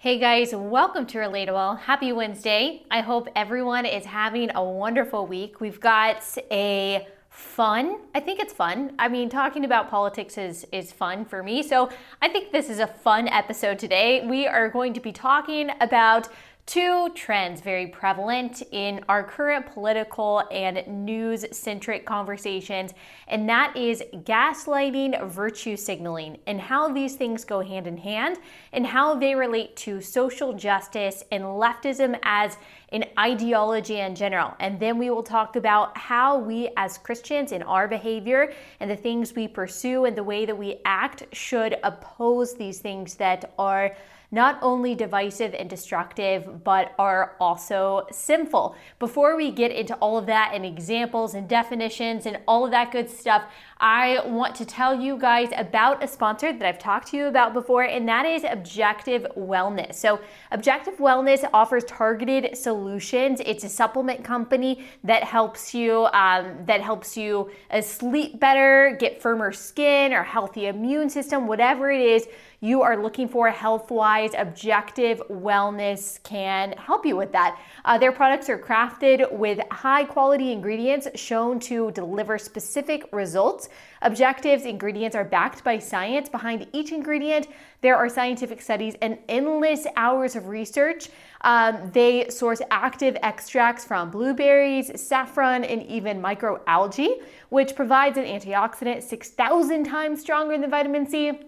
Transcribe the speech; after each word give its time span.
Hey 0.00 0.20
guys, 0.20 0.54
welcome 0.54 1.06
to 1.06 1.18
Relatable. 1.18 1.80
Happy 1.80 2.12
Wednesday. 2.12 2.84
I 2.88 3.00
hope 3.00 3.26
everyone 3.34 3.84
is 3.84 4.04
having 4.04 4.48
a 4.54 4.62
wonderful 4.62 5.26
week. 5.26 5.60
We've 5.60 5.80
got 5.80 6.22
a 6.52 7.04
fun. 7.30 7.98
I 8.14 8.20
think 8.20 8.38
it's 8.38 8.52
fun. 8.52 8.92
I 9.00 9.08
mean, 9.08 9.28
talking 9.28 9.64
about 9.64 9.90
politics 9.90 10.38
is 10.38 10.64
is 10.70 10.92
fun 10.92 11.24
for 11.24 11.42
me. 11.42 11.64
So, 11.64 11.90
I 12.22 12.28
think 12.28 12.52
this 12.52 12.70
is 12.70 12.78
a 12.78 12.86
fun 12.86 13.26
episode 13.26 13.80
today. 13.80 14.24
We 14.24 14.46
are 14.46 14.68
going 14.68 14.92
to 14.92 15.00
be 15.00 15.10
talking 15.10 15.70
about 15.80 16.28
two 16.68 17.08
trends 17.14 17.62
very 17.62 17.86
prevalent 17.86 18.62
in 18.72 19.02
our 19.08 19.24
current 19.24 19.64
political 19.72 20.42
and 20.50 20.86
news 20.86 21.46
centric 21.50 22.04
conversations, 22.04 22.92
and 23.26 23.48
that 23.48 23.74
is 23.74 24.02
gaslighting, 24.16 25.30
virtue 25.30 25.78
signaling, 25.78 26.36
and 26.46 26.60
how 26.60 26.92
these 26.92 27.14
things 27.14 27.42
go 27.42 27.62
hand 27.62 27.86
in 27.86 27.96
hand, 27.96 28.36
and 28.74 28.86
how 28.86 29.14
they 29.14 29.34
relate 29.34 29.74
to 29.76 30.02
social 30.02 30.52
justice 30.52 31.24
and 31.32 31.42
leftism 31.42 32.18
as 32.22 32.58
an 32.92 33.06
ideology 33.18 34.00
in 34.00 34.14
general. 34.14 34.54
And 34.60 34.78
then 34.78 34.98
we 34.98 35.08
will 35.08 35.22
talk 35.22 35.56
about 35.56 35.96
how 35.96 36.36
we 36.36 36.68
as 36.76 36.98
Christians 36.98 37.52
in 37.52 37.62
our 37.62 37.88
behavior 37.88 38.52
and 38.80 38.90
the 38.90 38.96
things 38.96 39.34
we 39.34 39.48
pursue 39.48 40.04
and 40.04 40.14
the 40.14 40.22
way 40.22 40.44
that 40.44 40.56
we 40.56 40.80
act 40.84 41.22
should 41.32 41.78
oppose 41.82 42.54
these 42.54 42.80
things 42.80 43.14
that 43.14 43.54
are 43.58 43.96
not 44.30 44.58
only 44.60 44.94
divisive 44.94 45.54
and 45.54 45.70
destructive, 45.70 46.62
but 46.62 46.92
are 46.98 47.34
also 47.40 48.06
sinful. 48.10 48.76
Before 48.98 49.36
we 49.36 49.50
get 49.50 49.70
into 49.70 49.94
all 49.96 50.18
of 50.18 50.26
that 50.26 50.52
and 50.54 50.66
examples 50.66 51.34
and 51.34 51.48
definitions 51.48 52.26
and 52.26 52.38
all 52.46 52.64
of 52.64 52.70
that 52.72 52.92
good 52.92 53.08
stuff, 53.08 53.44
I 53.80 54.20
want 54.26 54.54
to 54.56 54.64
tell 54.64 55.00
you 55.00 55.16
guys 55.16 55.48
about 55.56 56.02
a 56.02 56.08
sponsor 56.08 56.52
that 56.52 56.62
I've 56.62 56.78
talked 56.78 57.08
to 57.08 57.16
you 57.16 57.26
about 57.26 57.54
before, 57.54 57.84
and 57.84 58.06
that 58.08 58.26
is 58.26 58.44
Objective 58.44 59.26
Wellness. 59.36 59.94
So, 59.94 60.20
Objective 60.50 60.96
Wellness 60.96 61.48
offers 61.54 61.84
targeted 61.84 62.56
solutions. 62.56 63.40
It's 63.46 63.64
a 63.64 63.68
supplement 63.68 64.24
company 64.24 64.84
that 65.04 65.24
helps 65.24 65.74
you 65.74 66.06
um, 66.12 66.64
that 66.66 66.80
helps 66.80 67.16
you 67.16 67.50
uh, 67.70 67.80
sleep 67.80 68.40
better, 68.40 68.96
get 68.98 69.22
firmer 69.22 69.52
skin, 69.52 70.12
or 70.12 70.22
healthy 70.22 70.66
immune 70.66 71.08
system, 71.08 71.46
whatever 71.46 71.90
it 71.90 72.00
is 72.00 72.26
you 72.60 72.82
are 72.82 73.00
looking 73.00 73.28
for 73.28 73.48
health 73.50 73.88
wise, 73.90 74.32
objective 74.36 75.22
wellness 75.30 76.20
can 76.24 76.72
help 76.72 77.06
you 77.06 77.16
with 77.16 77.30
that. 77.30 77.60
Uh, 77.84 77.96
their 77.96 78.10
products 78.10 78.48
are 78.48 78.58
crafted 78.58 79.30
with 79.30 79.60
high 79.70 80.02
quality 80.02 80.50
ingredients 80.50 81.06
shown 81.14 81.60
to 81.60 81.92
deliver 81.92 82.36
specific 82.36 83.08
results. 83.12 83.68
Objectives 84.02 84.64
ingredients 84.64 85.14
are 85.14 85.24
backed 85.24 85.62
by 85.62 85.78
science 85.78 86.28
behind 86.28 86.66
each 86.72 86.90
ingredient. 86.90 87.46
There 87.80 87.94
are 87.94 88.08
scientific 88.08 88.60
studies 88.60 88.96
and 89.02 89.18
endless 89.28 89.86
hours 89.96 90.34
of 90.34 90.48
research. 90.48 91.10
Um, 91.42 91.92
they 91.92 92.28
source 92.28 92.60
active 92.72 93.16
extracts 93.22 93.84
from 93.84 94.10
blueberries, 94.10 95.00
saffron, 95.00 95.62
and 95.62 95.84
even 95.84 96.20
microalgae, 96.20 97.22
which 97.50 97.76
provides 97.76 98.18
an 98.18 98.24
antioxidant 98.24 99.04
6,000 99.04 99.84
times 99.84 100.20
stronger 100.20 100.58
than 100.58 100.68
vitamin 100.68 101.08
C 101.08 101.38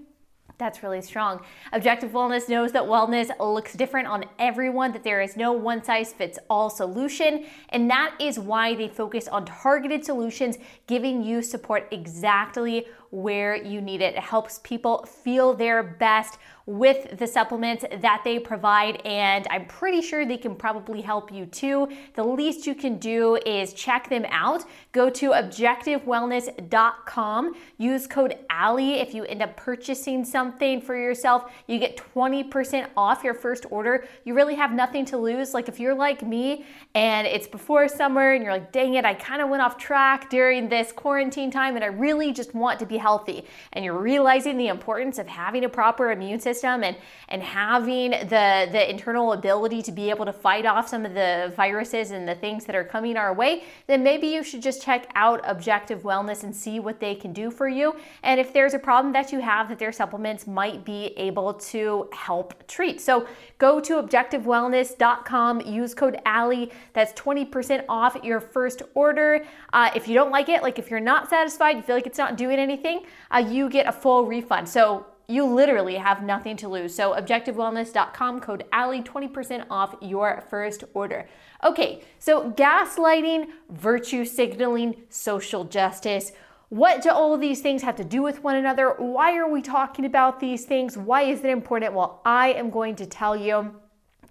that's 0.61 0.85
really 0.85 1.03
strong. 1.03 1.41
Objective 1.73 2.13
Wellness 2.13 2.49
knows 2.49 2.71
that 2.71 2.85
wellness 2.85 3.31
looks 3.41 3.73
different 3.73 4.07
on 4.07 4.25
everyone, 4.39 4.93
that 4.93 5.03
there 5.03 5.21
is 5.21 5.37
no 5.37 5.51
one 5.51 5.83
size 5.83 6.13
fits 6.13 6.39
all 6.49 6.71
solution. 6.71 7.47
And 7.71 7.91
that 7.91 8.15
is 8.21 8.39
why 8.39 8.77
they 8.77 8.87
focus 8.87 9.27
on 9.27 9.45
targeted 9.47 10.05
solutions, 10.05 10.59
giving 10.87 11.25
you 11.25 11.43
support 11.43 11.89
exactly 11.91 12.87
where 13.11 13.57
you 13.57 13.81
need 13.81 14.01
it. 14.01 14.15
It 14.15 14.21
helps 14.21 14.61
people 14.63 15.05
feel 15.05 15.55
their 15.55 15.83
best 15.83 16.39
with 16.71 17.19
the 17.19 17.27
supplements 17.27 17.85
that 18.01 18.23
they 18.23 18.39
provide, 18.39 19.03
and 19.05 19.49
I'm 19.51 19.67
pretty 19.67 20.03
sure 20.03 20.25
they 20.25 20.37
can 20.37 20.55
probably 20.55 21.01
help 21.01 21.33
you 21.33 21.47
too. 21.47 21.89
The 22.15 22.23
least 22.23 22.65
you 22.65 22.77
can 22.77 22.99
do 22.99 23.41
is 23.45 23.73
check 23.73 24.09
them 24.09 24.25
out. 24.31 24.63
Go 24.93 25.11
to 25.11 25.31
objectivewellness.com, 25.31 27.55
use 27.79 28.07
code 28.07 28.39
ALLIE 28.51 29.01
if 29.01 29.13
you 29.15 29.25
end 29.25 29.43
up 29.43 29.57
purchasing 29.57 30.25
something 30.25 30.81
for 30.81 30.97
yourself. 30.97 31.51
You 31.67 31.81
get 31.81 31.97
20% 31.97 32.87
off 32.97 33.25
your 33.25 33.35
first 33.35 33.67
order. 33.71 34.07
You 34.25 34.35
really 34.35 34.55
have 34.55 34.73
nothing 34.73 35.05
to 35.07 35.19
lose. 35.19 35.53
Like 35.55 35.69
if 35.69 35.81
you're 35.81 35.95
like 35.95 36.23
me 36.23 36.65
and 36.95 37.27
it's 37.27 37.49
before 37.49 37.89
summer 37.89 38.35
and 38.35 38.45
you're 38.45 38.53
like, 38.53 38.71
dang 38.71 38.95
it, 38.95 39.05
I 39.05 39.15
kind 39.15 39.43
of 39.43 39.49
went 39.49 39.63
off 39.63 39.77
track 39.77 40.31
during 40.31 40.69
this 40.69 40.93
quarantine 40.93 41.51
time 41.51 41.75
and 41.75 41.85
I 41.85 41.89
really 41.89 42.33
just 42.33 42.55
want 42.55 42.79
to 42.79 42.87
be 42.87 42.97
healthy, 43.01 43.45
and 43.73 43.85
you're 43.85 43.99
realizing 43.99 44.57
the 44.57 44.69
importance 44.69 45.19
of 45.19 45.27
having 45.27 45.65
a 45.65 45.69
proper 45.69 46.13
immune 46.13 46.39
system 46.39 46.85
and, 46.85 46.97
and 47.29 47.43
having 47.43 48.11
the, 48.11 48.69
the 48.71 48.91
internal 48.91 49.33
ability 49.33 49.83
to 49.83 49.93
be 49.93 50.11
able 50.11 50.25
to 50.25 50.33
fight 50.33 50.67
off 50.67 50.89
some 50.89 51.05
of 51.05 51.15
the 51.15 51.53
viruses 51.57 52.11
and 52.11 52.29
the 52.29 52.35
things 52.35 52.65
that 52.67 52.77
are 52.77 52.85
coming 52.85 53.17
our 53.17 53.33
way, 53.35 53.65
then 53.87 54.03
maybe 54.03 54.29
you 54.29 54.43
should 54.43 54.63
just 54.63 54.83
check 54.83 55.11
out 55.15 55.41
Objective 55.45 56.03
Wellness 56.03 56.45
and 56.45 56.55
see 56.55 56.81
what 56.81 57.01
they 57.01 57.15
can 57.15 57.33
do 57.33 57.51
for 57.51 57.69
you. 57.69 57.95
And 58.23 58.39
if 58.39 58.53
there's 58.53 58.75
a 58.75 58.79
problem 58.79 59.13
that 59.15 59.33
you 59.33 59.41
have, 59.41 59.69
that 59.69 59.79
their 59.79 59.93
supplements 59.93 60.47
might 60.47 60.85
be 60.85 61.07
able 61.17 61.55
to 61.55 62.09
help 62.13 62.67
treat. 62.67 63.01
So 63.01 63.27
go 63.59 63.81
to 63.81 64.03
objectivewellness.com, 64.03 65.61
use 65.63 65.95
code 65.95 66.21
ALLIE. 66.27 66.71
That's 66.93 67.13
20% 67.15 67.85
off 67.89 68.17
your 68.23 68.41
first 68.41 68.83
order. 68.95 69.45
Uh, 69.73 69.91
if 69.95 70.09
you 70.09 70.15
don't 70.15 70.31
like 70.31 70.49
it, 70.49 70.63
like 70.63 70.79
if 70.79 70.91
you're 70.91 71.01
not 71.01 71.31
satisfied, 71.31 71.77
you 71.77 71.83
feel 71.83 71.97
like 71.97 72.07
it's 72.07 72.19
not 72.19 72.37
doing 72.37 72.59
anything, 72.59 72.90
anything, 72.91 73.09
uh, 73.31 73.39
you 73.39 73.69
get 73.69 73.87
a 73.87 73.93
full 73.93 74.27
refund. 74.27 74.69
So 74.69 75.07
you 75.29 75.45
literally 75.45 75.97
have 75.97 76.23
nothing 76.23 76.57
to 76.57 76.69
lose. 76.69 76.95
So 76.95 77.15
objectivewellness.com 77.15 78.41
code 78.41 78.65
ALLIE 78.73 79.03
20% 79.03 79.67
off 79.71 79.95
your 80.01 80.45
first 80.51 80.85
order. 80.93 81.29
Okay, 81.63 82.03
so 82.19 82.51
gaslighting, 82.53 83.47
virtue 83.71 84.25
signaling, 84.25 84.97
social 85.09 85.65
justice. 85.65 86.33
What 86.69 87.03
do 87.03 87.11
all 87.11 87.37
these 87.37 87.61
things 87.61 87.83
have 87.83 87.97
to 87.97 88.05
do 88.05 88.23
with 88.23 88.43
one 88.43 88.57
another? 88.57 88.95
Why 88.99 89.37
are 89.37 89.49
we 89.49 89.61
talking 89.61 90.05
about 90.05 90.41
these 90.41 90.65
things? 90.65 90.97
Why 90.97 91.23
is 91.23 91.41
it 91.41 91.51
important? 91.51 91.95
Well, 91.95 92.23
I 92.25 92.53
am 92.53 92.71
going 92.71 92.97
to 92.97 93.07
tell 93.07 93.37
you 93.37 93.75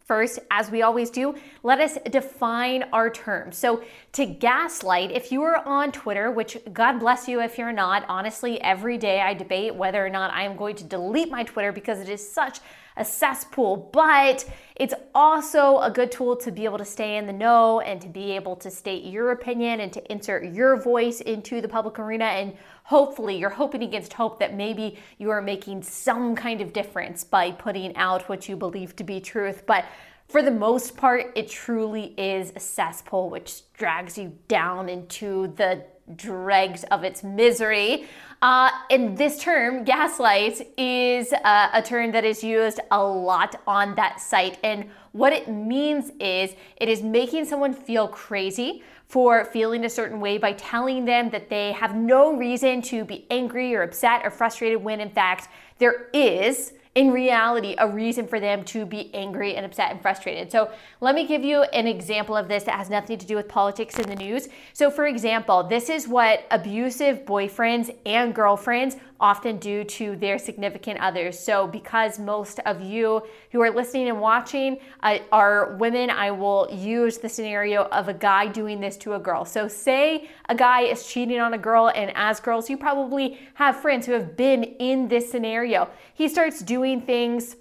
First, 0.10 0.40
as 0.50 0.72
we 0.72 0.82
always 0.82 1.12
do, 1.12 1.36
let 1.62 1.80
us 1.80 2.00
define 2.10 2.82
our 2.92 3.12
terms. 3.12 3.60
So, 3.60 3.84
to 4.14 4.26
gaslight, 4.26 5.12
if 5.12 5.32
you 5.32 5.44
are 5.44 5.64
on 5.68 5.92
Twitter, 5.92 6.32
which 6.32 6.58
God 6.74 6.98
bless 6.98 7.28
you 7.28 7.40
if 7.42 7.60
you're 7.60 7.72
not, 7.72 8.06
honestly, 8.10 8.60
every 8.60 8.98
day 8.98 9.22
I 9.22 9.36
debate 9.36 9.76
whether 9.76 10.04
or 10.04 10.10
not 10.10 10.34
I 10.34 10.46
am 10.46 10.58
going 10.58 10.76
to 10.78 10.84
delete 10.84 11.30
my 11.30 11.44
Twitter 11.44 11.72
because 11.72 12.00
it 12.00 12.10
is 12.10 12.28
such 12.28 12.60
a 12.98 13.06
cesspool, 13.06 13.90
but 13.94 14.50
it's 14.76 14.96
also 15.14 15.78
a 15.78 15.92
good 15.92 16.12
tool 16.12 16.36
to 16.38 16.52
be 16.52 16.66
able 16.66 16.80
to 16.80 16.86
stay 16.86 17.18
in 17.18 17.28
the 17.28 17.34
know 17.34 17.80
and 17.80 18.02
to 18.02 18.08
be 18.08 18.32
able 18.32 18.56
to 18.56 18.72
state 18.72 19.04
your 19.04 19.30
opinion 19.30 19.80
and 19.80 19.94
to 19.94 20.12
insert 20.12 20.44
your 20.54 20.76
voice 20.76 21.22
into 21.22 21.62
the 21.62 21.68
public 21.68 22.00
arena. 22.00 22.26
And 22.26 22.58
hopefully, 22.90 23.38
you're 23.38 23.52
hoping 23.52 23.84
against 23.84 24.14
hope 24.14 24.40
that 24.40 24.56
maybe 24.56 24.98
you 25.20 25.30
are 25.30 25.44
making 25.44 25.84
some 25.84 26.36
kind 26.36 26.60
of 26.60 26.74
difference 26.74 27.24
by 27.24 27.52
putting 27.52 27.96
out 27.96 28.28
what 28.28 28.50
you 28.50 28.56
believe 28.56 28.96
to 28.96 29.04
be 29.04 29.22
truth. 29.22 29.64
But 29.68 29.86
for 30.28 30.42
the 30.42 30.50
most 30.50 30.98
part, 30.98 31.32
it 31.36 31.50
truly 31.50 32.16
is 32.18 32.52
a 32.56 32.60
cesspool 32.60 33.30
which 33.30 33.62
drags 33.74 34.18
you 34.18 34.36
down 34.48 34.90
into 34.90 35.54
the 35.56 35.84
dregs 36.16 36.84
of 36.86 37.04
its 37.04 37.24
misery. 37.24 38.08
Uh, 38.42 38.72
and 38.90 39.16
this 39.16 39.40
term, 39.40 39.84
gaslight, 39.84 40.60
is 40.76 41.32
uh, 41.32 41.70
a 41.72 41.84
term 41.84 42.12
that 42.12 42.26
is 42.26 42.44
used 42.44 42.80
a 42.90 43.04
lot 43.04 43.62
on 43.68 43.94
that 43.96 44.20
site. 44.20 44.58
And 44.64 44.90
what 45.12 45.32
it 45.32 45.48
means 45.48 46.12
is 46.20 46.56
it 46.78 46.90
is 46.90 47.04
making 47.04 47.46
someone 47.46 47.74
feel 47.74 48.08
crazy 48.08 48.82
for 49.10 49.44
feeling 49.46 49.84
a 49.86 49.90
certain 49.90 50.20
way 50.20 50.38
by 50.38 50.54
telling 50.54 51.04
them 51.04 51.32
that 51.32 51.50
they 51.50 51.72
have 51.72 51.96
no 51.96 52.36
reason 52.38 52.80
to 52.80 53.04
be 53.04 53.26
angry 53.32 53.76
or 53.76 53.82
upset 53.82 54.22
or 54.24 54.30
frustrated 54.30 54.82
when 54.82 55.00
in 55.00 55.10
fact 55.10 55.50
there 55.80 56.10
is 56.14 56.74
in 56.96 57.12
reality 57.12 57.76
a 57.78 57.88
reason 57.88 58.28
for 58.28 58.40
them 58.40 58.64
to 58.64 58.86
be 58.86 59.14
angry 59.14 59.56
and 59.56 59.66
upset 59.66 59.92
and 59.92 60.02
frustrated. 60.02 60.52
So, 60.52 60.72
let 61.02 61.16
me 61.16 61.26
give 61.26 61.44
you 61.44 61.64
an 61.64 61.88
example 61.88 62.36
of 62.36 62.48
this 62.48 62.64
that 62.64 62.76
has 62.76 62.90
nothing 62.90 63.18
to 63.20 63.26
do 63.26 63.36
with 63.36 63.48
politics 63.48 63.98
in 64.00 64.10
the 64.10 64.16
news. 64.16 64.50
So, 64.74 64.90
for 64.90 65.06
example, 65.06 65.64
this 65.64 65.90
is 65.90 66.08
what 66.08 66.46
abusive 66.52 67.26
boyfriends 67.26 67.96
and 68.06 68.34
girlfriends 68.34 68.98
often 69.22 69.58
do 69.58 69.84
to 69.84 70.16
their 70.16 70.40
significant 70.40 71.00
others. 71.00 71.38
So, 71.38 71.68
because 71.68 72.20
most 72.20 72.60
of 72.66 72.82
you 72.82 73.22
who 73.52 73.62
are 73.62 73.70
listening 73.70 74.10
and 74.10 74.20
watching 74.20 74.78
uh, 75.02 75.20
are 75.32 75.76
women, 75.76 76.10
I 76.10 76.32
will 76.32 76.68
use 76.72 77.18
the 77.18 77.30
scenario 77.30 77.84
of 77.86 78.08
a 78.08 78.14
guy 78.14 78.48
doing 78.48 78.80
this 78.80 78.98
to 78.98 79.14
a 79.14 79.20
girl. 79.20 79.46
So, 79.46 79.68
say 79.68 80.30
a 80.48 80.56
guy 80.56 80.82
is 80.82 81.06
cheating 81.06 81.40
on 81.40 81.54
a 81.54 81.58
girl, 81.58 81.92
and 81.94 82.12
as 82.16 82.40
girls, 82.40 82.70
you 82.70 82.78
probably 82.78 83.40
have 83.56 83.80
friends 83.80 84.06
who 84.06 84.14
have 84.14 84.36
been 84.36 84.64
in 84.64 85.08
this 85.08 85.30
scenario. 85.30 85.90
He 86.14 86.28
starts 86.28 86.62
doing 86.62 86.79
things 87.06 87.56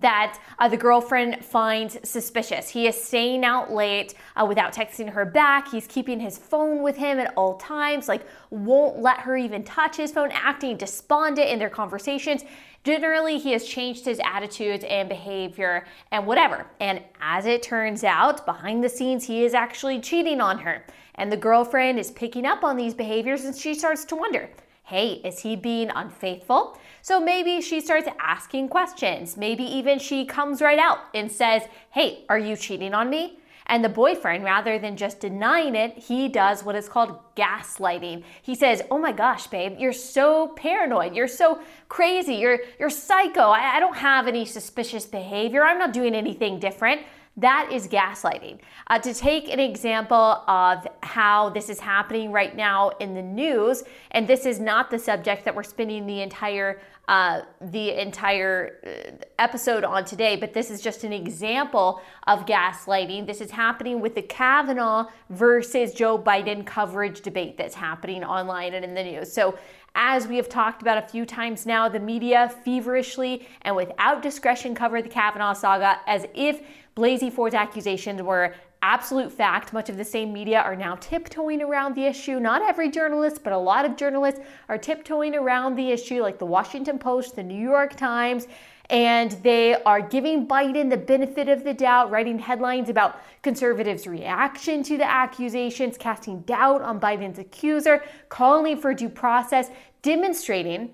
that 0.00 0.38
uh, 0.58 0.68
the 0.68 0.76
girlfriend 0.76 1.44
finds 1.44 1.98
suspicious. 2.08 2.68
He 2.68 2.86
is 2.86 3.02
staying 3.02 3.44
out 3.44 3.72
late 3.72 4.14
uh, 4.36 4.44
without 4.44 4.74
texting 4.74 5.08
her 5.10 5.24
back. 5.24 5.70
He's 5.70 5.86
keeping 5.86 6.20
his 6.20 6.36
phone 6.36 6.82
with 6.82 6.96
him 6.96 7.18
at 7.18 7.32
all 7.36 7.56
times, 7.56 8.06
like 8.06 8.26
won't 8.50 8.98
let 8.98 9.20
her 9.20 9.36
even 9.36 9.64
touch 9.64 9.96
his 9.96 10.12
phone, 10.12 10.30
acting 10.32 10.76
despondent 10.76 11.48
in 11.48 11.58
their 11.58 11.70
conversations. 11.70 12.44
Generally, 12.84 13.38
he 13.38 13.52
has 13.52 13.64
changed 13.64 14.04
his 14.04 14.20
attitudes 14.24 14.84
and 14.88 15.08
behavior 15.08 15.86
and 16.12 16.26
whatever. 16.26 16.66
And 16.80 17.02
as 17.20 17.46
it 17.46 17.62
turns 17.62 18.04
out, 18.04 18.44
behind 18.44 18.84
the 18.84 18.88
scenes, 18.88 19.24
he 19.24 19.44
is 19.44 19.54
actually 19.54 20.00
cheating 20.00 20.40
on 20.40 20.58
her. 20.58 20.84
And 21.14 21.32
the 21.32 21.36
girlfriend 21.36 21.98
is 21.98 22.10
picking 22.10 22.46
up 22.46 22.62
on 22.62 22.76
these 22.76 22.94
behaviors 22.94 23.44
and 23.44 23.56
she 23.56 23.74
starts 23.74 24.04
to 24.06 24.16
wonder 24.16 24.50
hey, 24.88 25.20
is 25.22 25.38
he 25.40 25.54
being 25.54 25.90
unfaithful? 25.94 26.78
So 27.08 27.18
maybe 27.18 27.62
she 27.62 27.80
starts 27.80 28.06
asking 28.20 28.68
questions. 28.68 29.38
Maybe 29.38 29.64
even 29.64 29.98
she 29.98 30.26
comes 30.26 30.60
right 30.60 30.78
out 30.78 30.98
and 31.14 31.32
says, 31.32 31.62
hey, 31.90 32.26
are 32.28 32.38
you 32.38 32.54
cheating 32.54 32.92
on 32.92 33.08
me? 33.08 33.38
And 33.64 33.82
the 33.82 33.88
boyfriend, 33.88 34.44
rather 34.44 34.78
than 34.78 34.94
just 34.94 35.18
denying 35.18 35.74
it, 35.74 35.96
he 35.96 36.28
does 36.28 36.62
what 36.62 36.76
is 36.76 36.86
called 36.86 37.18
gaslighting. 37.34 38.24
He 38.42 38.54
says, 38.54 38.82
"Oh 38.90 38.98
my 38.98 39.12
gosh, 39.12 39.46
babe, 39.46 39.76
you're 39.78 39.92
so 39.92 40.48
paranoid. 40.48 41.14
You're 41.14 41.28
so 41.28 41.60
crazy. 41.88 42.34
You're 42.36 42.60
you're 42.78 42.90
psycho. 42.90 43.50
I, 43.58 43.76
I 43.76 43.80
don't 43.80 43.96
have 43.96 44.26
any 44.26 44.46
suspicious 44.46 45.04
behavior. 45.04 45.62
I'm 45.64 45.78
not 45.78 45.92
doing 45.92 46.14
anything 46.14 46.58
different." 46.58 47.02
That 47.38 47.70
is 47.72 47.86
gaslighting. 47.86 48.58
Uh, 48.88 48.98
to 48.98 49.14
take 49.14 49.48
an 49.48 49.60
example 49.60 50.42
of 50.48 50.88
how 51.04 51.50
this 51.50 51.68
is 51.68 51.78
happening 51.78 52.32
right 52.32 52.56
now 52.56 52.90
in 52.98 53.14
the 53.14 53.22
news, 53.22 53.84
and 54.10 54.26
this 54.26 54.44
is 54.44 54.58
not 54.58 54.90
the 54.90 54.98
subject 54.98 55.44
that 55.44 55.54
we're 55.54 55.62
spending 55.62 56.04
the 56.04 56.20
entire 56.20 56.80
uh, 57.06 57.40
the 57.62 57.98
entire 57.98 58.80
uh, 58.86 59.24
episode 59.38 59.82
on 59.82 60.04
today, 60.04 60.36
but 60.36 60.52
this 60.52 60.70
is 60.70 60.82
just 60.82 61.04
an 61.04 61.12
example 61.12 62.02
of 62.26 62.44
gaslighting. 62.44 63.26
This 63.26 63.40
is 63.40 63.50
happening 63.50 64.00
with 64.00 64.14
the 64.14 64.20
Kavanaugh 64.20 65.06
versus 65.30 65.94
Joe 65.94 66.18
Biden 66.18 66.66
coverage 66.66 67.22
debate 67.22 67.56
that's 67.56 67.74
happening 67.74 68.22
online 68.22 68.74
and 68.74 68.84
in 68.84 68.92
the 68.92 69.02
news. 69.02 69.32
So 69.32 69.58
as 69.94 70.28
we 70.28 70.36
have 70.36 70.50
talked 70.50 70.82
about 70.82 71.02
a 71.02 71.08
few 71.08 71.24
times 71.24 71.64
now, 71.64 71.88
the 71.88 71.98
media 71.98 72.54
feverishly 72.62 73.48
and 73.62 73.74
without 73.74 74.20
discretion 74.20 74.74
cover 74.74 75.00
the 75.00 75.08
Kavanaugh 75.08 75.54
saga 75.54 76.00
as 76.06 76.26
if 76.34 76.60
Blasey 76.98 77.32
Ford's 77.32 77.54
accusations 77.54 78.20
were 78.20 78.56
absolute 78.82 79.30
fact. 79.30 79.72
Much 79.72 79.88
of 79.88 79.96
the 79.96 80.04
same 80.04 80.32
media 80.32 80.60
are 80.60 80.74
now 80.74 80.96
tiptoeing 80.96 81.62
around 81.62 81.94
the 81.94 82.04
issue. 82.04 82.40
Not 82.40 82.60
every 82.60 82.90
journalist, 82.90 83.44
but 83.44 83.52
a 83.52 83.56
lot 83.56 83.84
of 83.84 83.96
journalists 83.96 84.40
are 84.68 84.76
tiptoeing 84.76 85.36
around 85.36 85.76
the 85.76 85.92
issue, 85.92 86.20
like 86.22 86.40
the 86.40 86.46
Washington 86.46 86.98
Post, 86.98 87.36
the 87.36 87.42
New 87.44 87.62
York 87.62 87.94
Times. 87.94 88.48
And 88.90 89.30
they 89.44 89.80
are 89.84 90.00
giving 90.00 90.48
Biden 90.48 90.90
the 90.90 90.96
benefit 90.96 91.48
of 91.48 91.62
the 91.62 91.72
doubt, 91.72 92.10
writing 92.10 92.36
headlines 92.36 92.88
about 92.88 93.20
conservatives' 93.42 94.08
reaction 94.08 94.82
to 94.82 94.98
the 94.98 95.08
accusations, 95.08 95.96
casting 95.96 96.40
doubt 96.40 96.82
on 96.82 96.98
Biden's 96.98 97.38
accuser, 97.38 98.02
calling 98.28 98.76
for 98.76 98.92
due 98.92 99.08
process, 99.08 99.70
demonstrating 100.02 100.90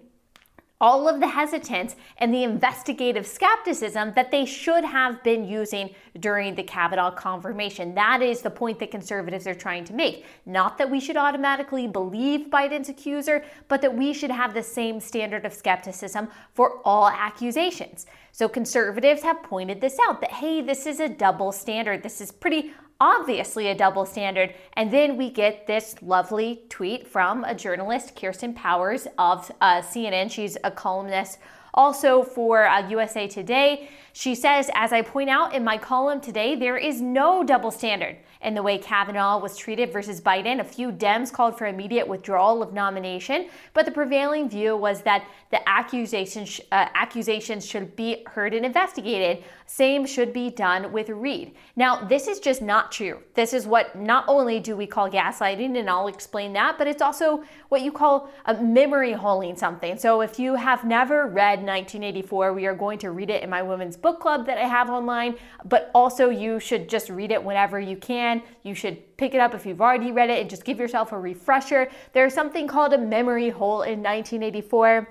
all 0.84 1.08
of 1.08 1.18
the 1.18 1.26
hesitance 1.26 1.96
and 2.18 2.32
the 2.34 2.42
investigative 2.42 3.26
skepticism 3.26 4.12
that 4.14 4.30
they 4.30 4.44
should 4.44 4.84
have 4.84 5.22
been 5.22 5.42
using 5.42 5.88
during 6.20 6.54
the 6.54 6.62
Kavanaugh 6.62 7.10
confirmation. 7.10 7.94
That 7.94 8.20
is 8.20 8.42
the 8.42 8.50
point 8.50 8.78
that 8.80 8.90
conservatives 8.90 9.46
are 9.46 9.54
trying 9.54 9.86
to 9.86 9.94
make. 9.94 10.26
Not 10.44 10.76
that 10.76 10.90
we 10.90 11.00
should 11.00 11.16
automatically 11.16 11.88
believe 11.88 12.50
Biden's 12.50 12.90
accuser, 12.90 13.46
but 13.66 13.80
that 13.80 13.96
we 13.96 14.12
should 14.12 14.30
have 14.30 14.52
the 14.52 14.62
same 14.62 15.00
standard 15.00 15.46
of 15.46 15.54
skepticism 15.54 16.28
for 16.52 16.82
all 16.84 17.08
accusations. 17.08 18.04
So 18.32 18.46
conservatives 18.46 19.22
have 19.22 19.42
pointed 19.42 19.80
this 19.80 19.96
out 20.06 20.20
that, 20.20 20.32
hey, 20.32 20.60
this 20.60 20.84
is 20.84 21.00
a 21.00 21.08
double 21.08 21.50
standard. 21.50 22.02
This 22.02 22.20
is 22.20 22.30
pretty 22.30 22.74
obviously 23.00 23.68
a 23.68 23.74
double 23.74 24.06
standard. 24.06 24.54
And 24.74 24.92
then 24.92 25.16
we 25.16 25.30
get 25.30 25.66
this 25.66 25.96
lovely 26.02 26.62
tweet 26.68 27.06
from 27.06 27.44
a 27.44 27.54
journalist, 27.54 28.16
Kirsten 28.16 28.54
Powers 28.54 29.06
of 29.18 29.50
uh, 29.60 29.80
CNN. 29.80 30.30
She's 30.30 30.56
a 30.64 30.70
columnist 30.70 31.38
also 31.74 32.22
for 32.22 32.66
uh, 32.66 32.88
USA 32.88 33.26
Today. 33.26 33.88
She 34.16 34.36
says, 34.36 34.70
as 34.76 34.92
I 34.92 35.02
point 35.02 35.28
out 35.28 35.56
in 35.56 35.64
my 35.64 35.76
column 35.76 36.20
today, 36.20 36.54
there 36.54 36.76
is 36.76 37.02
no 37.02 37.42
double 37.42 37.72
standard 37.72 38.16
in 38.40 38.54
the 38.54 38.62
way 38.62 38.78
Kavanaugh 38.78 39.38
was 39.38 39.56
treated 39.56 39.92
versus 39.92 40.20
Biden. 40.20 40.60
A 40.60 40.64
few 40.64 40.92
Dems 40.92 41.32
called 41.32 41.58
for 41.58 41.66
immediate 41.66 42.06
withdrawal 42.06 42.62
of 42.62 42.72
nomination, 42.72 43.48
but 43.72 43.86
the 43.86 43.90
prevailing 43.90 44.48
view 44.48 44.76
was 44.76 45.02
that 45.02 45.26
the 45.50 45.68
accusations, 45.68 46.60
uh, 46.70 46.86
accusations 46.94 47.66
should 47.66 47.96
be 47.96 48.22
heard 48.26 48.54
and 48.54 48.64
investigated. 48.64 49.42
Same 49.66 50.06
should 50.06 50.32
be 50.32 50.48
done 50.50 50.92
with 50.92 51.08
Reade. 51.08 51.54
Now, 51.74 52.04
this 52.04 52.28
is 52.28 52.38
just 52.38 52.62
not 52.62 52.92
true. 52.92 53.18
This 53.34 53.52
is 53.52 53.66
what 53.66 53.96
not 53.96 54.26
only 54.28 54.60
do 54.60 54.76
we 54.76 54.86
call 54.86 55.10
gaslighting, 55.10 55.76
and 55.76 55.90
I'll 55.90 56.06
explain 56.06 56.52
that, 56.52 56.76
but 56.78 56.86
it's 56.86 57.02
also 57.02 57.42
what 57.70 57.82
you 57.82 57.90
call 57.90 58.30
a 58.44 58.54
memory 58.54 59.12
holing 59.12 59.56
something. 59.56 59.98
So 59.98 60.20
if 60.20 60.38
you 60.38 60.54
have 60.54 60.84
never 60.84 61.26
read 61.26 61.60
1984, 61.60 62.52
we 62.52 62.66
are 62.66 62.74
going 62.74 62.98
to 63.00 63.10
read 63.10 63.30
it 63.30 63.42
in 63.42 63.50
my 63.50 63.62
women's 63.62 63.96
book 64.04 64.20
club 64.20 64.44
that 64.44 64.58
I 64.58 64.68
have 64.68 64.90
online, 64.90 65.36
but 65.64 65.90
also 65.94 66.28
you 66.28 66.60
should 66.60 66.90
just 66.90 67.08
read 67.08 67.32
it 67.32 67.42
whenever 67.42 67.80
you 67.80 67.96
can. 67.96 68.42
You 68.62 68.74
should 68.74 69.16
pick 69.16 69.32
it 69.32 69.40
up 69.40 69.54
if 69.54 69.64
you've 69.64 69.80
already 69.80 70.12
read 70.12 70.28
it 70.28 70.42
and 70.42 70.50
just 70.50 70.64
give 70.64 70.78
yourself 70.78 71.12
a 71.12 71.18
refresher. 71.18 71.90
There's 72.12 72.34
something 72.34 72.68
called 72.68 72.92
a 72.92 72.98
memory 72.98 73.48
hole 73.48 73.80
in 73.80 74.02
1984 74.02 75.08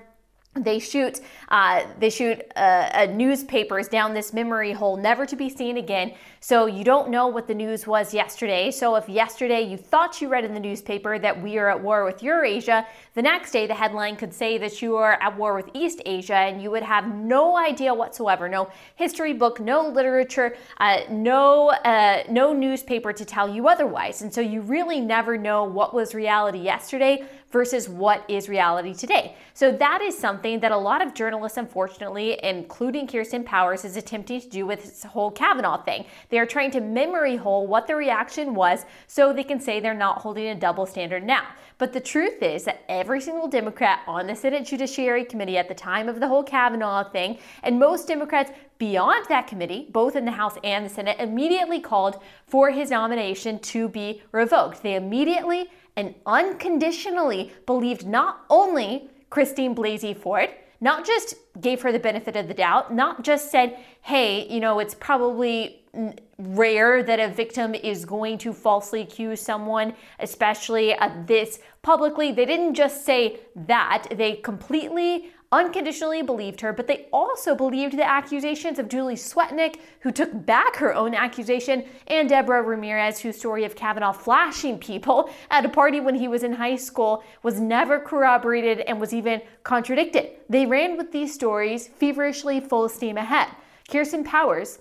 they 0.56 0.78
shoot 0.78 1.20
uh, 1.48 1.84
they 1.98 2.10
shoot 2.10 2.40
uh, 2.56 3.06
newspapers 3.10 3.88
down 3.88 4.14
this 4.14 4.32
memory 4.32 4.72
hole 4.72 4.96
never 4.96 5.26
to 5.26 5.36
be 5.36 5.48
seen 5.48 5.76
again. 5.76 6.14
So 6.40 6.66
you 6.66 6.84
don't 6.84 7.10
know 7.10 7.26
what 7.26 7.48
the 7.48 7.54
news 7.54 7.86
was 7.86 8.14
yesterday. 8.14 8.70
So 8.70 8.94
if 8.96 9.08
yesterday 9.08 9.62
you 9.62 9.76
thought 9.76 10.20
you 10.20 10.28
read 10.28 10.44
in 10.44 10.54
the 10.54 10.60
newspaper 10.60 11.18
that 11.18 11.42
we 11.42 11.58
are 11.58 11.70
at 11.70 11.82
war 11.82 12.04
with 12.04 12.22
eurasia 12.22 12.86
the 13.14 13.22
next 13.22 13.50
day 13.50 13.66
the 13.66 13.74
headline 13.74 14.16
could 14.16 14.32
say 14.32 14.58
that 14.58 14.80
you 14.80 14.96
are 14.96 15.14
at 15.20 15.36
war 15.36 15.54
with 15.54 15.70
east 15.74 16.00
asia 16.06 16.36
and 16.36 16.62
you 16.62 16.70
would 16.70 16.82
have 16.82 17.12
no 17.14 17.56
idea 17.56 17.92
whatsoever. 17.92 18.48
No 18.48 18.70
history 18.94 19.32
book 19.32 19.58
no 19.58 19.88
literature 19.88 20.56
uh, 20.78 21.00
no 21.10 21.70
uh, 21.70 22.22
no 22.30 22.52
newspaper 22.52 23.12
to 23.12 23.24
tell 23.24 23.48
you 23.48 23.68
otherwise. 23.68 24.22
And 24.22 24.32
so 24.32 24.40
you 24.40 24.60
really 24.60 25.00
never 25.00 25.36
know 25.36 25.64
what 25.64 25.94
was 25.94 26.14
reality 26.14 26.58
yesterday 26.58 27.26
versus 27.54 27.88
what 27.88 28.24
is 28.28 28.48
reality 28.48 28.92
today. 28.92 29.36
So 29.54 29.70
that 29.70 30.02
is 30.02 30.18
something 30.18 30.58
that 30.58 30.72
a 30.72 30.76
lot 30.76 31.00
of 31.00 31.14
journalists, 31.14 31.56
unfortunately, 31.56 32.36
including 32.42 33.06
Kirsten 33.06 33.44
Powers, 33.44 33.84
is 33.84 33.96
attempting 33.96 34.40
to 34.40 34.48
do 34.48 34.66
with 34.66 34.82
this 34.82 35.04
whole 35.04 35.30
Kavanaugh 35.30 35.80
thing. 35.84 36.04
They 36.30 36.40
are 36.40 36.46
trying 36.46 36.72
to 36.72 36.80
memory 36.80 37.36
hole 37.36 37.68
what 37.68 37.86
the 37.86 37.94
reaction 37.94 38.56
was 38.56 38.84
so 39.06 39.32
they 39.32 39.44
can 39.44 39.60
say 39.60 39.78
they're 39.78 39.94
not 39.94 40.18
holding 40.18 40.48
a 40.48 40.56
double 40.56 40.84
standard 40.84 41.22
now. 41.22 41.46
But 41.84 41.92
the 41.92 42.00
truth 42.00 42.42
is 42.42 42.64
that 42.64 42.82
every 42.88 43.20
single 43.20 43.46
Democrat 43.46 44.00
on 44.06 44.26
the 44.26 44.34
Senate 44.34 44.64
Judiciary 44.64 45.22
Committee 45.22 45.58
at 45.58 45.68
the 45.68 45.74
time 45.74 46.08
of 46.08 46.18
the 46.18 46.26
whole 46.26 46.42
Kavanaugh 46.42 47.10
thing, 47.10 47.36
and 47.62 47.78
most 47.78 48.08
Democrats 48.08 48.52
beyond 48.78 49.26
that 49.28 49.46
committee, 49.46 49.88
both 49.90 50.16
in 50.16 50.24
the 50.24 50.30
House 50.30 50.56
and 50.64 50.86
the 50.86 50.88
Senate, 50.88 51.18
immediately 51.20 51.80
called 51.80 52.22
for 52.46 52.70
his 52.70 52.88
nomination 52.88 53.58
to 53.58 53.86
be 53.90 54.22
revoked. 54.32 54.82
They 54.82 54.94
immediately 54.94 55.66
and 55.94 56.14
unconditionally 56.24 57.52
believed 57.66 58.06
not 58.06 58.46
only 58.48 59.10
Christine 59.28 59.74
Blasey 59.74 60.16
Ford, 60.16 60.48
not 60.80 61.04
just 61.04 61.34
gave 61.60 61.82
her 61.82 61.92
the 61.92 61.98
benefit 61.98 62.34
of 62.34 62.48
the 62.48 62.54
doubt, 62.54 62.94
not 62.94 63.22
just 63.22 63.50
said, 63.50 63.78
hey, 64.00 64.48
you 64.48 64.58
know, 64.58 64.78
it's 64.78 64.94
probably 64.94 65.83
rare 66.38 67.02
that 67.02 67.20
a 67.20 67.28
victim 67.28 67.74
is 67.74 68.04
going 68.04 68.38
to 68.38 68.52
falsely 68.52 69.02
accuse 69.02 69.40
someone, 69.40 69.94
especially 70.18 70.92
at 70.94 71.26
this 71.26 71.60
publicly. 71.82 72.32
They 72.32 72.46
didn't 72.46 72.74
just 72.74 73.04
say 73.04 73.40
that, 73.54 74.06
they 74.16 74.36
completely 74.36 75.30
unconditionally 75.52 76.20
believed 76.20 76.60
her, 76.60 76.72
but 76.72 76.88
they 76.88 77.06
also 77.12 77.54
believed 77.54 77.96
the 77.96 78.04
accusations 78.04 78.80
of 78.80 78.88
Julie 78.88 79.14
Swetnick, 79.14 79.76
who 80.00 80.10
took 80.10 80.44
back 80.44 80.74
her 80.76 80.92
own 80.92 81.14
accusation, 81.14 81.84
and 82.08 82.28
Deborah 82.28 82.62
Ramirez, 82.62 83.20
whose 83.20 83.38
story 83.38 83.64
of 83.64 83.76
Kavanaugh 83.76 84.12
flashing 84.12 84.78
people 84.78 85.30
at 85.50 85.64
a 85.64 85.68
party 85.68 86.00
when 86.00 86.16
he 86.16 86.26
was 86.26 86.42
in 86.42 86.52
high 86.52 86.74
school 86.74 87.22
was 87.44 87.60
never 87.60 88.00
corroborated 88.00 88.80
and 88.80 89.00
was 89.00 89.14
even 89.14 89.40
contradicted. 89.62 90.30
They 90.48 90.66
ran 90.66 90.96
with 90.96 91.12
these 91.12 91.32
stories 91.32 91.86
feverishly, 91.86 92.58
full 92.58 92.88
steam 92.88 93.16
ahead. 93.16 93.48
Kirsten 93.88 94.24
Powers, 94.24 94.80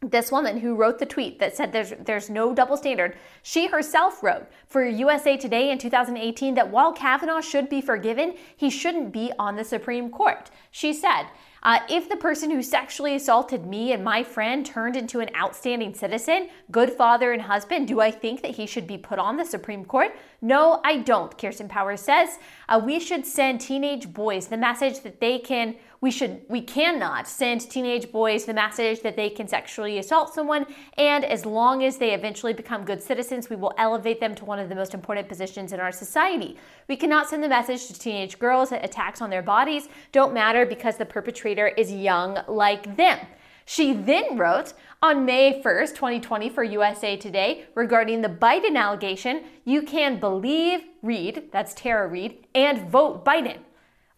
this 0.00 0.30
woman 0.30 0.58
who 0.58 0.74
wrote 0.74 0.98
the 0.98 1.06
tweet 1.06 1.38
that 1.38 1.56
said 1.56 1.72
there's 1.72 1.92
there's 2.04 2.28
no 2.28 2.54
double 2.54 2.76
standard 2.76 3.16
she 3.42 3.68
herself 3.68 4.22
wrote 4.22 4.46
for 4.66 4.84
usa 4.84 5.36
today 5.36 5.70
in 5.70 5.78
2018 5.78 6.54
that 6.54 6.70
while 6.70 6.92
kavanaugh 6.92 7.40
should 7.40 7.68
be 7.68 7.80
forgiven 7.80 8.34
he 8.56 8.68
shouldn't 8.68 9.12
be 9.12 9.32
on 9.38 9.56
the 9.56 9.64
supreme 9.64 10.10
court 10.10 10.50
she 10.70 10.92
said 10.92 11.26
uh, 11.64 11.80
if 11.88 12.10
the 12.10 12.16
person 12.16 12.50
who 12.50 12.62
sexually 12.62 13.14
assaulted 13.14 13.64
me 13.64 13.92
and 13.92 14.04
my 14.04 14.22
friend 14.22 14.66
turned 14.66 14.96
into 14.96 15.20
an 15.20 15.30
outstanding 15.34 15.94
citizen, 15.94 16.48
good 16.70 16.92
father 16.92 17.32
and 17.32 17.40
husband, 17.40 17.88
do 17.88 18.00
I 18.00 18.10
think 18.10 18.42
that 18.42 18.50
he 18.50 18.66
should 18.66 18.86
be 18.86 18.98
put 18.98 19.18
on 19.18 19.38
the 19.38 19.46
Supreme 19.46 19.86
Court? 19.86 20.14
No, 20.42 20.82
I 20.84 20.98
don't, 20.98 21.36
Kirsten 21.38 21.68
Powers 21.68 22.02
says. 22.02 22.38
Uh, 22.68 22.82
we 22.84 23.00
should 23.00 23.24
send 23.24 23.62
teenage 23.62 24.12
boys 24.12 24.48
the 24.48 24.58
message 24.58 25.00
that 25.00 25.20
they 25.20 25.38
can 25.38 25.76
we 26.04 26.10
should 26.10 26.42
we 26.50 26.60
cannot 26.60 27.26
send 27.26 27.62
teenage 27.70 28.12
boys 28.12 28.44
the 28.44 28.52
message 28.52 29.00
that 29.00 29.16
they 29.16 29.30
can 29.30 29.48
sexually 29.48 29.96
assault 29.96 30.34
someone 30.34 30.66
and 30.98 31.24
as 31.24 31.46
long 31.46 31.82
as 31.82 31.96
they 31.96 32.12
eventually 32.12 32.52
become 32.52 32.84
good 32.84 33.02
citizens 33.02 33.48
we 33.48 33.56
will 33.56 33.72
elevate 33.78 34.20
them 34.20 34.34
to 34.34 34.44
one 34.44 34.58
of 34.58 34.68
the 34.68 34.74
most 34.74 34.92
important 34.92 35.26
positions 35.26 35.72
in 35.72 35.80
our 35.80 35.90
society 35.90 36.58
we 36.88 36.94
cannot 36.94 37.26
send 37.26 37.42
the 37.42 37.48
message 37.48 37.86
to 37.86 37.98
teenage 37.98 38.38
girls 38.38 38.68
that 38.68 38.84
attacks 38.84 39.22
on 39.22 39.30
their 39.30 39.40
bodies 39.40 39.88
don't 40.12 40.34
matter 40.34 40.66
because 40.66 40.98
the 40.98 41.06
perpetrator 41.06 41.68
is 41.68 41.90
young 41.90 42.38
like 42.48 42.98
them 42.98 43.18
she 43.64 43.94
then 43.94 44.36
wrote 44.36 44.74
on 45.00 45.24
May 45.24 45.62
1st, 45.62 45.94
2020, 45.94 46.50
for 46.50 46.62
USA 46.64 47.16
Today 47.16 47.64
regarding 47.74 48.20
the 48.20 48.28
Biden 48.28 48.76
allegation 48.76 49.44
you 49.64 49.80
can 49.80 50.20
believe 50.20 50.82
Reade, 51.00 51.50
that's 51.50 51.72
Tara 51.72 52.06
Reade, 52.06 52.46
and 52.54 52.90
vote 52.90 53.24
Biden. 53.24 53.56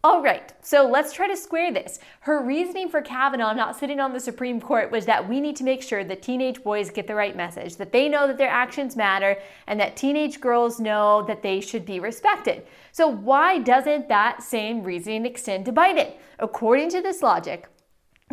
All 0.07 0.23
right, 0.23 0.53
so 0.63 0.89
let's 0.89 1.13
try 1.13 1.27
to 1.27 1.37
square 1.37 1.73
this. 1.73 1.99
Her 2.21 2.41
reasoning 2.41 2.89
for 2.89 3.03
Kavanaugh 3.03 3.55
not 3.55 3.77
sitting 3.77 3.99
on 3.99 4.13
the 4.13 4.21
Supreme 4.21 4.61
Court 4.61 4.93
was 4.93 5.05
that 5.07 5.29
we 5.29 5.41
need 5.41 5.57
to 5.57 5.65
make 5.65 5.83
sure 5.83 6.05
that 6.05 6.23
teenage 6.23 6.63
boys 6.63 6.91
get 6.91 7.09
the 7.09 7.17
right 7.17 7.35
message, 7.35 7.75
that 7.75 7.91
they 7.91 8.09
know 8.09 8.29
that 8.29 8.39
their 8.39 8.49
actions 8.49 8.95
matter, 8.95 9.37
and 9.67 9.81
that 9.81 9.97
teenage 9.97 10.41
girls 10.41 10.79
know 10.79 11.25
that 11.27 11.43
they 11.43 11.61
should 11.61 11.85
be 11.85 11.99
respected. 11.99 12.65
So, 12.93 13.09
why 13.09 13.59
doesn't 13.59 14.09
that 14.09 14.45
same 14.45 14.85
reasoning 14.85 15.27
extend 15.27 15.65
to 15.65 15.73
Biden? 15.73 16.13
According 16.39 16.91
to 16.91 17.03
this 17.03 17.21
logic, 17.21 17.67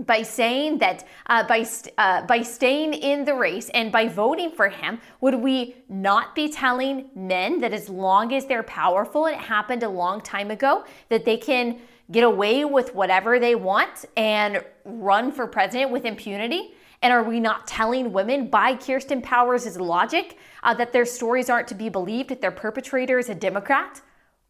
by 0.02 0.24
saying 0.24 0.80
that 0.80 1.06
uh, 1.28 1.48
by 1.48 1.62
st- 1.62 1.94
uh, 2.00 2.26
by 2.26 2.42
staying 2.42 2.94
in 2.94 3.26
the 3.26 3.34
race 3.34 3.70
and 3.70 3.92
by 3.92 4.08
voting 4.08 4.50
for 4.50 4.70
him, 4.70 5.00
would 5.22 5.36
we 5.36 5.76
not 5.88 6.34
be 6.34 6.50
telling 6.50 7.10
men 7.16 7.60
that 7.60 7.74
as 7.74 7.90
long 7.90 8.34
as 8.34 8.46
they're 8.48 8.64
powerful, 8.64 9.28
and 9.28 9.36
it 9.36 9.42
happened 9.42 9.84
a 9.84 9.90
long 9.90 10.20
time 10.22 10.50
ago, 10.50 10.84
that 11.10 11.26
they 11.26 11.38
can 11.38 11.80
get 12.12 12.24
away 12.24 12.66
with 12.66 12.96
whatever 12.96 13.40
they 13.40 13.54
want 13.54 14.06
and 14.18 14.64
run 14.84 15.32
for 15.32 15.46
president 15.46 15.92
with 15.92 16.06
impunity? 16.06 16.74
And 17.04 17.14
are 17.14 17.24
we 17.24 17.40
not 17.40 17.68
telling 17.68 18.14
women 18.14 18.48
by 18.48 18.76
Kirsten 18.76 19.22
Powers' 19.22 19.78
logic 19.78 20.38
uh, 20.64 20.74
that 20.76 20.92
their 20.92 21.06
stories 21.06 21.50
aren't 21.50 21.68
to 21.68 21.76
be 21.76 21.90
believed 21.90 22.32
if 22.32 22.42
their 22.42 22.52
perpetrator 22.52 23.20
is 23.20 23.30
a 23.30 23.36
Democrat? 23.36 24.02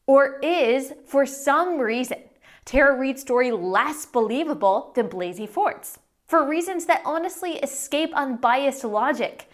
Or 0.06 0.40
is, 0.40 0.94
for 1.06 1.26
some 1.26 1.80
reason, 1.80 2.20
Tara 2.65 2.98
Reade's 2.98 3.22
story 3.22 3.51
less 3.51 4.05
believable 4.05 4.91
than 4.96 5.10
Blasey 5.10 5.48
Ford's 5.48 6.00
for 6.25 6.48
reasons 6.48 6.86
that 6.86 7.01
honestly 7.05 7.58
escape 7.58 8.12
unbiased 8.15 8.84
logic. 8.84 9.50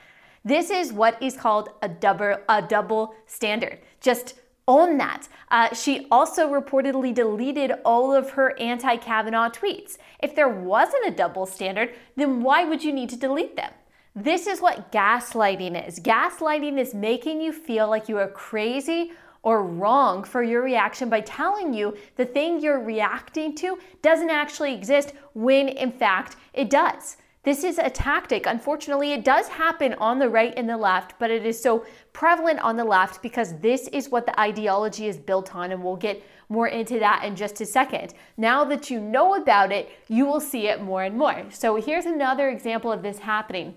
This 0.45 0.69
is 0.69 0.93
what 0.93 1.21
is 1.21 1.35
called 1.35 1.69
a 1.81 1.89
double, 1.89 2.37
a 2.47 2.61
double 2.61 3.15
standard. 3.25 3.79
Just 3.99 4.35
own 4.67 4.97
that. 4.99 5.27
Uh, 5.49 5.73
she 5.73 6.07
also 6.11 6.47
reportedly 6.47 7.13
deleted 7.13 7.73
all 7.83 8.13
of 8.13 8.31
her 8.31 8.57
anti 8.59 8.95
Kavanaugh 8.97 9.49
tweets. 9.49 9.97
If 10.19 10.35
there 10.35 10.47
wasn't 10.47 11.07
a 11.07 11.11
double 11.11 11.45
standard, 11.45 11.95
then 12.15 12.41
why 12.41 12.63
would 12.63 12.83
you 12.83 12.93
need 12.93 13.09
to 13.09 13.17
delete 13.17 13.55
them? 13.55 13.71
This 14.15 14.47
is 14.47 14.61
what 14.61 14.91
gaslighting 14.91 15.87
is. 15.87 15.99
Gaslighting 15.99 16.77
is 16.77 16.93
making 16.93 17.41
you 17.41 17.51
feel 17.51 17.89
like 17.89 18.07
you 18.07 18.17
are 18.17 18.27
crazy 18.27 19.11
or 19.43 19.63
wrong 19.63 20.23
for 20.23 20.43
your 20.43 20.63
reaction 20.63 21.09
by 21.09 21.21
telling 21.21 21.73
you 21.73 21.95
the 22.15 22.25
thing 22.25 22.59
you're 22.59 22.83
reacting 22.83 23.55
to 23.55 23.77
doesn't 24.01 24.29
actually 24.29 24.73
exist 24.73 25.13
when 25.33 25.69
in 25.69 25.91
fact 25.91 26.35
it 26.53 26.69
does. 26.69 27.17
This 27.43 27.63
is 27.63 27.77
a 27.77 27.89
tactic. 27.89 28.45
Unfortunately, 28.45 29.13
it 29.13 29.23
does 29.23 29.47
happen 29.47 29.93
on 29.93 30.19
the 30.19 30.27
right 30.27 30.53
and 30.57 30.67
the 30.67 30.75
left, 30.75 31.17
but 31.19 31.31
it 31.31 31.45
is 31.45 31.59
so 31.59 31.85
prevalent 32.11 32.59
on 32.59 32.75
the 32.75 32.83
left 32.83 33.21
because 33.21 33.57
this 33.59 33.87
is 33.87 34.09
what 34.09 34.25
the 34.25 34.37
ideology 34.37 35.07
is 35.07 35.17
built 35.17 35.55
on, 35.55 35.71
and 35.71 35.81
we'll 35.81 35.95
get 35.95 36.21
more 36.49 36.67
into 36.67 36.99
that 36.99 37.23
in 37.23 37.37
just 37.37 37.61
a 37.61 37.65
second. 37.65 38.13
Now 38.35 38.65
that 38.65 38.89
you 38.89 38.99
know 38.99 39.35
about 39.35 39.71
it, 39.71 39.89
you 40.09 40.25
will 40.25 40.41
see 40.41 40.67
it 40.67 40.83
more 40.83 41.03
and 41.03 41.17
more. 41.17 41.45
So, 41.49 41.77
here's 41.77 42.05
another 42.05 42.49
example 42.49 42.91
of 42.91 43.01
this 43.03 43.19
happening. 43.19 43.75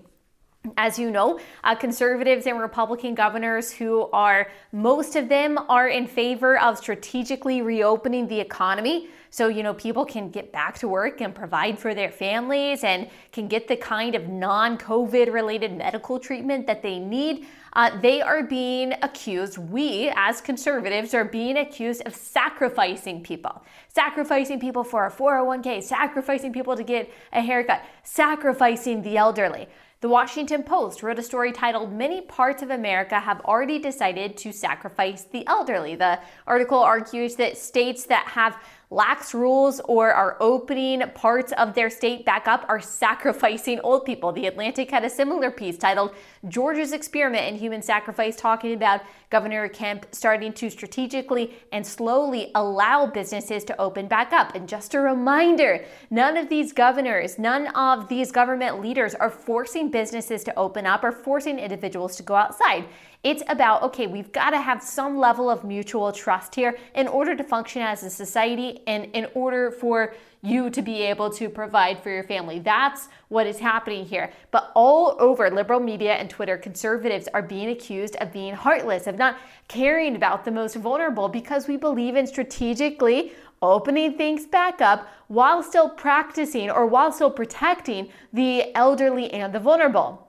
As 0.77 0.97
you 0.97 1.11
know, 1.11 1.41
uh, 1.65 1.75
conservatives 1.75 2.47
and 2.47 2.57
Republican 2.57 3.15
governors 3.15 3.69
who 3.69 4.09
are, 4.13 4.49
most 4.71 5.17
of 5.17 5.27
them 5.27 5.59
are 5.67 5.89
in 5.89 6.07
favor 6.07 6.57
of 6.57 6.77
strategically 6.77 7.61
reopening 7.61 8.29
the 8.29 8.39
economy. 8.39 9.09
So, 9.29 9.49
you 9.49 9.61
know, 9.61 9.73
people 9.73 10.05
can 10.05 10.29
get 10.29 10.53
back 10.53 10.77
to 10.79 10.87
work 10.87 11.19
and 11.19 11.35
provide 11.35 11.77
for 11.77 11.93
their 11.93 12.11
families 12.11 12.85
and 12.85 13.09
can 13.33 13.49
get 13.49 13.67
the 13.67 13.75
kind 13.75 14.15
of 14.15 14.29
non 14.29 14.77
COVID 14.77 15.33
related 15.33 15.75
medical 15.75 16.17
treatment 16.17 16.65
that 16.67 16.81
they 16.81 16.97
need. 16.97 17.45
Uh, 17.73 17.99
they 17.99 18.21
are 18.21 18.43
being 18.43 18.93
accused, 19.01 19.57
we 19.57 20.11
as 20.15 20.39
conservatives 20.39 21.13
are 21.13 21.25
being 21.25 21.57
accused 21.57 22.03
of 22.05 22.15
sacrificing 22.15 23.21
people. 23.21 23.63
Sacrificing 23.89 24.59
people 24.59 24.83
for 24.83 25.07
a 25.07 25.11
401k, 25.11 25.83
sacrificing 25.83 26.53
people 26.53 26.77
to 26.77 26.83
get 26.83 27.11
a 27.33 27.41
haircut, 27.41 27.81
sacrificing 28.03 29.01
the 29.01 29.17
elderly. 29.17 29.67
The 30.03 30.09
Washington 30.09 30.63
Post 30.63 31.01
wrote 31.01 31.17
a 31.17 31.23
story 31.23 31.53
titled 31.53 31.93
Many 31.93 32.19
Parts 32.19 32.61
of 32.61 32.71
America 32.71 33.17
Have 33.21 33.39
Already 33.45 33.79
Decided 33.79 34.35
to 34.35 34.51
Sacrifice 34.51 35.23
the 35.23 35.47
Elderly. 35.47 35.95
The 35.95 36.19
article 36.45 36.79
argues 36.79 37.37
that 37.37 37.57
states 37.57 38.03
that 38.07 38.27
have 38.27 38.57
lax 38.93 39.33
rules 39.33 39.81
or 39.85 40.13
are 40.13 40.37
opening 40.39 41.01
parts 41.15 41.51
of 41.53 41.73
their 41.73 41.89
state 41.89 42.25
back 42.25 42.47
up 42.47 42.63
are 42.69 42.79
sacrificing 42.79 43.79
old 43.79 44.05
people. 44.05 44.31
The 44.31 44.45
Atlantic 44.45 44.91
had 44.91 45.03
a 45.03 45.09
similar 45.09 45.49
piece 45.49 45.77
titled 45.77 46.13
Georgia's 46.47 46.91
Experiment 46.91 47.47
in 47.47 47.55
Human 47.55 47.81
Sacrifice, 47.81 48.35
talking 48.35 48.73
about 48.73 49.01
Governor 49.31 49.67
Kemp 49.67 50.05
starting 50.11 50.53
to 50.53 50.69
strategically 50.69 51.55
and 51.71 51.85
slowly 51.85 52.51
allow 52.53 53.07
businesses 53.07 53.63
to 53.63 53.81
open 53.81 54.07
back 54.07 54.31
up. 54.31 54.53
And 54.53 54.69
just 54.69 54.93
a 54.93 54.99
reminder 54.99 55.83
none 56.11 56.37
of 56.37 56.49
these 56.49 56.71
governors, 56.71 57.39
none 57.39 57.67
of 57.75 58.07
these 58.09 58.31
government 58.31 58.79
leaders 58.79 59.15
are 59.15 59.31
forcing 59.31 59.89
businesses 59.89 60.43
to 60.43 60.55
open 60.55 60.85
up 60.85 61.03
or 61.03 61.11
forcing 61.11 61.57
individuals 61.57 62.15
to 62.17 62.23
go 62.23 62.35
outside. 62.35 62.85
It's 63.23 63.41
about, 63.47 63.83
okay, 63.83 64.05
we've 64.05 64.33
got 64.33 64.49
to 64.49 64.59
have 64.59 64.83
some 64.83 65.17
level 65.17 65.49
of 65.49 65.63
mutual 65.63 66.11
trust 66.11 66.53
here 66.55 66.77
in 66.93 67.07
order 67.07 67.37
to 67.37 67.43
function 67.43 67.81
as 67.81 68.03
a 68.03 68.09
society 68.09 68.81
and 68.85 69.05
in 69.15 69.27
order 69.33 69.71
for 69.71 70.13
you 70.41 70.69
to 70.69 70.81
be 70.81 71.03
able 71.03 71.29
to 71.29 71.47
provide 71.47 72.03
for 72.03 72.09
your 72.09 72.25
family. 72.25 72.59
That's 72.59 73.07
what 73.29 73.47
is 73.47 73.59
happening 73.59 74.05
here. 74.05 74.33
But 74.51 74.73
all 74.75 75.15
over 75.19 75.49
liberal 75.49 75.79
media 75.79 76.15
and 76.15 76.29
Twitter, 76.29 76.57
conservatives 76.57 77.29
are 77.33 77.41
being 77.41 77.69
accused 77.69 78.17
of 78.17 78.33
being 78.33 78.53
heartless, 78.53 79.07
of 79.07 79.17
not 79.17 79.37
caring 79.69 80.17
about 80.17 80.43
the 80.43 80.51
most 80.51 80.75
vulnerable 80.75 81.29
because 81.29 81.65
we 81.65 81.77
believe 81.77 82.17
in 82.17 82.27
strategically 82.27 83.31
opening 83.61 84.17
things 84.17 84.45
back 84.45 84.81
up 84.81 85.07
while 85.29 85.63
still 85.63 85.87
practicing 85.87 86.69
or 86.69 86.85
while 86.85 87.09
still 87.09 87.31
protecting 87.31 88.09
the 88.33 88.75
elderly 88.75 89.31
and 89.31 89.55
the 89.55 89.59
vulnerable 89.61 90.27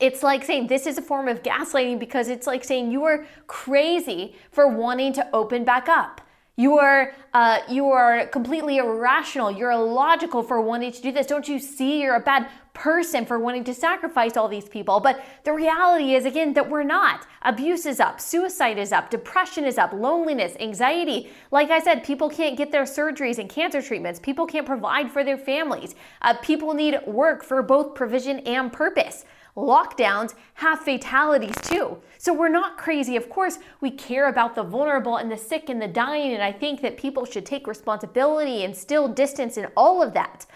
it's 0.00 0.22
like 0.22 0.44
saying 0.44 0.66
this 0.66 0.86
is 0.86 0.98
a 0.98 1.02
form 1.02 1.28
of 1.28 1.42
gaslighting 1.42 1.98
because 1.98 2.28
it's 2.28 2.46
like 2.46 2.64
saying 2.64 2.90
you 2.90 3.04
are 3.04 3.26
crazy 3.46 4.34
for 4.50 4.66
wanting 4.66 5.12
to 5.12 5.28
open 5.32 5.64
back 5.64 5.88
up. 5.88 6.22
You 6.56 6.76
are 6.78 7.14
uh, 7.32 7.60
you 7.70 7.86
are 7.86 8.26
completely 8.26 8.78
irrational. 8.78 9.50
You're 9.50 9.70
illogical 9.70 10.42
for 10.42 10.60
wanting 10.60 10.92
to 10.92 11.00
do 11.00 11.10
this. 11.10 11.26
Don't 11.26 11.48
you 11.48 11.58
see 11.58 12.02
you're 12.02 12.16
a 12.16 12.20
bad 12.20 12.48
person 12.74 13.24
for 13.24 13.38
wanting 13.38 13.64
to 13.64 13.72
sacrifice 13.72 14.36
all 14.36 14.46
these 14.46 14.68
people? 14.68 15.00
But 15.00 15.24
the 15.44 15.52
reality 15.52 16.14
is 16.14 16.26
again 16.26 16.52
that 16.54 16.68
we're 16.68 16.82
not. 16.82 17.26
Abuse 17.42 17.86
is 17.86 17.98
up, 17.98 18.20
suicide 18.20 18.76
is 18.76 18.92
up, 18.92 19.08
depression 19.08 19.64
is 19.64 19.78
up, 19.78 19.94
loneliness, 19.94 20.54
anxiety. 20.60 21.30
Like 21.50 21.70
I 21.70 21.78
said, 21.78 22.04
people 22.04 22.28
can't 22.28 22.58
get 22.58 22.72
their 22.72 22.84
surgeries 22.84 23.38
and 23.38 23.48
cancer 23.48 23.80
treatments. 23.80 24.20
People 24.20 24.44
can't 24.44 24.66
provide 24.66 25.10
for 25.10 25.24
their 25.24 25.38
families. 25.38 25.94
Uh, 26.20 26.34
people 26.42 26.74
need 26.74 26.98
work 27.06 27.42
for 27.42 27.62
both 27.62 27.94
provision 27.94 28.40
and 28.40 28.70
purpose 28.70 29.24
lockdowns 29.56 30.34
have 30.54 30.80
fatalities 30.80 31.56
too. 31.62 31.98
So 32.18 32.32
we're 32.32 32.48
not 32.48 32.78
crazy. 32.78 33.16
Of 33.16 33.28
course, 33.28 33.58
we 33.80 33.90
care 33.90 34.28
about 34.28 34.54
the 34.54 34.62
vulnerable 34.62 35.16
and 35.16 35.30
the 35.30 35.36
sick 35.36 35.68
and 35.68 35.80
the 35.80 35.88
dying, 35.88 36.32
and 36.32 36.42
I 36.42 36.52
think 36.52 36.82
that 36.82 36.96
people 36.96 37.24
should 37.24 37.46
take 37.46 37.66
responsibility 37.66 38.64
and 38.64 38.76
still 38.76 39.08
distance 39.08 39.56
and 39.56 39.68
all 39.76 40.02
of 40.02 40.12
that. 40.14 40.46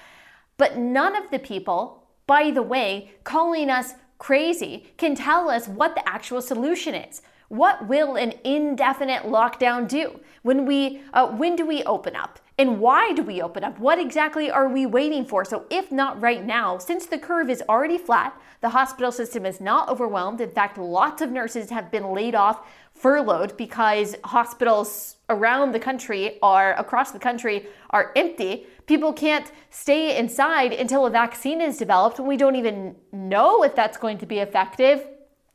But 0.56 0.76
none 0.76 1.16
of 1.16 1.30
the 1.30 1.38
people, 1.38 2.04
by 2.26 2.50
the 2.50 2.62
way, 2.62 3.12
calling 3.24 3.70
us 3.70 3.94
crazy 4.18 4.92
can 4.96 5.14
tell 5.14 5.50
us 5.50 5.66
what 5.68 5.94
the 5.94 6.08
actual 6.08 6.40
solution 6.40 6.94
is. 6.94 7.22
What 7.48 7.86
will 7.88 8.16
an 8.16 8.34
indefinite 8.42 9.24
lockdown 9.24 9.86
do? 9.86 10.20
When 10.42 10.66
we, 10.66 11.02
uh, 11.12 11.28
when 11.28 11.56
do 11.56 11.66
we 11.66 11.82
open 11.84 12.16
up? 12.16 12.40
And 12.56 12.78
why 12.78 13.12
do 13.12 13.22
we 13.22 13.42
open 13.42 13.64
up? 13.64 13.80
What 13.80 13.98
exactly 13.98 14.48
are 14.48 14.68
we 14.68 14.86
waiting 14.86 15.24
for? 15.24 15.44
So, 15.44 15.66
if 15.70 15.90
not 15.90 16.22
right 16.22 16.44
now, 16.44 16.78
since 16.78 17.04
the 17.04 17.18
curve 17.18 17.50
is 17.50 17.64
already 17.68 17.98
flat, 17.98 18.40
the 18.60 18.68
hospital 18.68 19.10
system 19.10 19.44
is 19.44 19.60
not 19.60 19.88
overwhelmed. 19.88 20.40
In 20.40 20.50
fact, 20.50 20.78
lots 20.78 21.20
of 21.20 21.32
nurses 21.32 21.70
have 21.70 21.90
been 21.90 22.12
laid 22.12 22.36
off, 22.36 22.64
furloughed, 22.94 23.56
because 23.56 24.14
hospitals 24.24 25.16
around 25.28 25.72
the 25.72 25.80
country 25.80 26.38
are, 26.42 26.74
across 26.74 27.10
the 27.10 27.18
country, 27.18 27.66
are 27.90 28.12
empty. 28.14 28.66
People 28.86 29.12
can't 29.12 29.50
stay 29.70 30.16
inside 30.16 30.72
until 30.72 31.06
a 31.06 31.10
vaccine 31.10 31.60
is 31.60 31.76
developed. 31.76 32.20
And 32.20 32.28
we 32.28 32.36
don't 32.36 32.56
even 32.56 32.94
know 33.10 33.64
if 33.64 33.74
that's 33.74 33.98
going 33.98 34.18
to 34.18 34.26
be 34.26 34.38
effective. 34.38 35.04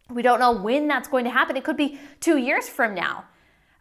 We 0.09 0.21
don't 0.21 0.39
know 0.39 0.51
when 0.51 0.87
that's 0.87 1.07
going 1.07 1.25
to 1.25 1.31
happen. 1.31 1.55
It 1.55 1.63
could 1.63 1.77
be 1.77 1.99
two 2.19 2.37
years 2.37 2.67
from 2.67 2.95
now. 2.95 3.25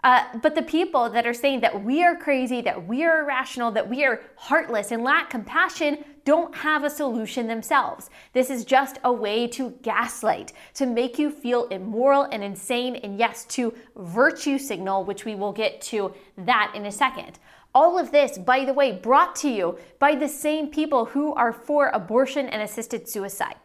Uh, 0.04 0.22
but 0.42 0.54
the 0.54 0.62
people 0.62 1.10
that 1.10 1.26
are 1.26 1.34
saying 1.34 1.60
that 1.60 1.82
we 1.82 2.04
are 2.04 2.14
crazy, 2.14 2.60
that 2.60 2.86
we 2.86 3.04
are 3.04 3.22
irrational, 3.22 3.72
that 3.72 3.88
we 3.88 4.04
are 4.04 4.20
heartless 4.36 4.92
and 4.92 5.02
lack 5.02 5.28
compassion 5.28 6.04
don't 6.24 6.54
have 6.54 6.84
a 6.84 6.90
solution 6.90 7.48
themselves. 7.48 8.10
This 8.32 8.50
is 8.50 8.64
just 8.64 8.98
a 9.02 9.12
way 9.12 9.48
to 9.48 9.70
gaslight, 9.82 10.52
to 10.74 10.86
make 10.86 11.18
you 11.18 11.30
feel 11.30 11.66
immoral 11.68 12.24
and 12.30 12.44
insane, 12.44 12.96
and 12.96 13.18
yes, 13.18 13.44
to 13.46 13.74
virtue 13.96 14.58
signal, 14.58 15.04
which 15.04 15.24
we 15.24 15.34
will 15.34 15.52
get 15.52 15.80
to 15.82 16.12
that 16.36 16.72
in 16.74 16.86
a 16.86 16.92
second. 16.92 17.38
All 17.74 17.98
of 17.98 18.12
this, 18.12 18.38
by 18.38 18.64
the 18.64 18.72
way, 18.72 18.92
brought 18.92 19.34
to 19.36 19.48
you 19.48 19.78
by 19.98 20.14
the 20.14 20.28
same 20.28 20.68
people 20.68 21.06
who 21.06 21.34
are 21.34 21.52
for 21.52 21.88
abortion 21.88 22.46
and 22.48 22.62
assisted 22.62 23.08
suicide. 23.08 23.56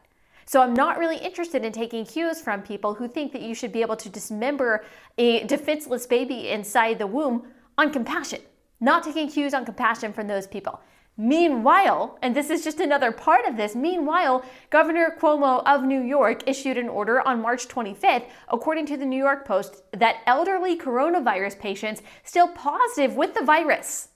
So 0.45 0.61
I'm 0.61 0.73
not 0.73 0.97
really 0.97 1.17
interested 1.17 1.63
in 1.63 1.71
taking 1.71 2.05
cues 2.05 2.41
from 2.41 2.61
people 2.61 2.93
who 2.93 3.07
think 3.07 3.31
that 3.33 3.41
you 3.41 3.55
should 3.55 3.71
be 3.71 3.81
able 3.81 3.95
to 3.97 4.09
dismember 4.09 4.85
a 5.17 5.43
defenseless 5.45 6.05
baby 6.05 6.49
inside 6.49 6.99
the 6.99 7.07
womb 7.07 7.47
on 7.77 7.91
compassion. 7.91 8.41
Not 8.79 9.03
taking 9.03 9.29
cues 9.29 9.53
on 9.53 9.65
compassion 9.65 10.11
from 10.13 10.27
those 10.27 10.47
people. 10.47 10.81
Meanwhile, 11.15 12.17
and 12.23 12.35
this 12.35 12.49
is 12.49 12.63
just 12.63 12.79
another 12.79 13.11
part 13.11 13.45
of 13.45 13.55
this, 13.55 13.75
meanwhile, 13.75 14.43
Governor 14.71 15.15
Cuomo 15.19 15.61
of 15.63 15.83
New 15.83 16.01
York 16.01 16.41
issued 16.47 16.75
an 16.75 16.89
order 16.89 17.21
on 17.21 17.39
March 17.39 17.67
25th, 17.67 18.25
according 18.51 18.87
to 18.87 18.97
the 18.97 19.05
New 19.05 19.21
York 19.23 19.45
Post, 19.45 19.83
that 19.91 20.21
elderly 20.25 20.75
coronavirus 20.75 21.59
patients 21.59 22.01
still 22.23 22.47
positive 22.47 23.15
with 23.15 23.35
the 23.35 23.45
virus 23.45 24.09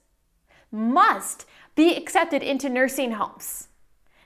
must 0.72 1.46
be 1.76 1.94
accepted 1.94 2.42
into 2.42 2.68
nursing 2.68 3.12
homes. 3.12 3.67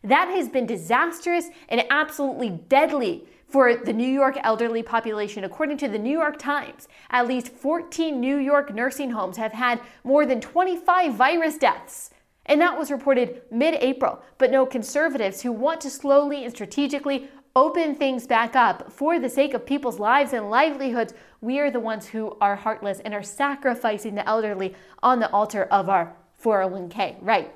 That 0.04 0.28
has 0.28 0.48
been 0.48 0.66
disastrous 0.66 1.48
and 1.68 1.84
absolutely 1.90 2.50
deadly 2.50 3.24
for 3.48 3.76
the 3.76 3.92
New 3.92 4.08
York 4.08 4.38
elderly 4.42 4.82
population. 4.82 5.44
According 5.44 5.76
to 5.78 5.88
the 5.88 5.98
New 5.98 6.18
York 6.18 6.38
Times, 6.38 6.88
at 7.10 7.28
least 7.28 7.48
14 7.48 8.18
New 8.18 8.38
York 8.38 8.74
nursing 8.74 9.10
homes 9.10 9.36
have 9.36 9.52
had 9.52 9.80
more 10.02 10.24
than 10.24 10.40
25 10.40 11.14
virus 11.14 11.58
deaths. 11.58 12.10
And 12.46 12.60
that 12.60 12.76
was 12.76 12.90
reported 12.90 13.42
mid 13.50 13.74
April. 13.74 14.20
But 14.38 14.50
no 14.50 14.66
conservatives 14.66 15.42
who 15.42 15.52
want 15.52 15.80
to 15.82 15.90
slowly 15.90 16.44
and 16.44 16.52
strategically 16.52 17.28
open 17.54 17.94
things 17.94 18.26
back 18.26 18.56
up 18.56 18.90
for 18.90 19.20
the 19.20 19.28
sake 19.28 19.54
of 19.54 19.66
people's 19.66 19.98
lives 20.00 20.32
and 20.32 20.50
livelihoods, 20.50 21.12
we 21.42 21.60
are 21.60 21.70
the 21.70 21.78
ones 21.78 22.06
who 22.06 22.36
are 22.40 22.56
heartless 22.56 23.00
and 23.00 23.12
are 23.12 23.22
sacrificing 23.22 24.14
the 24.14 24.26
elderly 24.26 24.74
on 25.02 25.20
the 25.20 25.30
altar 25.30 25.64
of 25.64 25.88
our 25.88 26.16
401k. 26.42 27.16
Right. 27.20 27.52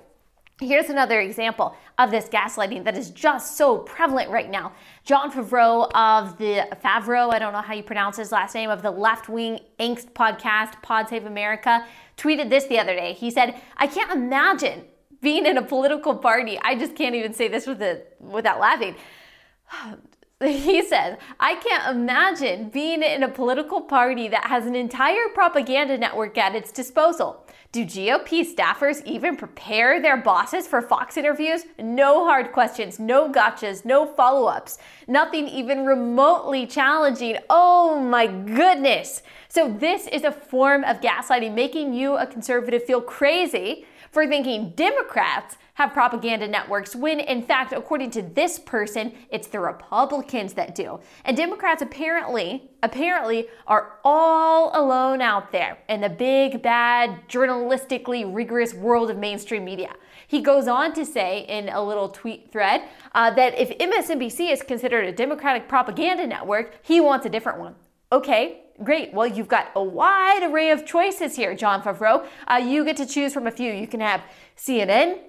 Here's 0.59 0.89
another 0.89 1.21
example 1.21 1.77
of 1.99 2.11
this 2.11 2.31
gaslighting 2.31 2.85
that 2.85 2.97
is 2.97 3.11
just 3.11 3.59
so 3.59 3.77
prevalent 3.77 4.31
right 4.31 4.51
now. 4.51 4.73
John 5.05 5.31
Favreau 5.31 5.91
of 5.95 6.39
the 6.39 6.67
Favreau, 6.83 7.31
I 7.31 7.39
don't 7.39 7.53
know 7.53 7.61
how 7.61 7.75
you 7.75 7.83
pronounce 7.83 8.17
his 8.17 8.33
last 8.33 8.55
name, 8.55 8.71
of 8.71 8.81
the 8.81 8.91
left 8.91 9.29
wing 9.29 9.61
angst 9.79 10.13
podcast, 10.13 10.81
Pod 10.81 11.11
Save 11.11 11.27
America, 11.27 11.85
tweeted 12.17 12.49
this 12.49 12.65
the 12.69 12.79
other 12.79 12.95
day. 12.95 13.13
He 13.13 13.31
said, 13.31 13.61
I 13.77 13.87
can't 13.87 14.11
imagine 14.11 14.85
being 15.21 15.45
in 15.45 15.59
a 15.59 15.63
political 15.63 16.17
party. 16.17 16.59
I 16.63 16.75
just 16.75 16.95
can't 16.95 17.15
even 17.15 17.35
say 17.35 17.49
this 17.49 17.67
with 17.67 17.83
a, 17.83 18.03
without 18.19 18.59
laughing. 18.59 18.97
He 20.45 20.87
says, 20.87 21.17
I 21.41 21.55
can't 21.55 21.97
imagine 21.97 22.69
being 22.69 23.03
in 23.03 23.23
a 23.23 23.29
political 23.29 23.81
party 23.81 24.29
that 24.29 24.45
has 24.45 24.67
an 24.67 24.75
entire 24.75 25.29
propaganda 25.33 25.97
network 25.97 26.37
at 26.37 26.55
its 26.55 26.71
disposal. 26.71 27.47
Do 27.73 27.87
GOP 27.87 28.45
staffers 28.45 29.03
even 29.07 29.37
prepare 29.37 30.01
their 30.01 30.19
bosses 30.19 30.67
for 30.67 30.83
Fox 30.83 31.17
interviews? 31.17 31.65
No 31.79 32.27
hard 32.27 32.53
questions, 32.53 32.99
no 32.99 33.33
gotchas, 33.33 33.87
no 33.87 34.07
follow 34.07 34.47
ups, 34.47 34.77
nothing 35.09 35.49
even 35.49 35.87
remotely 35.87 36.67
challenging. 36.67 37.39
Oh 37.49 37.99
my 37.99 38.27
goodness. 38.27 39.23
So, 39.49 39.73
this 39.73 40.07
is 40.07 40.25
a 40.25 40.33
form 40.33 40.85
of 40.85 41.01
gaslighting, 41.01 41.55
making 41.55 41.95
you, 41.95 42.17
a 42.17 42.27
conservative, 42.27 42.85
feel 42.85 43.01
crazy 43.01 43.87
for 44.17 44.27
thinking 44.27 44.71
Democrats 44.71 45.59
have 45.75 45.93
propaganda 45.93 46.49
networks 46.49 46.97
when 46.97 47.21
in 47.21 47.43
fact 47.43 47.75
according 47.75 48.11
to 48.11 48.23
this 48.23 48.59
person 48.59 49.13
it's 49.29 49.47
the 49.49 49.61
Republicans 49.61 50.55
that 50.55 50.75
do. 50.75 50.99
And 51.27 51.37
Democrats 51.37 51.83
apparently 51.83 52.71
apparently 52.83 53.47
are 53.67 53.99
all 54.05 54.71
alone 54.73 55.21
out 55.21 55.53
there 55.53 55.77
in 55.91 56.01
the 56.01 56.09
big 56.09 56.63
bad 56.63 57.29
journalistically 57.29 58.25
rigorous 58.35 58.73
world 58.73 59.11
of 59.11 59.19
mainstream 59.19 59.67
media. 59.67 59.93
He 60.27 60.41
goes 60.41 60.67
on 60.67 60.95
to 60.95 61.05
say 61.05 61.45
in 61.47 61.69
a 61.69 61.85
little 61.85 62.09
tweet 62.09 62.51
thread 62.51 62.85
uh, 63.15 63.33
that 63.33 63.53
if 63.59 63.69
MSNBC 63.77 64.51
is 64.51 64.63
considered 64.63 65.05
a 65.05 65.13
Democratic 65.13 65.69
propaganda 65.69 66.27
network, 66.27 66.79
he 66.83 67.01
wants 67.03 67.27
a 67.27 67.29
different 67.29 67.59
one. 67.59 67.75
Okay, 68.11 68.63
Great. 68.85 69.15
Well, 69.15 69.27
you've 69.27 69.49
got 69.49 69.71
a 69.75 69.83
wide 69.83 70.43
array 70.43 70.71
of 70.71 70.85
choices 70.85 71.35
here, 71.35 71.55
John 71.55 71.83
Favreau. 71.83 72.27
Uh, 72.47 72.57
you 72.57 72.85
get 72.85 72.97
to 72.99 73.07
choose 73.07 73.33
from 73.33 73.47
a 73.47 73.51
few. 73.51 73.73
You 73.73 73.87
can 73.87 74.01
have 74.01 74.23
CNN, 74.57 75.21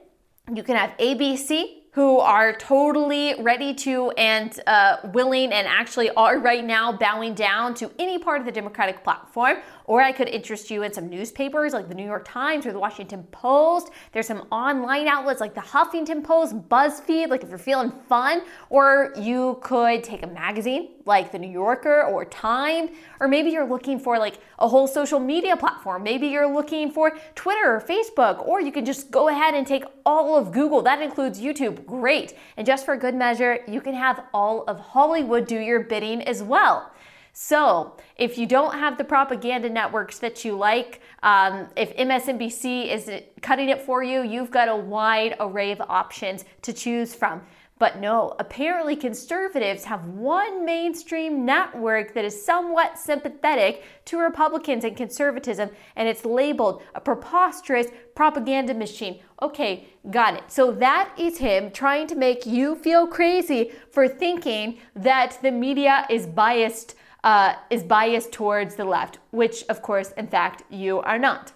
you 0.53 0.63
can 0.63 0.75
have 0.75 0.91
ABC, 0.97 1.77
who 1.97 2.19
are 2.19 2.53
totally 2.53 3.41
ready 3.41 3.73
to 3.73 4.12
and 4.12 4.60
uh, 4.67 4.97
willing 5.13 5.51
and 5.51 5.65
actually 5.65 6.10
are 6.12 6.39
right 6.39 6.63
now 6.63 6.91
bowing 6.91 7.33
down 7.33 7.73
to 7.73 7.89
any 7.97 8.19
part 8.19 8.39
of 8.39 8.45
the 8.45 8.51
Democratic 8.51 9.03
platform. 9.03 9.57
Or 9.88 10.02
I 10.02 10.12
could 10.12 10.28
interest 10.28 10.69
you 10.69 10.84
in 10.84 10.91
some 10.91 11.10
newspapers 11.10 11.71
like 11.71 11.88
the 11.88 11.95
New 11.95 12.06
York 12.06 12.28
Times 12.28 12.65
or 12.65 12.73
the 12.73 12.80
Washington 12.80 13.23
Post. 13.32 13.89
There's 14.12 14.28
some 14.28 14.45
online 14.52 15.08
outlets 15.08 15.39
like 15.39 15.56
the 15.56 15.62
Huffington 15.62 16.26
Post, 16.26 16.56
BuzzFeed, 16.67 17.30
like 17.30 17.41
if 17.41 17.47
you're 17.47 17.58
feeling 17.58 17.93
fun. 18.10 18.41
Or 18.69 19.13
you 19.17 19.60
could 19.62 20.04
take 20.04 20.23
a 20.23 20.28
magazine 20.28 20.89
like 21.06 21.32
the 21.32 21.39
New 21.39 21.50
Yorker 21.50 22.04
or 22.04 22.26
Time. 22.26 22.89
Or 23.21 23.30
maybe 23.30 23.50
you're 23.50 23.65
looking 23.65 23.97
for 23.97 24.19
like 24.19 24.39
a 24.60 24.67
whole 24.67 24.88
social 24.88 25.21
media 25.21 25.56
platform. 25.56 26.04
Maybe 26.04 26.28
you're 26.28 26.54
looking 26.54 26.91
for 26.91 27.17
Twitter 27.36 27.73
or 27.78 27.80
Facebook. 27.80 28.45
Or 28.45 28.60
you 28.60 28.73
can 28.73 28.84
just 28.84 29.10
go 29.10 29.30
ahead 29.30 29.54
and 29.54 29.65
take 29.65 29.86
all 30.06 30.38
of 30.38 30.52
Google. 30.52 30.82
That 30.82 31.02
includes 31.02 31.39
YouTube. 31.39 31.86
Great. 31.86 32.34
And 32.58 32.67
just 32.67 32.84
for 32.84 32.97
good 32.97 33.15
measure, 33.15 33.60
you 33.69 33.80
can 33.80 33.93
have 33.93 34.26
all 34.34 34.65
of 34.65 34.82
Hollywood 34.82 35.47
do 35.47 35.58
your 35.58 35.80
bidding 35.80 36.21
as 36.23 36.43
well. 36.43 36.91
So, 37.39 37.95
if 38.15 38.39
you 38.39 38.47
don't 38.47 38.73
have 38.73 38.97
the 38.97 39.04
propaganda 39.04 39.69
networks 39.69 40.17
that 40.19 40.43
you 40.43 40.58
like, 40.58 41.02
um, 41.21 41.67
if 41.76 41.95
MSNBC 41.95 42.91
is 42.91 43.12
cutting 43.43 43.69
it 43.69 43.80
for 43.84 44.02
you, 44.02 44.23
you've 44.23 44.50
got 44.50 44.67
a 44.67 44.76
wide 44.76 45.36
array 45.39 45.71
of 45.71 45.80
options 45.82 46.45
to 46.63 46.73
choose 46.73 47.13
from. 47.13 47.43
But 47.78 48.00
no, 48.00 48.36
apparently 48.39 48.95
conservatives 48.95 49.84
have 49.84 50.04
one 50.06 50.65
mainstream 50.65 51.45
network 51.45 52.15
that 52.15 52.26
is 52.26 52.43
somewhat 52.43 52.97
sympathetic 52.97 53.84
to 54.06 54.17
Republicans 54.17 54.84
and 54.84 54.97
conservatism, 54.97 55.69
and 55.95 56.10
it's 56.10 56.26
labeled 56.26 56.82
a 56.95 57.02
preposterous 57.02 57.86
propaganda 58.15 58.73
machine. 58.73 59.19
Okay, 59.43 59.89
got 60.10 60.34
it. 60.34 60.52
So 60.52 60.71
that 60.71 61.13
is 61.19 61.38
him 61.38 61.69
trying 61.69 62.08
to 62.08 62.15
make 62.15 62.47
you 62.47 62.76
feel 62.76 63.06
crazy 63.06 63.73
for 63.91 64.08
thinking 64.08 64.80
that 64.95 65.38
the 65.43 65.52
media 65.52 66.08
is 66.10 66.26
biased 66.26 66.95
uh, 67.23 67.56
is 67.69 67.84
biased 67.84 68.32
towards 68.32 68.75
the 68.75 68.86
left, 68.86 69.19
which, 69.32 69.63
of 69.69 69.82
course, 69.82 70.12
in 70.12 70.27
fact, 70.27 70.63
you 70.69 70.99
are 70.99 71.19
not. 71.19 71.53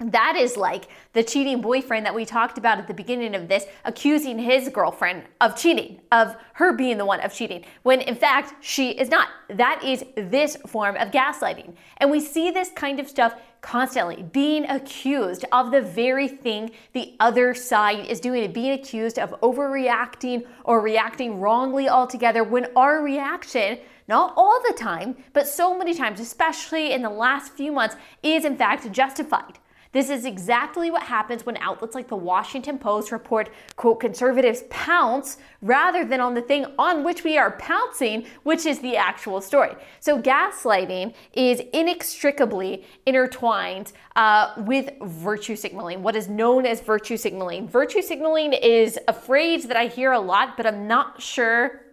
That 0.00 0.34
is 0.34 0.56
like 0.56 0.88
the 1.12 1.22
cheating 1.22 1.60
boyfriend 1.60 2.06
that 2.06 2.14
we 2.14 2.24
talked 2.24 2.56
about 2.56 2.78
at 2.78 2.88
the 2.88 2.94
beginning 2.94 3.34
of 3.34 3.48
this, 3.48 3.66
accusing 3.84 4.38
his 4.38 4.70
girlfriend 4.70 5.24
of 5.42 5.56
cheating, 5.56 6.00
of 6.10 6.36
her 6.54 6.72
being 6.72 6.96
the 6.96 7.04
one 7.04 7.20
of 7.20 7.34
cheating, 7.34 7.66
when 7.82 8.00
in 8.00 8.14
fact 8.14 8.64
she 8.64 8.92
is 8.92 9.10
not. 9.10 9.28
That 9.50 9.82
is 9.84 10.04
this 10.16 10.56
form 10.56 10.96
of 10.96 11.10
gaslighting. 11.10 11.74
And 11.98 12.10
we 12.10 12.20
see 12.20 12.50
this 12.50 12.70
kind 12.70 12.98
of 12.98 13.08
stuff 13.08 13.34
constantly, 13.60 14.22
being 14.22 14.64
accused 14.70 15.44
of 15.52 15.70
the 15.70 15.82
very 15.82 16.28
thing 16.28 16.70
the 16.94 17.14
other 17.20 17.52
side 17.54 18.06
is 18.06 18.20
doing, 18.20 18.50
being 18.52 18.72
accused 18.72 19.18
of 19.18 19.38
overreacting 19.42 20.46
or 20.64 20.80
reacting 20.80 21.40
wrongly 21.40 21.90
altogether 21.90 22.42
when 22.42 22.68
our 22.74 23.02
reaction 23.02 23.78
not 24.10 24.34
all 24.36 24.60
the 24.66 24.74
time, 24.74 25.16
but 25.32 25.48
so 25.48 25.78
many 25.78 25.94
times, 25.94 26.20
especially 26.20 26.92
in 26.92 27.00
the 27.00 27.08
last 27.08 27.54
few 27.54 27.72
months, 27.72 27.96
is 28.22 28.44
in 28.44 28.56
fact 28.56 28.90
justified. 28.92 29.58
This 29.92 30.08
is 30.08 30.24
exactly 30.24 30.88
what 30.88 31.02
happens 31.02 31.44
when 31.44 31.56
outlets 31.56 31.96
like 31.96 32.06
the 32.06 32.16
Washington 32.16 32.78
Post 32.78 33.10
report, 33.10 33.50
quote, 33.74 33.98
conservatives 33.98 34.62
pounce 34.70 35.38
rather 35.62 36.04
than 36.04 36.20
on 36.20 36.34
the 36.34 36.42
thing 36.42 36.64
on 36.78 37.02
which 37.02 37.24
we 37.24 37.36
are 37.36 37.52
pouncing, 37.52 38.24
which 38.44 38.66
is 38.66 38.78
the 38.80 38.96
actual 38.96 39.40
story. 39.40 39.74
So 39.98 40.20
gaslighting 40.20 41.14
is 41.32 41.60
inextricably 41.72 42.84
intertwined 43.04 43.92
uh, 44.14 44.54
with 44.58 44.90
virtue 45.02 45.56
signaling, 45.56 46.04
what 46.04 46.14
is 46.14 46.28
known 46.28 46.66
as 46.66 46.80
virtue 46.80 47.16
signaling. 47.16 47.68
Virtue 47.68 48.02
signaling 48.02 48.52
is 48.52 48.96
a 49.08 49.12
phrase 49.12 49.66
that 49.66 49.76
I 49.76 49.86
hear 49.86 50.12
a 50.12 50.20
lot, 50.20 50.56
but 50.56 50.66
I'm 50.66 50.86
not 50.86 51.20
sure 51.20 51.89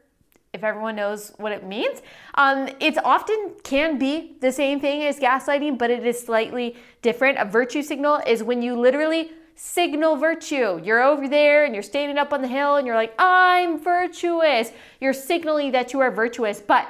if 0.57 0.63
everyone 0.63 0.95
knows 0.95 1.31
what 1.37 1.51
it 1.51 1.63
means. 1.63 2.01
Um, 2.35 2.67
it 2.79 2.97
often 3.05 3.53
can 3.63 3.97
be 3.97 4.35
the 4.41 4.51
same 4.51 4.79
thing 4.79 5.03
as 5.03 5.19
gaslighting, 5.19 5.77
but 5.77 5.89
it 5.89 6.05
is 6.05 6.19
slightly 6.19 6.75
different. 7.01 7.37
A 7.37 7.45
virtue 7.45 7.83
signal 7.83 8.21
is 8.25 8.43
when 8.43 8.61
you 8.61 8.75
literally 8.75 9.31
signal 9.55 10.15
virtue. 10.15 10.79
You're 10.83 11.01
over 11.01 11.27
there 11.27 11.65
and 11.65 11.73
you're 11.73 11.83
standing 11.83 12.17
up 12.17 12.33
on 12.33 12.41
the 12.41 12.47
hill 12.47 12.75
and 12.75 12.85
you're 12.85 12.95
like, 12.95 13.13
I'm 13.17 13.79
virtuous. 13.79 14.71
You're 14.99 15.13
signaling 15.13 15.71
that 15.71 15.93
you 15.93 15.99
are 15.99 16.11
virtuous, 16.11 16.61
but 16.61 16.87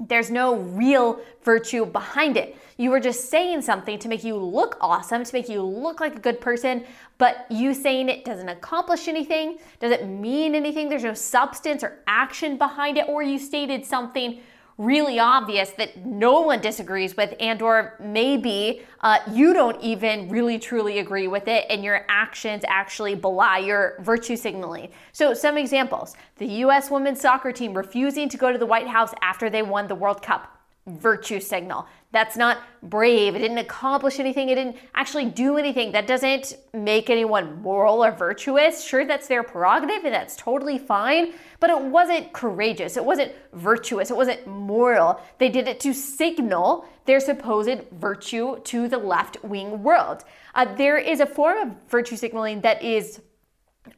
There's 0.00 0.30
no 0.30 0.56
real 0.56 1.20
virtue 1.42 1.84
behind 1.84 2.36
it. 2.36 2.56
You 2.78 2.90
were 2.90 3.00
just 3.00 3.28
saying 3.28 3.60
something 3.60 3.98
to 3.98 4.08
make 4.08 4.24
you 4.24 4.36
look 4.36 4.78
awesome, 4.80 5.22
to 5.22 5.34
make 5.34 5.50
you 5.50 5.62
look 5.62 6.00
like 6.00 6.16
a 6.16 6.18
good 6.18 6.40
person, 6.40 6.84
but 7.18 7.44
you 7.50 7.74
saying 7.74 8.08
it 8.08 8.24
doesn't 8.24 8.48
accomplish 8.48 9.06
anything, 9.08 9.58
doesn't 9.80 10.08
mean 10.20 10.54
anything, 10.54 10.88
there's 10.88 11.04
no 11.04 11.12
substance 11.12 11.84
or 11.84 11.98
action 12.06 12.56
behind 12.56 12.96
it, 12.96 13.06
or 13.06 13.22
you 13.22 13.38
stated 13.38 13.84
something 13.84 14.40
really 14.80 15.18
obvious 15.18 15.72
that 15.72 16.06
no 16.06 16.40
one 16.40 16.58
disagrees 16.58 17.14
with 17.14 17.34
and 17.38 17.60
or 17.60 17.96
maybe 18.00 18.80
uh, 19.02 19.18
you 19.30 19.52
don't 19.52 19.78
even 19.82 20.26
really 20.30 20.58
truly 20.58 21.00
agree 21.00 21.28
with 21.28 21.48
it 21.48 21.66
and 21.68 21.84
your 21.84 22.06
actions 22.08 22.64
actually 22.66 23.14
belie 23.14 23.58
your 23.58 23.96
virtue 24.00 24.36
signaling. 24.36 24.88
So 25.12 25.34
some 25.34 25.58
examples. 25.58 26.16
The 26.38 26.46
us 26.46 26.90
women's 26.90 27.20
soccer 27.20 27.52
team 27.52 27.74
refusing 27.74 28.30
to 28.30 28.38
go 28.38 28.50
to 28.50 28.56
the 28.56 28.64
white 28.64 28.88
house 28.88 29.12
after 29.20 29.50
they 29.50 29.60
won 29.60 29.86
the 29.86 29.94
world 29.94 30.22
cup. 30.22 30.56
Virtue 30.86 31.40
signal. 31.40 31.86
That's 32.12 32.36
not 32.36 32.58
brave. 32.82 33.36
It 33.36 33.38
didn't 33.38 33.58
accomplish 33.58 34.18
anything. 34.18 34.48
It 34.48 34.56
didn't 34.56 34.76
actually 34.96 35.26
do 35.26 35.58
anything. 35.58 35.92
That 35.92 36.08
doesn't 36.08 36.54
make 36.74 37.08
anyone 37.08 37.62
moral 37.62 38.04
or 38.04 38.10
virtuous. 38.10 38.82
Sure, 38.82 39.04
that's 39.04 39.28
their 39.28 39.44
prerogative 39.44 40.04
and 40.04 40.12
that's 40.12 40.34
totally 40.34 40.76
fine, 40.76 41.34
but 41.60 41.70
it 41.70 41.80
wasn't 41.80 42.32
courageous. 42.32 42.96
It 42.96 43.04
wasn't 43.04 43.32
virtuous. 43.52 44.10
It 44.10 44.16
wasn't 44.16 44.44
moral. 44.48 45.20
They 45.38 45.48
did 45.48 45.68
it 45.68 45.78
to 45.80 45.94
signal 45.94 46.84
their 47.04 47.20
supposed 47.20 47.80
virtue 47.92 48.58
to 48.60 48.88
the 48.88 48.98
left 48.98 49.42
wing 49.44 49.82
world. 49.84 50.24
Uh, 50.56 50.74
there 50.74 50.98
is 50.98 51.20
a 51.20 51.26
form 51.26 51.58
of 51.58 51.76
virtue 51.88 52.16
signaling 52.16 52.60
that 52.62 52.82
is 52.82 53.20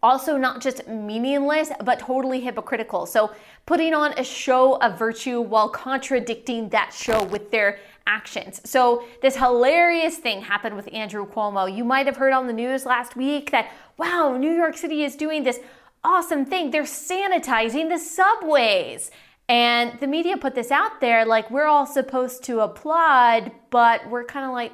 also 0.03 0.37
not 0.37 0.61
just 0.61 0.87
meaningless, 0.89 1.71
but 1.85 1.99
totally 1.99 2.41
hypocritical. 2.41 3.07
So, 3.07 3.33
putting 3.67 3.95
on 3.95 4.13
a 4.19 4.25
show 4.25 4.77
of 4.77 4.99
virtue 4.99 5.41
while 5.41 5.69
contradicting 5.69 6.69
that 6.71 6.93
show 6.93 7.25
with 7.25 7.51
their 7.51 7.79
actions. 8.07 8.61
So, 8.65 9.05
this 9.21 9.37
hilarious 9.37 10.17
thing 10.17 10.43
happened 10.43 10.77
with 10.77 10.93
Andrew 10.93 11.27
Cuomo. 11.27 11.75
You 11.75 11.85
might 11.85 12.07
have 12.07 12.17
heard 12.17 12.33
on 12.33 12.47
the 12.47 12.53
news 12.53 12.85
last 12.87 13.17
week 13.17 13.51
that, 13.51 13.71
wow, 13.97 14.37
New 14.37 14.53
York 14.53 14.77
City 14.77 15.05
is 15.05 15.17
doing 15.17 15.45
this 15.45 15.61
awesome 16.05 16.45
thing. 16.45 16.71
They're 16.71 16.83
sanitizing 16.83 17.89
the 17.89 17.99
subways. 17.99 19.11
And 19.49 19.99
the 20.01 20.07
media 20.07 20.37
put 20.37 20.55
this 20.55 20.71
out 20.71 21.01
there 21.01 21.27
like 21.27 21.51
we're 21.51 21.67
all 21.67 21.87
supposed 21.87 22.45
to 22.45 22.61
applaud, 22.61 23.53
but 23.71 24.09
we're 24.09 24.25
kind 24.25 24.47
of 24.47 24.53
like, 24.53 24.73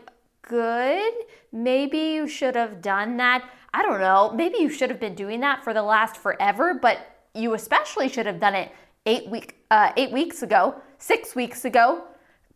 good. 0.48 1.12
Maybe 1.52 1.98
you 1.98 2.26
should 2.26 2.56
have 2.56 2.82
done 2.82 3.16
that. 3.18 3.48
I 3.72 3.82
don't 3.82 4.00
know, 4.00 4.32
maybe 4.34 4.58
you 4.58 4.70
should 4.70 4.90
have 4.90 4.98
been 4.98 5.14
doing 5.14 5.40
that 5.40 5.62
for 5.62 5.74
the 5.74 5.82
last 5.82 6.16
forever, 6.16 6.74
but 6.74 6.98
you 7.34 7.54
especially 7.54 8.08
should 8.08 8.26
have 8.26 8.40
done 8.40 8.54
it 8.54 8.72
eight 9.06 9.28
week 9.28 9.56
uh, 9.70 9.92
eight 9.96 10.10
weeks 10.10 10.42
ago, 10.42 10.74
six 10.96 11.34
weeks 11.34 11.64
ago. 11.64 12.02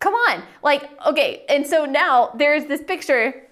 Come 0.03 0.15
on, 0.15 0.43
like 0.65 0.91
okay. 1.07 1.45
And 1.49 1.65
so 1.65 1.85
now 1.85 2.33
there's 2.35 2.65
this 2.65 2.83
picture 2.83 3.45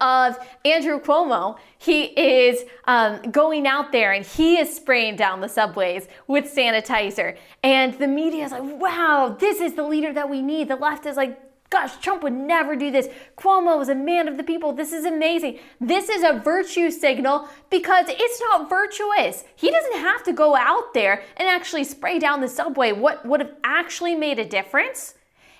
of 0.00 0.36
Andrew 0.64 0.98
Cuomo. 0.98 1.56
He 1.78 2.06
is 2.06 2.64
um, 2.88 3.22
going 3.30 3.64
out 3.64 3.92
there 3.92 4.10
and 4.10 4.26
he 4.26 4.58
is 4.58 4.74
spraying 4.74 5.14
down 5.14 5.40
the 5.40 5.48
subways 5.48 6.08
with 6.26 6.52
sanitizer. 6.52 7.36
And 7.62 7.94
the 7.94 8.08
media 8.08 8.46
is 8.46 8.50
like, 8.50 8.64
wow, 8.64 9.36
this 9.38 9.60
is 9.60 9.74
the 9.74 9.84
leader 9.84 10.12
that 10.12 10.28
we 10.28 10.42
need. 10.42 10.66
The 10.66 10.74
left 10.74 11.06
is 11.06 11.16
like, 11.16 11.40
Gosh, 11.70 11.98
Trump 11.98 12.22
would 12.22 12.32
never 12.32 12.74
do 12.74 12.90
this. 12.90 13.08
Cuomo 13.36 13.76
was 13.76 13.90
a 13.90 13.94
man 13.94 14.26
of 14.26 14.38
the 14.38 14.42
people. 14.42 14.72
This 14.72 14.90
is 14.90 15.04
amazing. 15.04 15.58
This 15.78 16.08
is 16.08 16.24
a 16.24 16.32
virtue 16.32 16.90
signal 16.90 17.46
because 17.68 18.06
it's 18.08 18.40
not 18.40 18.70
virtuous. 18.70 19.44
He 19.54 19.70
doesn't 19.70 19.98
have 19.98 20.24
to 20.24 20.32
go 20.32 20.56
out 20.56 20.94
there 20.94 21.22
and 21.36 21.46
actually 21.46 21.84
spray 21.84 22.18
down 22.18 22.40
the 22.40 22.48
subway. 22.48 22.92
What 22.92 23.24
would 23.26 23.40
have 23.40 23.52
actually 23.62 24.14
made 24.14 24.38
a 24.38 24.46
difference 24.46 25.14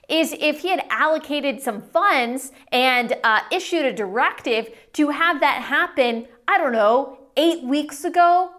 is 0.08 0.34
if 0.40 0.60
he 0.60 0.68
had 0.68 0.84
allocated 0.90 1.60
some 1.60 1.82
funds 1.82 2.52
and 2.72 3.16
uh, 3.24 3.40
issued 3.52 3.84
a 3.84 3.92
directive 3.92 4.70
to 4.94 5.10
have 5.10 5.40
that 5.40 5.62
happen, 5.62 6.26
I 6.46 6.58
don't 6.58 6.72
know, 6.72 7.18
eight 7.36 7.62
weeks 7.62 8.04
ago, 8.04 8.50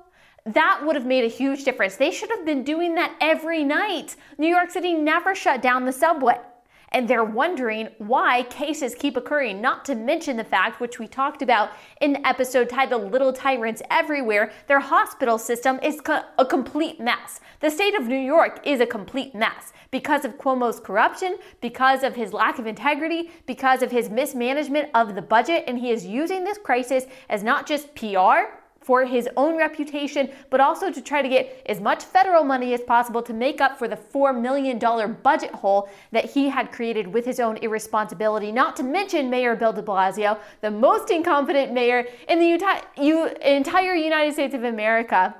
that 0.45 0.81
would 0.85 0.95
have 0.95 1.05
made 1.05 1.23
a 1.23 1.27
huge 1.27 1.63
difference. 1.63 1.95
They 1.95 2.11
should 2.11 2.29
have 2.29 2.45
been 2.45 2.63
doing 2.63 2.95
that 2.95 3.15
every 3.19 3.63
night. 3.63 4.15
New 4.37 4.47
York 4.47 4.71
City 4.71 4.93
never 4.93 5.35
shut 5.35 5.61
down 5.61 5.85
the 5.85 5.91
subway 5.91 6.39
and 6.91 7.07
they're 7.07 7.23
wondering 7.23 7.89
why 7.97 8.43
cases 8.43 8.95
keep 8.95 9.15
occurring, 9.15 9.61
not 9.61 9.85
to 9.85 9.95
mention 9.95 10.37
the 10.37 10.43
fact, 10.43 10.79
which 10.79 10.99
we 10.99 11.07
talked 11.07 11.41
about 11.41 11.71
in 12.01 12.13
the 12.13 12.27
episode 12.27 12.69
titled 12.69 13.11
Little 13.11 13.33
Tyrants 13.33 13.81
Everywhere, 13.89 14.51
their 14.67 14.79
hospital 14.79 15.37
system 15.37 15.79
is 15.83 16.01
co- 16.01 16.23
a 16.37 16.45
complete 16.45 16.99
mess. 16.99 17.39
The 17.59 17.69
state 17.69 17.95
of 17.95 18.07
New 18.07 18.17
York 18.17 18.59
is 18.65 18.79
a 18.79 18.85
complete 18.85 19.35
mess 19.35 19.73
because 19.91 20.25
of 20.25 20.37
Cuomo's 20.37 20.79
corruption, 20.79 21.37
because 21.61 22.03
of 22.03 22.15
his 22.15 22.33
lack 22.33 22.59
of 22.59 22.67
integrity, 22.67 23.31
because 23.45 23.81
of 23.81 23.91
his 23.91 24.09
mismanagement 24.09 24.89
of 24.93 25.15
the 25.15 25.21
budget, 25.21 25.63
and 25.67 25.79
he 25.79 25.91
is 25.91 26.05
using 26.05 26.43
this 26.43 26.57
crisis 26.57 27.05
as 27.29 27.43
not 27.43 27.67
just 27.67 27.93
PR, 27.95 28.58
for 28.89 29.05
his 29.05 29.29
own 29.37 29.55
reputation, 29.55 30.31
but 30.49 30.59
also 30.59 30.91
to 30.91 30.99
try 30.99 31.21
to 31.21 31.29
get 31.29 31.61
as 31.67 31.79
much 31.79 32.03
federal 32.03 32.43
money 32.43 32.73
as 32.73 32.81
possible 32.81 33.21
to 33.21 33.33
make 33.33 33.61
up 33.61 33.77
for 33.77 33.87
the 33.87 33.95
$4 33.95 34.35
million 34.41 34.79
budget 35.21 35.51
hole 35.51 35.87
that 36.11 36.25
he 36.25 36.49
had 36.49 36.71
created 36.71 37.05
with 37.05 37.23
his 37.23 37.39
own 37.39 37.57
irresponsibility. 37.57 38.51
Not 38.51 38.75
to 38.77 38.83
mention 38.83 39.29
Mayor 39.29 39.55
Bill 39.55 39.73
de 39.73 39.83
Blasio, 39.83 40.39
the 40.61 40.71
most 40.71 41.11
incompetent 41.11 41.71
mayor 41.71 42.03
in 42.27 42.39
the 42.39 42.51
entire 43.43 43.93
United 43.93 44.33
States 44.33 44.55
of 44.55 44.63
America. 44.63 45.35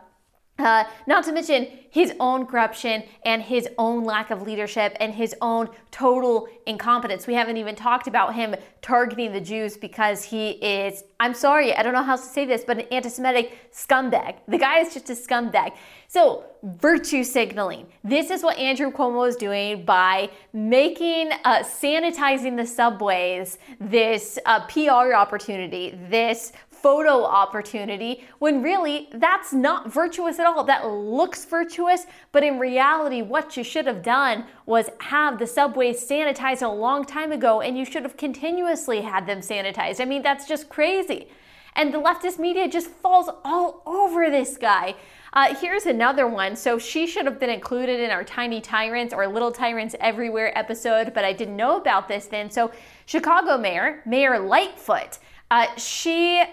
Uh, 0.59 0.83
not 1.07 1.23
to 1.23 1.31
mention 1.31 1.67
his 1.89 2.13
own 2.19 2.45
corruption 2.45 3.03
and 3.25 3.41
his 3.41 3.67
own 3.77 4.03
lack 4.03 4.29
of 4.29 4.41
leadership 4.41 4.95
and 4.99 5.13
his 5.13 5.33
own 5.41 5.69
total 5.89 6.47
incompetence. 6.65 7.25
We 7.25 7.33
haven't 7.33 7.57
even 7.57 7.75
talked 7.75 8.07
about 8.07 8.35
him 8.35 8.55
targeting 8.81 9.33
the 9.33 9.41
Jews 9.41 9.77
because 9.77 10.23
he 10.23 10.51
is, 10.51 11.03
I'm 11.19 11.33
sorry, 11.33 11.73
I 11.73 11.81
don't 11.81 11.93
know 11.93 12.03
how 12.03 12.15
to 12.15 12.21
say 12.21 12.45
this, 12.45 12.63
but 12.65 12.77
an 12.77 12.85
anti 12.91 13.09
Semitic 13.09 13.71
scumbag. 13.73 14.35
The 14.47 14.57
guy 14.57 14.79
is 14.79 14.93
just 14.93 15.09
a 15.09 15.13
scumbag. 15.13 15.73
So, 16.07 16.43
virtue 16.63 17.23
signaling. 17.23 17.87
This 18.03 18.29
is 18.29 18.43
what 18.43 18.57
Andrew 18.57 18.91
Cuomo 18.91 19.27
is 19.27 19.35
doing 19.35 19.85
by 19.85 20.29
making, 20.53 21.31
uh, 21.45 21.59
sanitizing 21.59 22.57
the 22.57 22.65
subways 22.65 23.57
this 23.79 24.37
uh, 24.45 24.65
PR 24.67 25.13
opportunity, 25.13 25.97
this 26.09 26.51
photo 26.81 27.23
opportunity 27.23 28.23
when 28.39 28.61
really 28.61 29.09
that's 29.13 29.53
not 29.53 29.91
virtuous 29.91 30.39
at 30.39 30.45
all. 30.45 30.63
That 30.63 30.87
looks 30.87 31.45
virtuous, 31.45 32.05
but 32.31 32.43
in 32.43 32.59
reality, 32.59 33.21
what 33.21 33.57
you 33.57 33.63
should 33.63 33.85
have 33.85 34.03
done 34.03 34.45
was 34.65 34.89
have 34.99 35.39
the 35.39 35.47
subway 35.47 35.93
sanitized 35.93 36.61
a 36.61 36.67
long 36.67 37.05
time 37.05 37.31
ago 37.31 37.61
and 37.61 37.77
you 37.77 37.85
should 37.85 38.03
have 38.03 38.17
continuously 38.17 39.01
had 39.01 39.25
them 39.27 39.39
sanitized. 39.39 40.01
I 40.01 40.05
mean, 40.05 40.21
that's 40.21 40.47
just 40.47 40.69
crazy. 40.69 41.27
And 41.75 41.93
the 41.93 41.99
leftist 41.99 42.39
media 42.39 42.67
just 42.67 42.89
falls 42.89 43.29
all 43.45 43.83
over 43.85 44.29
this 44.29 44.57
guy. 44.57 44.95
Uh, 45.31 45.53
here's 45.55 45.85
another 45.85 46.27
one. 46.27 46.55
So 46.55 46.79
she 46.79 47.05
should 47.05 47.25
have 47.25 47.39
been 47.39 47.49
included 47.49 47.99
in 47.99 48.09
our 48.09 48.23
Tiny 48.23 48.61
Tyrants 48.61 49.13
or 49.13 49.27
Little 49.27 49.51
Tyrants 49.51 49.95
Everywhere 49.99 50.57
episode, 50.57 51.13
but 51.13 51.23
I 51.23 51.33
didn't 51.33 51.55
know 51.55 51.77
about 51.77 52.07
this 52.07 52.25
then. 52.25 52.49
So 52.49 52.71
Chicago 53.05 53.57
Mayor, 53.57 54.01
Mayor 54.05 54.39
Lightfoot, 54.39 55.19
uh, 55.51 55.67
she 55.77 56.43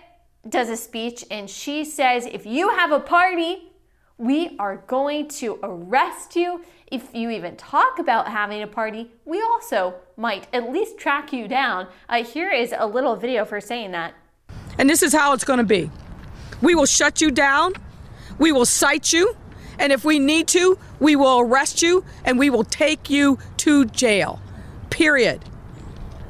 does 0.49 0.69
a 0.69 0.77
speech 0.77 1.25
and 1.31 1.49
she 1.49 1.85
says, 1.85 2.27
if 2.27 2.47
you 2.47 2.71
have 2.71 2.93
a 2.93 3.01
party, 3.01 3.73
we 4.19 4.57
are 4.59 4.79
going 4.87 5.29
to 5.29 5.59
arrest 5.63 6.37
you. 6.37 6.65
If 6.91 7.15
you 7.15 7.31
even 7.31 7.57
talk 7.57 7.99
about 7.99 8.29
having 8.29 8.63
a 8.63 8.67
party, 8.67 9.11
we 9.25 9.43
also 9.43 9.95
might 10.17 10.47
at 10.53 10.71
least 10.71 10.99
track 10.99 11.33
you 11.33 11.49
down. 11.49 11.89
Uh, 12.09 12.25
here 12.25 12.51
is 12.51 12.73
a 12.77 12.87
little 12.87 13.17
video 13.17 13.45
for 13.45 13.61
saying 13.61 13.93
that. 13.93 14.15
And 14.79 14.89
this 14.89 15.03
is 15.03 15.13
how 15.13 15.33
it's 15.33 15.45
going 15.45 15.59
to 15.59 15.65
be 15.65 15.91
we 16.63 16.75
will 16.75 16.87
shut 16.87 17.21
you 17.21 17.31
down, 17.31 17.75
we 18.39 18.53
will 18.53 18.65
cite 18.65 19.13
you, 19.13 19.37
and 19.79 19.93
if 19.93 20.05
we 20.05 20.19
need 20.19 20.49
to, 20.49 20.79
we 21.01 21.17
will 21.17 21.41
arrest 21.41 21.83
you 21.83 22.05
and 22.25 22.39
we 22.39 22.49
will 22.49 22.65
take 22.65 23.11
you 23.11 23.39
to 23.59 23.85
jail. 23.87 24.41
Period. 24.89 25.45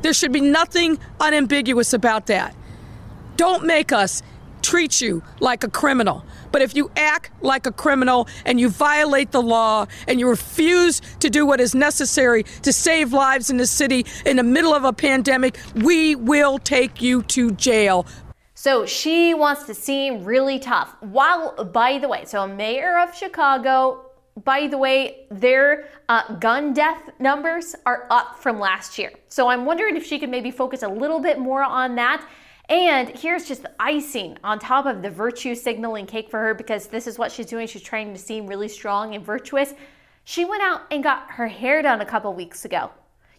There 0.02 0.12
should 0.12 0.32
be 0.32 0.40
nothing 0.40 0.98
unambiguous 1.20 1.92
about 1.92 2.26
that. 2.26 2.54
Don't 3.36 3.64
make 3.64 3.92
us 3.92 4.22
treat 4.62 5.00
you 5.00 5.22
like 5.40 5.62
a 5.62 5.68
criminal. 5.68 6.24
But 6.50 6.62
if 6.62 6.74
you 6.74 6.90
act 6.96 7.30
like 7.40 7.66
a 7.66 7.72
criminal 7.72 8.26
and 8.44 8.58
you 8.58 8.68
violate 8.68 9.30
the 9.30 9.42
law 9.42 9.86
and 10.08 10.18
you 10.18 10.28
refuse 10.28 11.00
to 11.20 11.30
do 11.30 11.46
what 11.46 11.60
is 11.60 11.74
necessary 11.74 12.44
to 12.62 12.72
save 12.72 13.12
lives 13.12 13.50
in 13.50 13.58
the 13.58 13.66
city 13.66 14.06
in 14.24 14.36
the 14.38 14.42
middle 14.42 14.74
of 14.74 14.84
a 14.84 14.92
pandemic, 14.92 15.58
we 15.74 16.16
will 16.16 16.58
take 16.58 17.00
you 17.00 17.22
to 17.24 17.52
jail. 17.52 18.06
So 18.54 18.86
she 18.86 19.34
wants 19.34 19.64
to 19.64 19.74
seem 19.74 20.24
really 20.24 20.58
tough. 20.58 20.96
While, 21.00 21.64
by 21.64 21.98
the 21.98 22.08
way, 22.08 22.24
so 22.24 22.46
mayor 22.46 22.98
of 22.98 23.14
Chicago, 23.14 24.06
by 24.44 24.66
the 24.66 24.78
way, 24.78 25.26
their 25.30 25.88
uh, 26.08 26.34
gun 26.36 26.72
death 26.72 27.10
numbers 27.18 27.76
are 27.84 28.06
up 28.10 28.38
from 28.38 28.58
last 28.58 28.98
year. 28.98 29.12
So 29.28 29.48
I'm 29.48 29.64
wondering 29.66 29.96
if 29.96 30.06
she 30.06 30.18
could 30.18 30.30
maybe 30.30 30.50
focus 30.50 30.82
a 30.82 30.88
little 30.88 31.20
bit 31.20 31.38
more 31.38 31.62
on 31.62 31.94
that 31.96 32.26
and 32.68 33.08
here's 33.08 33.46
just 33.46 33.62
the 33.62 33.72
icing 33.78 34.36
on 34.42 34.58
top 34.58 34.86
of 34.86 35.02
the 35.02 35.10
virtue 35.10 35.54
signaling 35.54 36.06
cake 36.06 36.30
for 36.30 36.40
her 36.40 36.54
because 36.54 36.88
this 36.88 37.06
is 37.06 37.18
what 37.18 37.30
she's 37.30 37.46
doing. 37.46 37.66
She's 37.66 37.82
trying 37.82 38.12
to 38.12 38.18
seem 38.18 38.46
really 38.46 38.68
strong 38.68 39.14
and 39.14 39.24
virtuous. 39.24 39.74
She 40.24 40.44
went 40.44 40.62
out 40.62 40.82
and 40.90 41.02
got 41.02 41.30
her 41.30 41.46
hair 41.46 41.82
done 41.82 42.00
a 42.00 42.06
couple 42.06 42.32
weeks 42.34 42.64
ago. 42.64 42.90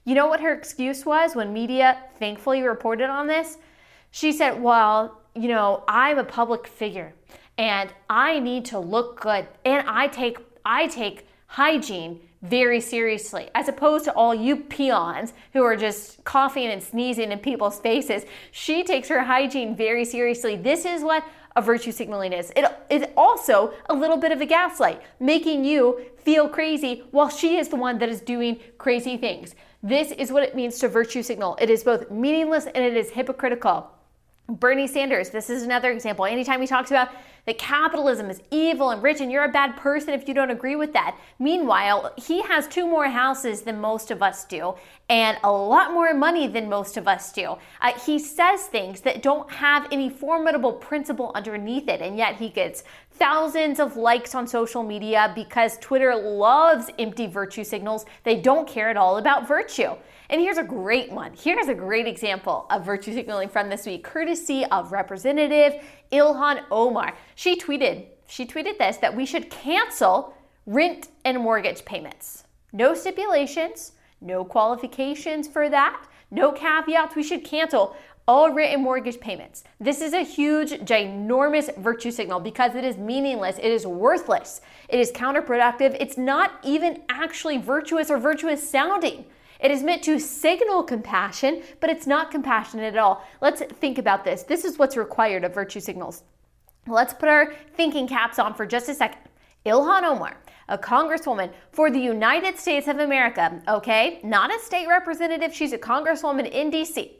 You 0.06 0.16
know 0.16 0.28
what 0.28 0.40
her 0.40 0.54
excuse 0.54 1.06
was 1.06 1.36
when 1.36 1.52
media 1.52 1.98
thankfully 2.18 2.62
reported 2.62 3.10
on 3.10 3.28
this? 3.28 3.58
She 4.12 4.32
said, 4.32 4.62
Well, 4.62 5.22
you 5.36 5.50
know, 5.50 5.84
I'm 5.90 6.18
a 6.18 6.24
public 6.24 6.66
figure 6.66 7.14
and 7.58 7.94
I 8.10 8.40
need 8.40 8.64
to 8.66 8.80
look 8.80 9.20
good 9.20 9.48
and 9.66 9.88
I 9.88 10.08
take 10.08 10.38
I 10.64 10.88
take 10.88 11.28
hygiene 11.48 12.22
very 12.42 12.80
seriously, 12.80 13.50
as 13.56 13.68
opposed 13.68 14.06
to 14.06 14.14
all 14.14 14.34
you 14.34 14.58
peons 14.58 15.34
who 15.54 15.64
are 15.64 15.76
just 15.76 16.24
coughing 16.24 16.68
and 16.68 16.82
sneezing 16.82 17.32
in 17.32 17.40
people's 17.40 17.80
faces. 17.80 18.26
She 18.52 18.84
takes 18.84 19.10
her 19.10 19.24
hygiene 19.24 19.76
very 19.76 20.06
seriously. 20.06 20.56
This 20.56 20.86
is 20.86 21.04
what 21.04 21.24
a 21.56 21.62
virtue 21.62 21.92
signaling 21.92 22.34
is. 22.34 22.52
It 22.56 22.66
is 22.90 23.06
also 23.18 23.74
a 23.90 23.94
little 23.94 24.18
bit 24.18 24.32
of 24.32 24.42
a 24.42 24.46
gaslight, 24.46 25.02
making 25.20 25.66
you 25.66 26.02
feel 26.20 26.48
crazy 26.48 27.04
while 27.12 27.30
she 27.30 27.58
is 27.58 27.70
the 27.70 27.76
one 27.76 27.98
that 27.98 28.10
is 28.10 28.22
doing 28.22 28.60
crazy 28.78 29.18
things. 29.18 29.56
This 29.82 30.12
is 30.12 30.32
what 30.32 30.44
it 30.44 30.56
means 30.56 30.78
to 30.80 30.88
virtue 30.88 31.24
signal. 31.24 31.58
It 31.60 31.70
is 31.70 31.84
both 31.84 32.12
meaningless 32.12 32.66
and 32.68 32.84
it 32.84 32.96
is 32.96 33.10
hypocritical. 33.10 33.92
Bernie 34.50 34.88
Sanders, 34.88 35.30
this 35.30 35.50
is 35.50 35.64
another 35.64 35.92
example. 35.92 36.26
Anytime 36.26 36.62
he 36.62 36.68
talks 36.68 36.90
about 36.90 37.10
that 37.46 37.58
capitalism 37.58 38.30
is 38.30 38.42
evil 38.52 38.92
and 38.92 39.04
rich 39.04 39.20
and 39.20 39.32
you're 39.32 39.44
a 39.44 39.52
bad 39.52 39.76
person 39.76 40.14
if 40.14 40.28
you 40.28 40.34
don't 40.34 40.52
agree 40.52 40.76
with 40.76 40.94
that. 40.94 41.18
Meanwhile, 41.40 42.14
he 42.18 42.42
has 42.44 42.68
two 42.68 42.88
more 42.88 43.08
houses 43.08 43.62
than 43.62 43.80
most 43.82 44.12
of 44.12 44.22
us 44.22 44.46
do 44.46 44.76
and 45.10 45.38
a 45.44 45.52
lot 45.52 45.94
more 45.94 46.14
money 46.14 46.48
than 46.48 46.70
most 46.70 46.98
of 46.98 47.08
us 47.08 47.32
do. 47.32 47.56
Uh, 47.82 47.94
he 48.06 48.20
says 48.20 48.64
things 48.64 49.02
that 49.02 49.22
don't 49.22 49.50
have 49.52 49.88
any 49.92 50.10
formidable 50.10 50.74
principle 50.74 51.32
underneath 51.36 51.88
it, 51.88 52.02
and 52.02 52.18
yet 52.18 52.36
he 52.36 52.50
gets 52.50 52.84
thousands 53.18 53.80
of 53.80 53.98
likes 53.98 54.36
on 54.36 54.48
social 54.48 54.84
media 54.84 55.32
because 55.36 55.78
Twitter 55.80 56.16
loves 56.16 56.90
empty 57.00 57.28
virtue 57.28 57.64
signals. 57.64 58.06
They 58.24 58.40
don't 58.40 58.68
care 58.68 58.90
at 58.90 58.98
all 58.98 59.18
about 59.18 59.48
virtue. 59.48 59.92
And 60.30 60.42
here's 60.42 60.58
a 60.58 60.64
great 60.64 61.12
one. 61.12 61.32
Here's 61.34 61.68
a 61.68 61.74
great 61.74 62.08
example 62.08 62.66
of 62.70 62.86
virtue 62.86 63.14
signaling 63.14 63.50
from 63.50 63.70
this 63.70 63.86
week, 63.86 64.04
courtesy 64.04 64.66
of 64.66 64.92
Representative 64.92 65.82
Ilhan 66.12 66.64
Omar. 66.70 67.16
She 67.36 67.60
tweeted, 67.60 68.06
she 68.28 68.46
tweeted 68.46 68.78
this 68.78 68.98
that 68.98 69.16
we 69.16 69.26
should 69.26 69.50
cancel 69.50 70.34
rent 70.66 71.08
and 71.24 71.40
mortgage 71.40 71.86
payments. 71.86 72.44
No 72.74 72.94
stipulations, 72.94 73.94
no 74.20 74.44
qualifications 74.44 75.48
for 75.48 75.70
that, 75.70 76.06
no 76.30 76.52
caveats. 76.52 77.16
We 77.16 77.24
should 77.24 77.46
cancel 77.46 77.96
all 78.28 78.52
written 78.52 78.84
mortgage 78.84 79.20
payments. 79.22 79.64
This 79.80 80.02
is 80.02 80.12
a 80.14 80.22
huge, 80.22 80.72
ginormous 80.72 81.74
virtue 81.78 82.12
signal 82.12 82.42
because 82.42 82.76
it 82.76 82.84
is 82.84 82.98
meaningless, 82.98 83.58
it 83.58 83.72
is 83.72 83.88
worthless, 83.88 84.60
it 84.90 85.00
is 85.00 85.12
counterproductive, 85.14 85.96
it's 85.98 86.18
not 86.18 86.60
even 86.64 87.04
actually 87.08 87.58
virtuous 87.58 88.12
or 88.12 88.18
virtuous 88.18 88.70
sounding. 88.70 89.26
It 89.62 89.72
is 89.72 89.82
meant 89.82 90.04
to 90.04 90.20
signal 90.20 90.84
compassion, 90.84 91.64
but 91.80 91.90
it's 91.90 92.06
not 92.06 92.30
compassionate 92.30 92.94
at 92.94 93.00
all. 93.00 93.26
Let's 93.42 93.62
think 93.62 93.98
about 93.98 94.26
this. 94.26 94.44
This 94.44 94.66
is 94.66 94.78
what's 94.78 94.98
required 94.98 95.46
of 95.46 95.54
virtue 95.54 95.80
signals. 95.80 96.24
Let's 96.86 97.14
put 97.14 97.30
our 97.30 97.54
thinking 97.76 98.08
caps 98.08 98.40
on 98.40 98.54
for 98.54 98.66
just 98.66 98.90
a 98.90 98.94
second. 98.94 99.22
Ilhan 99.66 100.04
Omar, 100.04 100.38
a 100.70 100.78
congresswoman 100.78 101.52
for 101.72 101.90
the 101.90 102.00
United 102.00 102.60
States 102.60 102.88
of 102.88 103.00
America, 103.00 103.62
okay? 103.68 104.20
Not 104.24 104.54
a 104.54 104.60
state 104.60 104.88
representative, 104.88 105.54
she's 105.54 105.74
a 105.74 105.78
congresswoman 105.78 106.50
in 106.52 106.72
DC. 106.72 107.12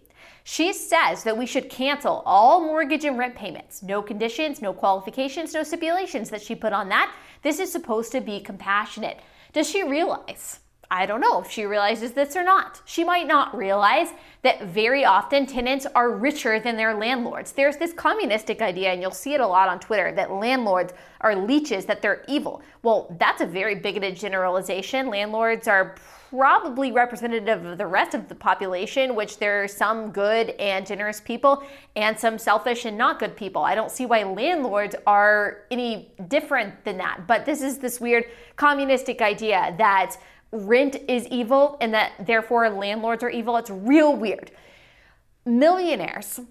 She 0.50 0.72
says 0.72 1.26
that 1.26 1.38
we 1.38 1.46
should 1.46 1.70
cancel 1.70 2.24
all 2.26 2.62
mortgage 2.62 3.04
and 3.04 3.18
rent 3.18 3.36
payments. 3.36 3.84
No 3.84 4.02
conditions, 4.02 4.62
no 4.62 4.72
qualifications, 4.72 5.54
no 5.54 5.62
stipulations 5.62 6.30
that 6.30 6.42
she 6.42 6.56
put 6.56 6.72
on 6.72 6.88
that. 6.88 7.14
This 7.42 7.60
is 7.60 7.70
supposed 7.70 8.14
to 8.14 8.22
be 8.22 8.40
compassionate. 8.40 9.20
Does 9.52 9.70
she 9.70 9.84
realize 9.84 10.62
I 10.90 11.06
don't 11.06 11.20
know 11.20 11.42
if 11.42 11.52
she 11.52 11.66
realizes 11.66 12.14
this 12.14 12.38
or 12.38 12.46
not. 12.46 12.82
She 12.86 13.04
might 13.04 13.28
not 13.28 13.54
realize 13.54 14.14
that 14.44 14.64
very 14.64 15.04
often 15.04 15.46
tenants 15.46 15.86
are 15.94 16.12
richer 16.12 16.62
than 16.62 16.78
their 16.78 16.96
landlords. 16.96 17.52
There's 17.52 17.76
this 17.76 17.92
communistic 17.92 18.62
idea, 18.62 18.94
and 18.94 19.02
you'll 19.02 19.12
see 19.12 19.34
it 19.34 19.42
a 19.42 19.48
lot 19.48 19.68
on 19.68 19.82
Twitter, 19.82 20.14
that 20.14 20.32
landlords 20.32 20.94
are 21.20 21.36
leeches, 21.36 21.86
that 21.88 22.02
they're 22.02 22.24
evil. 22.30 22.62
Well, 22.84 23.14
that's 23.20 23.42
a 23.42 23.46
very 23.46 23.76
bigoted 23.76 24.16
generalization. 24.16 25.10
Landlords 25.10 25.68
are 25.68 25.98
probably 26.30 26.92
representative 26.92 27.66
of 27.66 27.78
the 27.78 27.88
rest 27.88 28.14
of 28.14 28.28
the 28.28 28.36
population, 28.36 29.16
which 29.16 29.38
there 29.38 29.64
are 29.64 29.68
some 29.68 30.12
good 30.12 30.50
and 30.52 30.86
generous 30.86 31.22
people 31.22 31.64
and 31.96 32.20
some 32.20 32.38
selfish 32.38 32.86
and 32.86 32.98
not 32.98 33.20
good 33.20 33.36
people. 33.36 33.64
I 33.64 33.76
don't 33.76 33.92
see 33.92 34.06
why 34.06 34.24
landlords 34.24 34.96
are 35.06 35.64
any 35.72 36.12
different 36.28 36.84
than 36.84 36.98
that. 36.98 37.28
But 37.28 37.46
this 37.46 37.62
is 37.62 37.78
this 37.78 38.02
weird 38.02 38.26
communistic 38.56 39.22
idea 39.22 39.76
that 39.78 40.18
rent 40.52 40.98
is 41.08 41.28
evil 41.28 41.78
and 41.82 41.94
that 41.94 42.14
therefore 42.26 42.70
landlords 42.70 43.24
are 43.24 43.30
evil. 43.30 43.58
It's 43.58 43.70
real 43.70 44.16
weird. 44.16 44.52
Millionaires, 45.46 46.42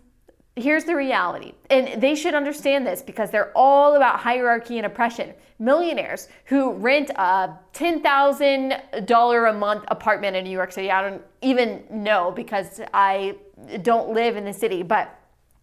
here's 0.57 0.85
the 0.85 0.97
reality, 0.97 1.53
and 1.69 2.01
they 2.01 2.14
should 2.14 2.35
understand 2.35 2.87
this 2.87 3.03
because 3.03 3.31
they're 3.31 3.53
all 3.55 3.95
about 3.95 4.19
hierarchy 4.19 4.79
and 4.79 4.87
oppression. 4.87 5.35
Millionaires 5.59 6.29
who 6.47 6.73
rent 6.73 7.11
a 7.11 7.51
$10,000 7.75 9.51
a 9.51 9.53
month 9.53 9.85
apartment 9.88 10.35
in 10.35 10.45
New 10.45 10.51
York 10.51 10.73
City, 10.73 10.90
I 10.90 11.03
don't 11.03 11.23
even 11.42 11.85
know 11.90 12.33
because 12.35 12.81
I 12.95 13.37
don't 13.83 14.11
live 14.11 14.37
in 14.37 14.45
the 14.47 14.53
city, 14.53 14.83
but 14.83 15.14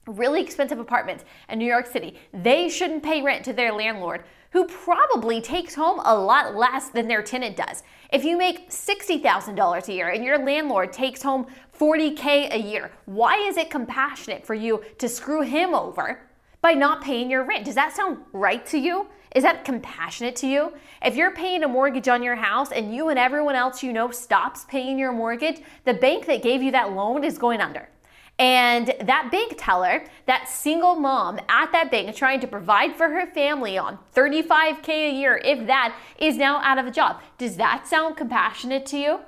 really 0.06 0.42
expensive 0.42 0.80
apartments 0.80 1.24
in 1.50 1.58
New 1.58 1.66
York 1.66 1.88
City, 1.88 2.20
they 2.32 2.70
shouldn't 2.70 3.04
pay 3.04 3.22
rent 3.22 3.44
to 3.46 3.54
their 3.54 3.74
landlord 3.74 4.24
who 4.52 4.66
probably 4.66 5.42
takes 5.42 5.74
home 5.74 6.00
a 6.06 6.16
lot 6.16 6.56
less 6.56 6.90
than 6.90 7.08
their 7.08 7.24
tenant 7.24 7.58
does. 7.58 7.82
If 8.12 8.24
you 8.24 8.38
make 8.38 8.70
$60,000 8.70 9.88
a 9.88 9.94
year 9.94 10.10
and 10.10 10.24
your 10.24 10.38
landlord 10.38 10.94
takes 10.94 11.24
home 11.24 11.48
40K 11.78 12.54
a 12.54 12.60
year, 12.60 12.92
why 13.06 13.38
is 13.38 13.58
it 13.58 13.70
compassionate 13.70 14.46
for 14.46 14.54
you 14.54 14.84
to 15.00 15.10
screw 15.10 15.42
him 15.42 15.74
over 15.74 16.22
by 16.62 16.74
not 16.74 17.04
paying 17.04 17.30
your 17.30 17.44
rent? 17.44 17.66
Does 17.66 17.76
that 17.76 17.96
sound 17.96 18.20
right 18.32 18.66
to 18.68 18.78
you? 18.78 19.08
Is 19.36 19.44
that 19.44 19.66
compassionate 19.66 20.36
to 20.38 20.48
you? 20.48 20.74
If 21.04 21.16
you're 21.16 21.32
paying 21.32 21.64
a 21.64 21.68
mortgage 21.68 22.08
on 22.08 22.22
your 22.22 22.36
house 22.36 22.72
and 22.72 22.94
you 22.94 23.10
and 23.10 23.18
everyone 23.18 23.56
else 23.56 23.82
you 23.82 23.92
know 23.92 24.12
stops 24.12 24.66
paying 24.66 25.00
your 25.00 25.12
mortgage, 25.12 25.62
the 25.86 25.94
bank 25.96 26.28
that 26.28 26.44
gave 26.44 26.62
you 26.62 26.72
that 26.72 26.94
loan 26.94 27.24
is 27.24 27.38
going 27.38 27.60
under. 27.60 27.90
And 28.40 28.94
that 29.02 29.30
bank 29.32 29.56
teller, 29.58 30.06
that 30.26 30.50
single 30.50 30.96
mom 30.96 31.40
at 31.50 31.72
that 31.72 31.92
bank 31.92 32.16
trying 32.16 32.40
to 32.42 32.48
provide 32.48 32.96
for 32.96 33.10
her 33.10 33.28
family 33.28 33.78
on 33.78 34.00
35K 34.16 34.90
a 34.90 35.12
year, 35.12 35.42
if 35.44 35.68
that, 35.68 35.96
is 36.18 36.38
now 36.38 36.58
out 36.64 36.78
of 36.78 36.88
a 36.88 36.92
job. 36.92 37.22
Does 37.38 37.58
that 37.58 37.88
sound 37.88 38.18
compassionate 38.18 38.86
to 38.88 38.98
you? 38.98 39.20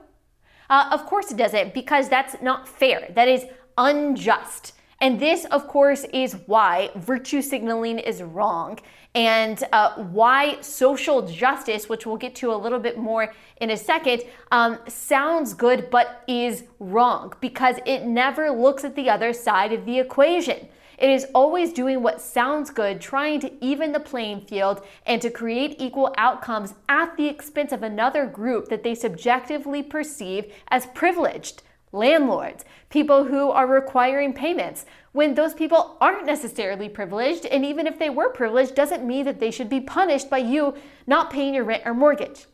Uh, 0.69 0.89
of 0.91 1.06
course 1.06 1.32
it 1.32 1.38
doesn't, 1.38 1.73
because 1.73 2.10
that's 2.10 2.41
not 2.41 2.67
fair. 2.67 3.12
That 3.13 3.28
is 3.28 3.45
unjust. 3.78 4.73
And 5.01 5.19
this, 5.19 5.45
of 5.45 5.67
course, 5.67 6.06
is 6.13 6.38
why 6.45 6.89
virtue 6.95 7.41
signaling 7.41 7.99
is 7.99 8.23
wrong 8.23 8.80
and 9.13 9.63
uh, 9.71 9.93
why 9.95 10.60
social 10.62 11.21
justice, 11.21 11.88
which 11.88 12.06
we'll 12.06 12.17
get 12.17 12.36
to 12.36 12.54
a 12.54 12.56
little 12.56 12.80
bit 12.80 12.97
more 12.97 13.34
in 13.62 13.69
a 13.71 13.78
second, 13.78 14.23
um, 14.51 14.80
sounds 14.88 15.54
good 15.54 15.89
but 15.89 16.23
is 16.28 16.63
wrong 16.80 17.34
because 17.39 17.78
it 17.86 18.04
never 18.04 18.49
looks 18.49 18.84
at 18.84 18.95
the 18.95 19.10
other 19.10 19.32
side 19.34 19.71
of 19.71 19.86
the 19.86 19.99
equation. 19.99 20.67
It 20.97 21.10
is 21.10 21.27
always 21.34 21.73
doing 21.73 22.01
what 22.01 22.21
sounds 22.21 22.69
good, 22.69 23.01
trying 23.01 23.39
to 23.41 23.51
even 23.63 23.91
the 23.91 23.99
playing 23.99 24.41
field 24.41 24.86
and 25.05 25.21
to 25.21 25.29
create 25.29 25.75
equal 25.79 26.13
outcomes 26.17 26.73
at 26.88 27.17
the 27.17 27.27
expense 27.27 27.71
of 27.71 27.84
another 27.84 28.25
group 28.25 28.69
that 28.69 28.84
they 28.84 28.95
subjectively 28.95 29.84
perceive 29.84 30.53
as 30.69 30.88
privileged 30.88 31.63
landlords, 31.95 32.65
people 32.89 33.23
who 33.23 33.49
are 33.49 33.67
requiring 33.67 34.34
payments, 34.34 34.86
when 35.13 35.34
those 35.34 35.53
people 35.53 35.97
aren't 36.01 36.25
necessarily 36.25 36.89
privileged, 36.89 37.45
and 37.45 37.63
even 37.63 37.88
if 37.88 37.97
they 37.97 38.10
were 38.10 38.29
privileged, 38.29 38.75
doesn't 38.75 39.08
mean 39.08 39.25
that 39.25 39.39
they 39.39 39.49
should 39.49 39.69
be 39.69 39.79
punished 39.79 40.29
by 40.29 40.38
you 40.38 40.75
not 41.08 41.31
paying 41.31 41.53
your 41.53 41.63
rent 41.63 41.84
or 41.86 41.93
mortgage. 41.93 42.45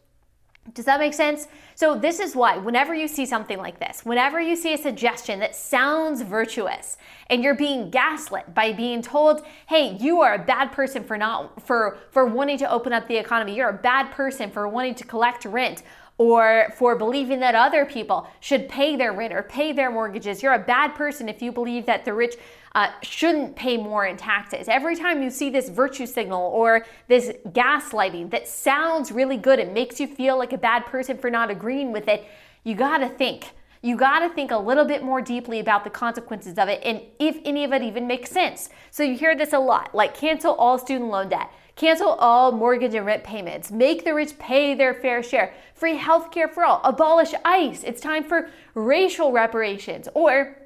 Does 0.73 0.85
that 0.85 0.99
make 0.99 1.13
sense? 1.13 1.47
So, 1.75 1.97
this 1.97 2.19
is 2.19 2.35
why, 2.35 2.57
whenever 2.57 2.93
you 2.93 3.07
see 3.07 3.25
something 3.25 3.57
like 3.57 3.79
this, 3.79 4.05
whenever 4.05 4.39
you 4.39 4.55
see 4.55 4.73
a 4.73 4.77
suggestion 4.77 5.39
that 5.39 5.55
sounds 5.55 6.21
virtuous 6.21 6.97
and 7.27 7.43
you're 7.43 7.55
being 7.55 7.89
gaslit 7.89 8.53
by 8.53 8.71
being 8.71 9.01
told, 9.01 9.43
hey, 9.67 9.97
you 9.99 10.21
are 10.21 10.35
a 10.35 10.39
bad 10.39 10.71
person 10.71 11.03
for 11.03 11.17
not 11.17 11.61
for 11.65 11.97
for 12.11 12.25
wanting 12.25 12.59
to 12.59 12.71
open 12.71 12.93
up 12.93 13.07
the 13.07 13.17
economy, 13.17 13.55
you're 13.55 13.69
a 13.69 13.73
bad 13.73 14.11
person 14.11 14.51
for 14.51 14.67
wanting 14.67 14.95
to 14.95 15.03
collect 15.03 15.45
rent, 15.45 15.81
or 16.21 16.71
for 16.77 16.95
believing 16.95 17.39
that 17.39 17.55
other 17.55 17.83
people 17.83 18.27
should 18.39 18.69
pay 18.69 18.95
their 18.95 19.11
rent 19.11 19.33
or 19.33 19.41
pay 19.41 19.73
their 19.73 19.89
mortgages. 19.89 20.43
You're 20.43 20.53
a 20.53 20.59
bad 20.59 20.93
person 20.93 21.27
if 21.27 21.41
you 21.41 21.51
believe 21.51 21.87
that 21.87 22.05
the 22.05 22.13
rich 22.13 22.35
uh, 22.73 22.89
shouldn't 23.01 23.55
pay 23.55 23.77
more 23.77 24.05
in 24.05 24.17
taxes. 24.17 24.67
Every 24.67 24.95
time 24.95 25.21
you 25.21 25.29
see 25.29 25.49
this 25.49 25.69
virtue 25.69 26.05
signal 26.05 26.41
or 26.41 26.85
this 27.07 27.31
gaslighting 27.49 28.31
that 28.31 28.47
sounds 28.47 29.11
really 29.11 29.37
good, 29.37 29.59
it 29.59 29.73
makes 29.73 29.99
you 29.99 30.07
feel 30.07 30.37
like 30.37 30.53
a 30.53 30.57
bad 30.57 30.85
person 30.85 31.17
for 31.17 31.29
not 31.29 31.51
agreeing 31.51 31.91
with 31.91 32.07
it, 32.07 32.25
you 32.63 32.75
gotta 32.75 33.09
think. 33.09 33.51
You 33.81 33.97
gotta 33.97 34.29
think 34.29 34.51
a 34.51 34.57
little 34.57 34.85
bit 34.85 35.03
more 35.03 35.21
deeply 35.21 35.59
about 35.59 35.83
the 35.83 35.89
consequences 35.89 36.57
of 36.59 36.69
it 36.69 36.81
and 36.83 37.01
if 37.19 37.37
any 37.43 37.63
of 37.63 37.73
it 37.73 37.81
even 37.81 38.05
makes 38.05 38.29
sense. 38.29 38.69
So 38.91 39.01
you 39.01 39.15
hear 39.15 39.35
this 39.35 39.53
a 39.53 39.59
lot 39.59 39.93
like 39.95 40.15
cancel 40.15 40.53
all 40.53 40.77
student 40.77 41.09
loan 41.09 41.29
debt 41.29 41.49
cancel 41.75 42.09
all 42.09 42.51
mortgage 42.51 42.93
and 42.93 43.07
rent 43.07 43.23
payments, 43.23 43.71
make 43.71 44.05
the 44.05 44.13
rich 44.13 44.37
pay 44.37 44.75
their 44.75 44.93
fair 44.93 45.23
share, 45.23 45.53
free 45.73 45.97
healthcare 45.97 46.47
for 46.47 46.63
all, 46.63 46.79
abolish 46.83 47.33
ICE. 47.43 47.83
It's 47.83 47.99
time 47.99 48.23
for 48.23 48.49
racial 48.75 49.31
reparations 49.31 50.07
or 50.13 50.57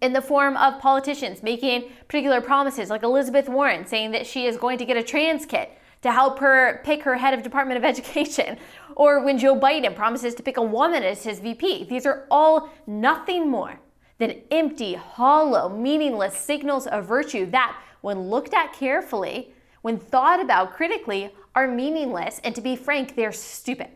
in 0.00 0.12
the 0.12 0.22
form 0.22 0.56
of 0.56 0.80
politicians 0.80 1.42
making 1.42 1.90
particular 2.08 2.40
promises, 2.40 2.90
like 2.90 3.02
Elizabeth 3.02 3.48
Warren 3.48 3.86
saying 3.86 4.12
that 4.12 4.26
she 4.26 4.46
is 4.46 4.56
going 4.56 4.78
to 4.78 4.84
get 4.84 4.96
a 4.96 5.02
trans 5.02 5.46
kit 5.46 5.70
to 6.02 6.12
help 6.12 6.38
her 6.38 6.80
pick 6.84 7.02
her 7.02 7.16
head 7.16 7.34
of 7.34 7.42
Department 7.42 7.78
of 7.78 7.84
Education, 7.92 8.58
or 8.94 9.24
when 9.24 9.38
Joe 9.38 9.58
Biden 9.58 9.94
promises 9.94 10.34
to 10.36 10.42
pick 10.42 10.56
a 10.56 10.62
woman 10.62 11.02
as 11.02 11.24
his 11.24 11.40
VP. 11.40 11.84
These 11.84 12.06
are 12.06 12.26
all 12.30 12.70
nothing 12.86 13.50
more 13.50 13.80
than 14.18 14.42
empty, 14.50 14.94
hollow, 14.94 15.68
meaningless 15.68 16.36
signals 16.36 16.86
of 16.86 17.06
virtue 17.06 17.46
that, 17.50 17.76
when 18.00 18.30
looked 18.30 18.54
at 18.54 18.72
carefully, 18.72 19.52
when 19.82 19.98
thought 19.98 20.40
about 20.40 20.72
critically, 20.74 21.32
are 21.54 21.66
meaningless, 21.66 22.40
and 22.44 22.54
to 22.54 22.60
be 22.60 22.76
frank, 22.76 23.14
they're 23.14 23.32
stupid. 23.32 23.88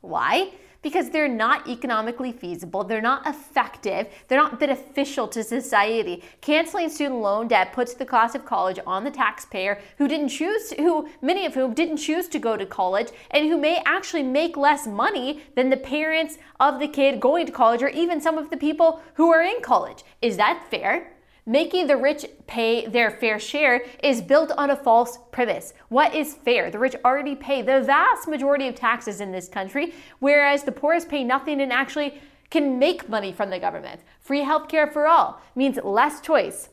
Why? 0.00 0.52
Because 0.82 1.10
they're 1.10 1.28
not 1.28 1.68
economically 1.68 2.32
feasible, 2.32 2.84
they're 2.84 3.00
not 3.00 3.26
effective, 3.26 4.08
they're 4.26 4.38
not 4.38 4.60
beneficial 4.60 5.26
to 5.28 5.42
society. 5.42 6.22
Canceling 6.40 6.88
student 6.88 7.20
loan 7.20 7.48
debt 7.48 7.72
puts 7.72 7.94
the 7.94 8.04
cost 8.04 8.34
of 8.34 8.44
college 8.44 8.78
on 8.86 9.04
the 9.04 9.10
taxpayer 9.10 9.80
who 9.98 10.06
didn't 10.06 10.28
choose, 10.28 10.72
who 10.72 11.08
many 11.20 11.44
of 11.46 11.54
whom 11.54 11.74
didn't 11.74 11.96
choose 11.96 12.28
to 12.28 12.38
go 12.38 12.56
to 12.56 12.66
college 12.66 13.08
and 13.30 13.48
who 13.48 13.58
may 13.58 13.82
actually 13.84 14.22
make 14.22 14.56
less 14.56 14.86
money 14.86 15.42
than 15.54 15.70
the 15.70 15.76
parents 15.76 16.38
of 16.60 16.78
the 16.78 16.88
kid 16.88 17.20
going 17.20 17.46
to 17.46 17.52
college 17.52 17.82
or 17.82 17.88
even 17.88 18.20
some 18.20 18.38
of 18.38 18.50
the 18.50 18.56
people 18.56 19.02
who 19.14 19.32
are 19.32 19.42
in 19.42 19.60
college. 19.60 20.04
Is 20.22 20.36
that 20.36 20.66
fair? 20.70 21.12
Making 21.48 21.86
the 21.86 21.96
rich 21.96 22.26
pay 22.46 22.86
their 22.86 23.10
fair 23.10 23.38
share 23.38 23.82
is 24.04 24.20
built 24.20 24.52
on 24.58 24.68
a 24.68 24.76
false 24.76 25.18
premise. 25.32 25.72
What 25.88 26.14
is 26.14 26.34
fair? 26.34 26.70
The 26.70 26.78
rich 26.78 26.94
already 27.06 27.34
pay 27.34 27.62
the 27.62 27.80
vast 27.80 28.28
majority 28.28 28.68
of 28.68 28.74
taxes 28.74 29.22
in 29.22 29.32
this 29.32 29.48
country, 29.48 29.94
whereas 30.18 30.64
the 30.64 30.72
poorest 30.72 31.08
pay 31.08 31.24
nothing 31.24 31.62
and 31.62 31.72
actually 31.72 32.20
can 32.50 32.78
make 32.78 33.08
money 33.08 33.32
from 33.32 33.48
the 33.48 33.58
government. 33.58 34.02
Free 34.20 34.42
healthcare 34.42 34.92
for 34.92 35.06
all 35.06 35.40
means 35.56 35.78
less 35.82 36.20
choice, 36.20 36.68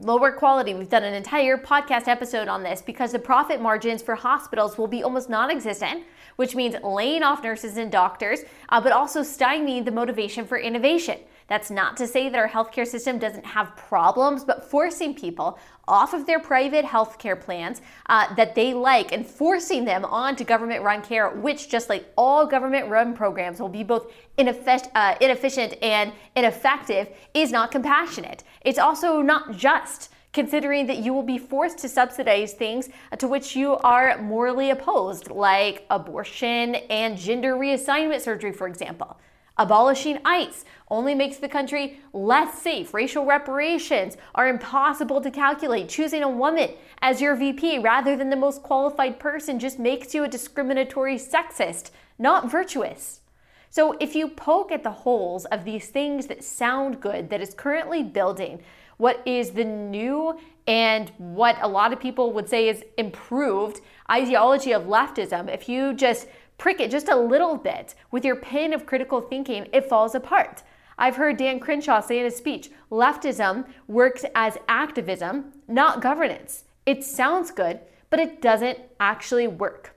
lower 0.00 0.32
quality. 0.32 0.72
We've 0.72 0.88
done 0.88 1.04
an 1.04 1.12
entire 1.12 1.58
podcast 1.58 2.08
episode 2.08 2.48
on 2.48 2.62
this 2.62 2.80
because 2.80 3.12
the 3.12 3.18
profit 3.18 3.60
margins 3.60 4.00
for 4.00 4.14
hospitals 4.14 4.78
will 4.78 4.88
be 4.88 5.02
almost 5.02 5.28
non 5.28 5.50
existent, 5.50 6.04
which 6.36 6.54
means 6.54 6.76
laying 6.82 7.22
off 7.22 7.42
nurses 7.42 7.76
and 7.76 7.92
doctors, 7.92 8.40
uh, 8.70 8.80
but 8.80 8.92
also 8.92 9.20
stymieing 9.20 9.84
the 9.84 9.92
motivation 9.92 10.46
for 10.46 10.56
innovation. 10.56 11.18
That's 11.48 11.70
not 11.70 11.96
to 11.96 12.06
say 12.06 12.28
that 12.28 12.38
our 12.38 12.48
healthcare 12.48 12.86
system 12.86 13.18
doesn't 13.18 13.46
have 13.46 13.74
problems, 13.76 14.44
but 14.44 14.70
forcing 14.70 15.14
people 15.14 15.58
off 15.88 16.12
of 16.12 16.26
their 16.26 16.38
private 16.38 16.84
healthcare 16.84 17.40
plans 17.40 17.80
uh, 18.06 18.34
that 18.34 18.54
they 18.54 18.74
like 18.74 19.12
and 19.12 19.26
forcing 19.26 19.86
them 19.86 20.04
onto 20.04 20.44
government 20.44 20.84
run 20.84 21.00
care, 21.00 21.30
which, 21.30 21.70
just 21.70 21.88
like 21.88 22.04
all 22.16 22.46
government 22.46 22.90
run 22.90 23.14
programs, 23.14 23.60
will 23.60 23.68
be 23.70 23.82
both 23.82 24.12
ineffic- 24.36 24.90
uh, 24.94 25.14
inefficient 25.22 25.74
and 25.82 26.12
ineffective, 26.36 27.08
is 27.32 27.50
not 27.50 27.70
compassionate. 27.70 28.44
It's 28.60 28.78
also 28.78 29.22
not 29.22 29.52
just 29.52 30.10
considering 30.34 30.86
that 30.86 30.98
you 30.98 31.14
will 31.14 31.22
be 31.22 31.38
forced 31.38 31.78
to 31.78 31.88
subsidize 31.88 32.52
things 32.52 32.90
to 33.18 33.26
which 33.26 33.56
you 33.56 33.78
are 33.78 34.18
morally 34.18 34.68
opposed, 34.68 35.30
like 35.30 35.86
abortion 35.88 36.74
and 36.90 37.16
gender 37.16 37.54
reassignment 37.54 38.20
surgery, 38.20 38.52
for 38.52 38.68
example. 38.68 39.18
Abolishing 39.58 40.20
ICE 40.24 40.64
only 40.88 41.14
makes 41.14 41.38
the 41.38 41.48
country 41.48 42.00
less 42.12 42.62
safe. 42.62 42.94
Racial 42.94 43.26
reparations 43.26 44.16
are 44.34 44.48
impossible 44.48 45.20
to 45.20 45.30
calculate. 45.30 45.88
Choosing 45.88 46.22
a 46.22 46.30
woman 46.30 46.70
as 47.02 47.20
your 47.20 47.34
VP 47.34 47.80
rather 47.80 48.16
than 48.16 48.30
the 48.30 48.36
most 48.36 48.62
qualified 48.62 49.18
person 49.18 49.58
just 49.58 49.78
makes 49.78 50.14
you 50.14 50.22
a 50.22 50.28
discriminatory 50.28 51.16
sexist, 51.16 51.90
not 52.18 52.50
virtuous. 52.50 53.20
So, 53.70 53.96
if 54.00 54.14
you 54.14 54.28
poke 54.28 54.72
at 54.72 54.82
the 54.82 54.90
holes 54.90 55.44
of 55.46 55.64
these 55.64 55.88
things 55.88 56.26
that 56.28 56.42
sound 56.42 57.00
good, 57.00 57.28
that 57.28 57.42
is 57.42 57.52
currently 57.52 58.02
building 58.02 58.60
what 58.96 59.22
is 59.26 59.50
the 59.50 59.64
new 59.64 60.38
and 60.66 61.10
what 61.18 61.56
a 61.62 61.68
lot 61.68 61.92
of 61.92 62.00
people 62.00 62.32
would 62.32 62.48
say 62.48 62.68
is 62.68 62.84
improved 62.96 63.80
ideology 64.10 64.72
of 64.72 64.82
leftism, 64.82 65.52
if 65.52 65.68
you 65.68 65.94
just 65.94 66.28
prick 66.58 66.80
it 66.80 66.90
just 66.90 67.08
a 67.08 67.16
little 67.16 67.56
bit 67.56 67.94
with 68.10 68.24
your 68.24 68.36
pin 68.36 68.72
of 68.72 68.84
critical 68.84 69.20
thinking, 69.20 69.68
it 69.72 69.88
falls 69.88 70.14
apart. 70.14 70.62
I've 70.98 71.16
heard 71.16 71.36
Dan 71.36 71.60
Crenshaw 71.60 72.00
say 72.00 72.18
in 72.18 72.24
his 72.24 72.36
speech 72.36 72.70
leftism 72.90 73.66
works 73.86 74.24
as 74.34 74.58
activism, 74.68 75.52
not 75.68 76.02
governance. 76.02 76.64
It 76.84 77.04
sounds 77.04 77.52
good, 77.52 77.80
but 78.10 78.18
it 78.18 78.42
doesn't 78.42 78.78
actually 78.98 79.46
work. 79.46 79.94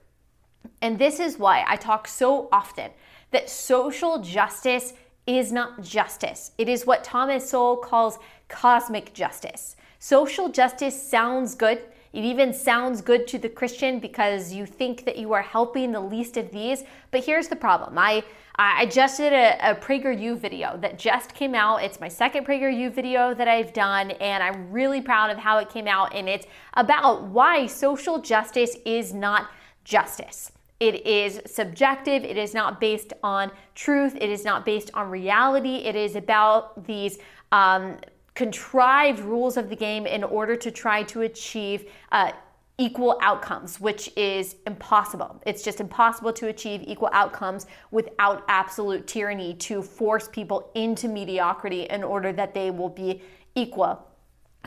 And 0.81 0.99
this 0.99 1.19
is 1.19 1.39
why 1.39 1.65
I 1.67 1.75
talk 1.75 2.07
so 2.07 2.49
often 2.51 2.91
that 3.31 3.49
social 3.49 4.19
justice 4.19 4.93
is 5.25 5.51
not 5.51 5.81
justice. 5.81 6.51
It 6.57 6.67
is 6.67 6.85
what 6.85 7.03
Thomas 7.03 7.49
Sowell 7.49 7.77
calls 7.77 8.19
cosmic 8.47 9.13
justice. 9.13 9.75
Social 9.99 10.49
justice 10.49 11.01
sounds 11.01 11.55
good, 11.55 11.81
it 12.13 12.23
even 12.23 12.53
sounds 12.53 13.01
good 13.01 13.27
to 13.27 13.39
the 13.39 13.49
Christian 13.49 13.99
because 13.99 14.51
you 14.51 14.65
think 14.65 15.05
that 15.05 15.17
you 15.17 15.31
are 15.33 15.41
helping 15.41 15.91
the 15.91 16.01
least 16.01 16.35
of 16.37 16.51
these. 16.51 16.83
But 17.09 17.23
here's 17.23 17.47
the 17.47 17.55
problem. 17.55 17.97
I 17.97 18.23
I 18.57 18.85
just 18.85 19.17
did 19.17 19.33
a, 19.33 19.71
a 19.71 19.75
PragerU 19.75 20.37
video 20.37 20.77
that 20.77 20.99
just 20.99 21.33
came 21.33 21.55
out. 21.55 21.83
It's 21.83 21.99
my 21.99 22.09
second 22.09 22.45
PragerU 22.45 22.91
video 22.91 23.33
that 23.33 23.47
I've 23.47 23.73
done, 23.73 24.11
and 24.11 24.43
I'm 24.43 24.71
really 24.71 25.01
proud 25.01 25.29
of 25.31 25.37
how 25.37 25.57
it 25.57 25.69
came 25.69 25.87
out. 25.87 26.13
And 26.13 26.27
it's 26.27 26.45
about 26.75 27.23
why 27.23 27.65
social 27.65 28.21
justice 28.21 28.75
is 28.85 29.13
not 29.13 29.49
justice. 29.83 30.51
It 30.81 31.05
is 31.05 31.41
subjective. 31.45 32.23
It 32.23 32.37
is 32.37 32.53
not 32.53 32.79
based 32.79 33.13
on 33.23 33.51
truth. 33.73 34.15
It 34.19 34.29
is 34.29 34.43
not 34.43 34.65
based 34.65 34.91
on 34.93 35.09
reality. 35.09 35.77
It 35.77 35.95
is 35.95 36.15
about 36.15 36.85
these 36.85 37.19
um, 37.51 37.97
contrived 38.33 39.19
rules 39.19 39.57
of 39.57 39.69
the 39.69 39.75
game 39.75 40.05
in 40.05 40.23
order 40.23 40.55
to 40.55 40.71
try 40.71 41.03
to 41.03 41.21
achieve 41.21 41.89
uh, 42.11 42.31
equal 42.77 43.19
outcomes, 43.21 43.79
which 43.79 44.09
is 44.17 44.55
impossible. 44.65 45.41
It's 45.45 45.63
just 45.63 45.79
impossible 45.79 46.33
to 46.33 46.47
achieve 46.47 46.81
equal 46.85 47.09
outcomes 47.13 47.67
without 47.91 48.43
absolute 48.47 49.05
tyranny 49.05 49.53
to 49.55 49.81
force 49.83 50.27
people 50.27 50.71
into 50.73 51.07
mediocrity 51.07 51.83
in 51.83 52.03
order 52.03 52.31
that 52.33 52.53
they 52.53 52.71
will 52.71 52.89
be 52.89 53.21
equal. 53.55 54.07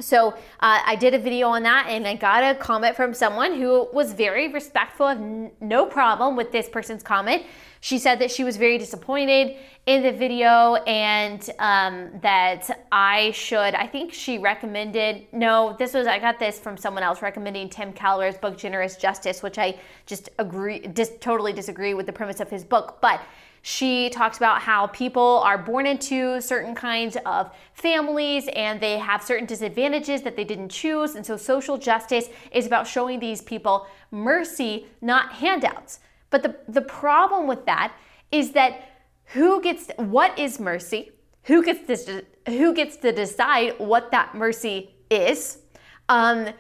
So 0.00 0.30
uh, 0.30 0.34
I 0.60 0.96
did 0.96 1.14
a 1.14 1.18
video 1.20 1.48
on 1.48 1.62
that 1.62 1.86
and 1.88 2.06
I 2.06 2.16
got 2.16 2.42
a 2.42 2.58
comment 2.58 2.96
from 2.96 3.14
someone 3.14 3.54
who 3.54 3.88
was 3.92 4.12
very 4.12 4.52
respectful 4.52 5.06
of 5.06 5.18
n- 5.18 5.52
no 5.60 5.86
problem 5.86 6.34
with 6.34 6.50
this 6.50 6.68
person's 6.68 7.02
comment. 7.02 7.44
She 7.80 7.98
said 7.98 8.18
that 8.18 8.30
she 8.32 8.42
was 8.42 8.56
very 8.56 8.76
disappointed 8.76 9.56
in 9.86 10.02
the 10.02 10.10
video 10.10 10.74
and 10.86 11.48
um, 11.60 12.10
that 12.22 12.86
I 12.90 13.30
should, 13.32 13.74
I 13.74 13.86
think 13.86 14.12
she 14.12 14.38
recommended, 14.38 15.26
no, 15.32 15.76
this 15.78 15.94
was, 15.94 16.08
I 16.08 16.18
got 16.18 16.40
this 16.40 16.58
from 16.58 16.76
someone 16.76 17.04
else 17.04 17.22
recommending 17.22 17.68
Tim 17.68 17.92
Keller's 17.92 18.36
book, 18.36 18.58
Generous 18.58 18.96
Justice, 18.96 19.44
which 19.44 19.58
I 19.58 19.78
just 20.06 20.30
agree, 20.40 20.88
just 20.88 21.20
totally 21.20 21.52
disagree 21.52 21.94
with 21.94 22.06
the 22.06 22.12
premise 22.12 22.40
of 22.40 22.50
his 22.50 22.64
book. 22.64 22.98
But 23.00 23.20
she 23.66 24.10
talks 24.10 24.36
about 24.36 24.60
how 24.60 24.88
people 24.88 25.40
are 25.42 25.56
born 25.56 25.86
into 25.86 26.38
certain 26.42 26.74
kinds 26.74 27.16
of 27.24 27.50
families 27.72 28.46
and 28.54 28.78
they 28.78 28.98
have 28.98 29.22
certain 29.22 29.46
disadvantages 29.46 30.20
that 30.20 30.36
they 30.36 30.44
didn't 30.44 30.68
choose. 30.68 31.14
And 31.14 31.24
so 31.24 31.38
social 31.38 31.78
justice 31.78 32.28
is 32.52 32.66
about 32.66 32.86
showing 32.86 33.20
these 33.20 33.40
people 33.40 33.86
mercy, 34.10 34.86
not 35.00 35.32
handouts. 35.32 36.00
But 36.28 36.42
the, 36.42 36.56
the 36.68 36.82
problem 36.82 37.46
with 37.46 37.64
that 37.64 37.94
is 38.30 38.52
that 38.52 38.86
who 39.32 39.62
gets 39.62 39.90
what 39.96 40.38
is 40.38 40.60
mercy? 40.60 41.12
Who 41.44 41.64
gets 41.64 42.04
to, 42.04 42.22
who 42.46 42.74
gets 42.74 42.98
to 42.98 43.12
decide 43.12 43.78
what 43.78 44.10
that 44.10 44.34
mercy 44.34 44.94
is? 45.08 45.60
Um, 46.10 46.50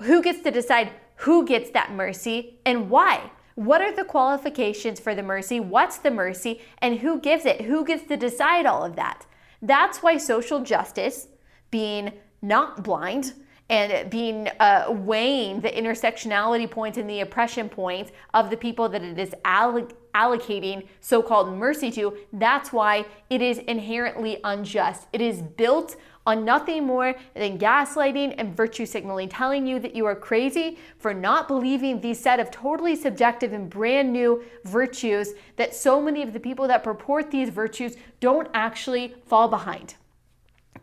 who 0.00 0.22
gets 0.22 0.40
to 0.44 0.50
decide 0.50 0.92
who 1.16 1.44
gets 1.44 1.68
that 1.72 1.92
mercy 1.92 2.58
and 2.64 2.88
why? 2.88 3.30
What 3.54 3.80
are 3.80 3.94
the 3.94 4.04
qualifications 4.04 4.98
for 4.98 5.14
the 5.14 5.22
mercy? 5.22 5.60
What's 5.60 5.98
the 5.98 6.10
mercy? 6.10 6.60
And 6.78 6.98
who 6.98 7.20
gives 7.20 7.46
it? 7.46 7.62
Who 7.62 7.84
gets 7.84 8.04
to 8.08 8.16
decide 8.16 8.66
all 8.66 8.84
of 8.84 8.96
that? 8.96 9.26
That's 9.62 10.02
why 10.02 10.18
social 10.18 10.60
justice, 10.60 11.28
being 11.70 12.12
not 12.42 12.82
blind 12.82 13.34
and 13.70 14.10
being 14.10 14.48
uh, 14.60 14.86
weighing 14.90 15.60
the 15.60 15.70
intersectionality 15.70 16.70
points 16.70 16.98
and 16.98 17.08
the 17.08 17.20
oppression 17.20 17.68
points 17.68 18.12
of 18.34 18.50
the 18.50 18.56
people 18.56 18.88
that 18.90 19.02
it 19.02 19.18
is 19.18 19.34
alloc- 19.44 19.94
allocating 20.14 20.86
so 21.00 21.22
called 21.22 21.56
mercy 21.56 21.90
to, 21.90 22.16
that's 22.34 22.72
why 22.72 23.06
it 23.30 23.40
is 23.40 23.58
inherently 23.58 24.38
unjust. 24.44 25.06
It 25.12 25.22
is 25.22 25.40
built 25.40 25.96
on 26.26 26.44
nothing 26.44 26.84
more 26.84 27.14
than 27.34 27.58
gaslighting 27.58 28.34
and 28.38 28.56
virtue 28.56 28.86
signaling, 28.86 29.28
telling 29.28 29.66
you 29.66 29.78
that 29.78 29.94
you 29.94 30.06
are 30.06 30.14
crazy 30.14 30.78
for 30.98 31.12
not 31.12 31.48
believing 31.48 32.00
these 32.00 32.18
set 32.18 32.40
of 32.40 32.50
totally 32.50 32.96
subjective 32.96 33.52
and 33.52 33.68
brand 33.68 34.12
new 34.12 34.42
virtues 34.64 35.34
that 35.56 35.74
so 35.74 36.00
many 36.00 36.22
of 36.22 36.32
the 36.32 36.40
people 36.40 36.66
that 36.68 36.82
purport 36.82 37.30
these 37.30 37.50
virtues 37.50 37.96
don't 38.20 38.48
actually 38.54 39.14
fall 39.26 39.48
behind. 39.48 39.94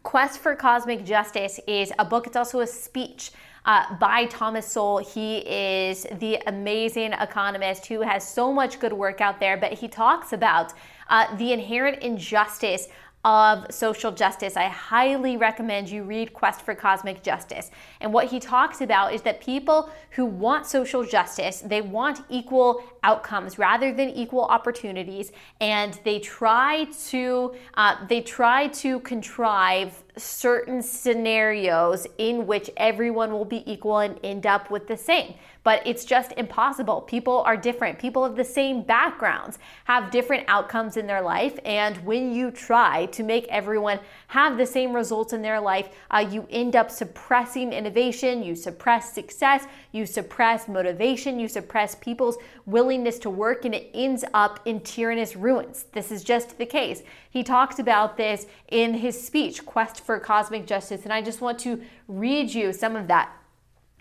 Quest 0.03 0.39
for 0.39 0.55
Cosmic 0.55 1.05
Justice 1.05 1.59
is 1.67 1.91
a 1.99 2.05
book, 2.05 2.27
it's 2.27 2.35
also 2.35 2.61
a 2.61 2.67
speech 2.67 3.31
uh, 3.65 3.95
by 3.97 4.25
Thomas 4.25 4.65
Sowell. 4.65 4.97
He 4.97 5.37
is 5.39 6.07
the 6.19 6.39
amazing 6.47 7.13
economist 7.13 7.85
who 7.85 8.01
has 8.01 8.27
so 8.27 8.51
much 8.51 8.79
good 8.79 8.93
work 8.93 9.21
out 9.21 9.39
there, 9.39 9.57
but 9.57 9.73
he 9.73 9.87
talks 9.87 10.33
about 10.33 10.73
uh, 11.09 11.35
the 11.37 11.53
inherent 11.53 12.01
injustice 12.01 12.87
of 13.23 13.71
social 13.71 14.11
justice. 14.11 14.57
I 14.57 14.65
highly 14.65 15.37
recommend 15.37 15.89
you 15.89 16.03
read 16.03 16.33
Quest 16.33 16.61
for 16.61 16.73
Cosmic 16.73 17.21
Justice. 17.21 17.69
And 17.99 18.11
what 18.11 18.27
he 18.27 18.39
talks 18.39 18.81
about 18.81 19.13
is 19.13 19.21
that 19.21 19.41
people 19.41 19.89
who 20.11 20.25
want 20.25 20.65
social 20.65 21.05
justice, 21.05 21.61
they 21.61 21.81
want 21.81 22.21
equal 22.29 22.83
outcomes 23.03 23.57
rather 23.57 23.93
than 23.93 24.09
equal 24.09 24.45
opportunities, 24.45 25.31
and 25.59 25.99
they 26.03 26.19
try 26.19 26.85
to 27.09 27.53
uh, 27.75 27.95
they 28.07 28.21
try 28.21 28.67
to 28.67 28.99
contrive 29.01 30.03
certain 30.17 30.81
scenarios 30.81 32.05
in 32.17 32.45
which 32.45 32.69
everyone 32.77 33.31
will 33.31 33.45
be 33.45 33.63
equal 33.71 33.99
and 33.99 34.19
end 34.23 34.45
up 34.45 34.69
with 34.69 34.87
the 34.87 34.97
same. 34.97 35.33
But 35.63 35.85
it's 35.85 36.05
just 36.05 36.33
impossible. 36.33 37.01
People 37.01 37.41
are 37.41 37.55
different. 37.55 37.99
People 37.99 38.25
of 38.25 38.35
the 38.35 38.43
same 38.43 38.81
backgrounds 38.81 39.59
have 39.85 40.11
different 40.11 40.45
outcomes 40.47 40.97
in 40.97 41.05
their 41.05 41.21
life. 41.21 41.59
And 41.63 41.97
when 42.03 42.33
you 42.33 42.49
try 42.49 43.05
to 43.07 43.23
make 43.23 43.47
everyone 43.47 43.99
have 44.27 44.57
the 44.57 44.65
same 44.65 44.91
results 44.91 45.33
in 45.33 45.41
their 45.43 45.61
life, 45.61 45.89
uh, 46.09 46.25
you 46.29 46.47
end 46.49 46.75
up 46.75 46.89
suppressing 46.89 47.73
innovation, 47.73 48.43
you 48.43 48.55
suppress 48.55 49.13
success, 49.13 49.65
you 49.91 50.05
suppress 50.05 50.67
motivation, 50.67 51.39
you 51.39 51.47
suppress 51.47 51.95
people's 51.95 52.37
willingness 52.65 52.90
to 53.21 53.29
work, 53.29 53.63
and 53.63 53.73
it 53.73 53.89
ends 53.93 54.25
up 54.33 54.59
in 54.65 54.81
tyrannous 54.81 55.35
ruins. 55.35 55.85
This 55.93 56.11
is 56.11 56.23
just 56.23 56.57
the 56.57 56.65
case. 56.65 57.03
He 57.29 57.43
talks 57.43 57.79
about 57.79 58.17
this 58.17 58.47
in 58.67 58.95
his 58.95 59.25
speech, 59.25 59.65
Quest 59.65 60.05
for 60.05 60.19
Cosmic 60.19 60.67
Justice, 60.67 61.03
and 61.03 61.13
I 61.13 61.21
just 61.21 61.39
want 61.39 61.57
to 61.59 61.81
read 62.07 62.53
you 62.53 62.73
some 62.73 62.95
of 62.97 63.07
that. 63.07 63.31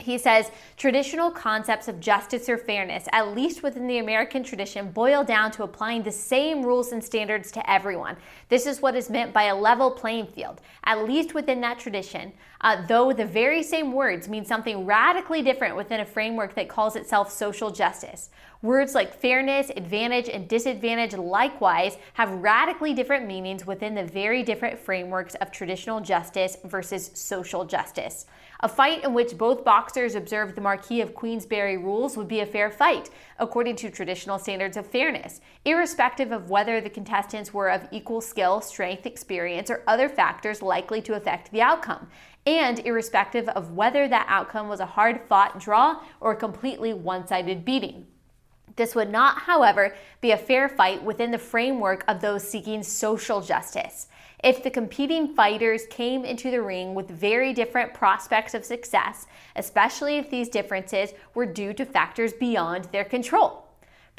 He 0.02 0.18
says 0.18 0.50
traditional 0.76 1.30
concepts 1.30 1.86
of 1.86 2.00
justice 2.00 2.48
or 2.48 2.56
fairness, 2.56 3.06
at 3.12 3.34
least 3.34 3.62
within 3.62 3.86
the 3.86 3.98
American 3.98 4.42
tradition, 4.42 4.90
boil 4.90 5.22
down 5.22 5.50
to 5.52 5.62
applying 5.62 6.02
the 6.02 6.10
same 6.10 6.62
rules 6.62 6.92
and 6.92 7.04
standards 7.04 7.50
to 7.52 7.70
everyone. 7.70 8.16
This 8.48 8.66
is 8.66 8.80
what 8.80 8.96
is 8.96 9.10
meant 9.10 9.32
by 9.32 9.44
a 9.44 9.54
level 9.54 9.90
playing 9.90 10.28
field, 10.28 10.60
at 10.84 11.04
least 11.04 11.34
within 11.34 11.60
that 11.60 11.78
tradition, 11.78 12.32
uh, 12.62 12.86
though 12.86 13.12
the 13.12 13.24
very 13.24 13.62
same 13.62 13.92
words 13.92 14.28
mean 14.28 14.44
something 14.44 14.86
radically 14.86 15.42
different 15.42 15.76
within 15.76 16.00
a 16.00 16.06
framework 16.06 16.54
that 16.54 16.68
calls 16.68 16.96
itself 16.96 17.30
social 17.30 17.70
justice. 17.70 18.30
Words 18.62 18.94
like 18.94 19.18
fairness, 19.18 19.70
advantage, 19.74 20.28
and 20.28 20.46
disadvantage 20.46 21.14
likewise 21.14 21.96
have 22.12 22.42
radically 22.42 22.92
different 22.92 23.26
meanings 23.26 23.66
within 23.66 23.94
the 23.94 24.04
very 24.04 24.42
different 24.42 24.78
frameworks 24.78 25.34
of 25.36 25.50
traditional 25.50 25.98
justice 25.98 26.58
versus 26.64 27.10
social 27.14 27.64
justice. 27.64 28.26
A 28.62 28.68
fight 28.68 29.02
in 29.02 29.14
which 29.14 29.38
both 29.38 29.64
boxers 29.64 30.14
observed 30.14 30.56
the 30.56 30.60
Marquis 30.60 31.00
of 31.00 31.14
Queensberry 31.14 31.78
rules 31.78 32.18
would 32.18 32.28
be 32.28 32.40
a 32.40 32.46
fair 32.46 32.70
fight, 32.70 33.08
according 33.38 33.76
to 33.76 33.90
traditional 33.90 34.38
standards 34.38 34.76
of 34.76 34.86
fairness, 34.86 35.40
irrespective 35.64 36.30
of 36.30 36.50
whether 36.50 36.82
the 36.82 36.90
contestants 36.90 37.54
were 37.54 37.70
of 37.70 37.88
equal 37.90 38.20
skill, 38.20 38.60
strength, 38.60 39.06
experience, 39.06 39.70
or 39.70 39.82
other 39.86 40.10
factors 40.10 40.60
likely 40.60 41.00
to 41.00 41.14
affect 41.14 41.50
the 41.50 41.62
outcome, 41.62 42.08
and 42.44 42.80
irrespective 42.80 43.48
of 43.48 43.72
whether 43.72 44.06
that 44.06 44.26
outcome 44.28 44.68
was 44.68 44.80
a 44.80 44.86
hard 44.86 45.22
fought 45.30 45.58
draw 45.58 46.02
or 46.20 46.32
a 46.32 46.36
completely 46.36 46.92
one 46.92 47.26
sided 47.26 47.64
beating. 47.64 48.06
This 48.76 48.94
would 48.94 49.10
not, 49.10 49.38
however, 49.38 49.94
be 50.20 50.30
a 50.32 50.36
fair 50.36 50.68
fight 50.68 51.02
within 51.02 51.30
the 51.30 51.38
framework 51.38 52.04
of 52.08 52.20
those 52.20 52.48
seeking 52.48 52.82
social 52.82 53.40
justice. 53.40 54.08
If 54.42 54.62
the 54.62 54.70
competing 54.70 55.34
fighters 55.34 55.86
came 55.90 56.24
into 56.24 56.50
the 56.50 56.62
ring 56.62 56.94
with 56.94 57.08
very 57.08 57.52
different 57.52 57.92
prospects 57.92 58.54
of 58.54 58.64
success, 58.64 59.26
especially 59.56 60.16
if 60.18 60.30
these 60.30 60.48
differences 60.48 61.12
were 61.34 61.46
due 61.46 61.72
to 61.74 61.84
factors 61.84 62.32
beyond 62.32 62.86
their 62.86 63.04
control. 63.04 63.69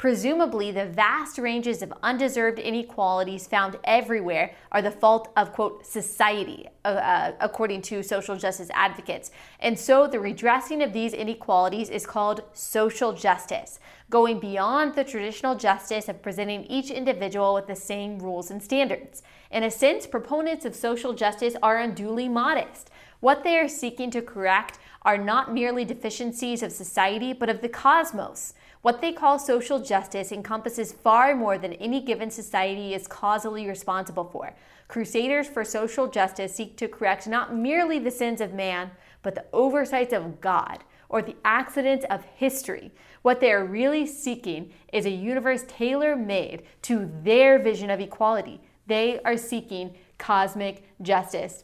Presumably, 0.02 0.72
the 0.72 0.86
vast 0.86 1.38
ranges 1.38 1.80
of 1.80 1.94
undeserved 2.02 2.58
inequalities 2.58 3.46
found 3.46 3.78
everywhere 3.84 4.52
are 4.72 4.82
the 4.82 4.90
fault 4.90 5.28
of, 5.36 5.52
quote, 5.52 5.86
society, 5.86 6.66
uh, 6.84 6.88
uh, 6.88 7.32
according 7.38 7.82
to 7.82 8.02
social 8.02 8.36
justice 8.36 8.68
advocates. 8.74 9.30
And 9.60 9.78
so 9.78 10.08
the 10.08 10.18
redressing 10.18 10.82
of 10.82 10.92
these 10.92 11.12
inequalities 11.12 11.88
is 11.88 12.04
called 12.04 12.42
social 12.52 13.12
justice, 13.12 13.78
going 14.10 14.40
beyond 14.40 14.96
the 14.96 15.04
traditional 15.04 15.54
justice 15.54 16.08
of 16.08 16.20
presenting 16.20 16.64
each 16.64 16.90
individual 16.90 17.54
with 17.54 17.68
the 17.68 17.76
same 17.76 18.18
rules 18.18 18.50
and 18.50 18.60
standards. 18.60 19.22
In 19.52 19.62
a 19.62 19.70
sense, 19.70 20.08
proponents 20.08 20.64
of 20.64 20.74
social 20.74 21.12
justice 21.12 21.54
are 21.62 21.78
unduly 21.78 22.28
modest. 22.28 22.90
What 23.20 23.44
they 23.44 23.56
are 23.56 23.68
seeking 23.68 24.10
to 24.10 24.20
correct 24.20 24.80
are 25.02 25.16
not 25.16 25.54
merely 25.54 25.84
deficiencies 25.84 26.60
of 26.64 26.72
society, 26.72 27.32
but 27.32 27.48
of 27.48 27.60
the 27.60 27.68
cosmos. 27.68 28.54
What 28.82 29.00
they 29.00 29.12
call 29.12 29.38
social 29.38 29.78
justice 29.78 30.32
encompasses 30.32 30.92
far 30.92 31.36
more 31.36 31.56
than 31.56 31.74
any 31.74 32.00
given 32.00 32.32
society 32.32 32.94
is 32.94 33.06
causally 33.06 33.68
responsible 33.68 34.24
for. 34.24 34.56
Crusaders 34.88 35.46
for 35.46 35.64
social 35.64 36.08
justice 36.08 36.56
seek 36.56 36.76
to 36.78 36.88
correct 36.88 37.28
not 37.28 37.54
merely 37.54 38.00
the 38.00 38.10
sins 38.10 38.40
of 38.40 38.52
man, 38.52 38.90
but 39.22 39.36
the 39.36 39.44
oversights 39.52 40.12
of 40.12 40.40
God 40.40 40.82
or 41.08 41.22
the 41.22 41.36
accidents 41.44 42.04
of 42.10 42.24
history. 42.24 42.90
What 43.22 43.38
they 43.38 43.52
are 43.52 43.64
really 43.64 44.04
seeking 44.04 44.72
is 44.92 45.06
a 45.06 45.10
universe 45.10 45.64
tailor 45.68 46.16
made 46.16 46.64
to 46.82 47.08
their 47.22 47.60
vision 47.60 47.88
of 47.88 48.00
equality. 48.00 48.60
They 48.88 49.20
are 49.20 49.36
seeking 49.36 49.94
cosmic 50.18 50.82
justice. 51.00 51.62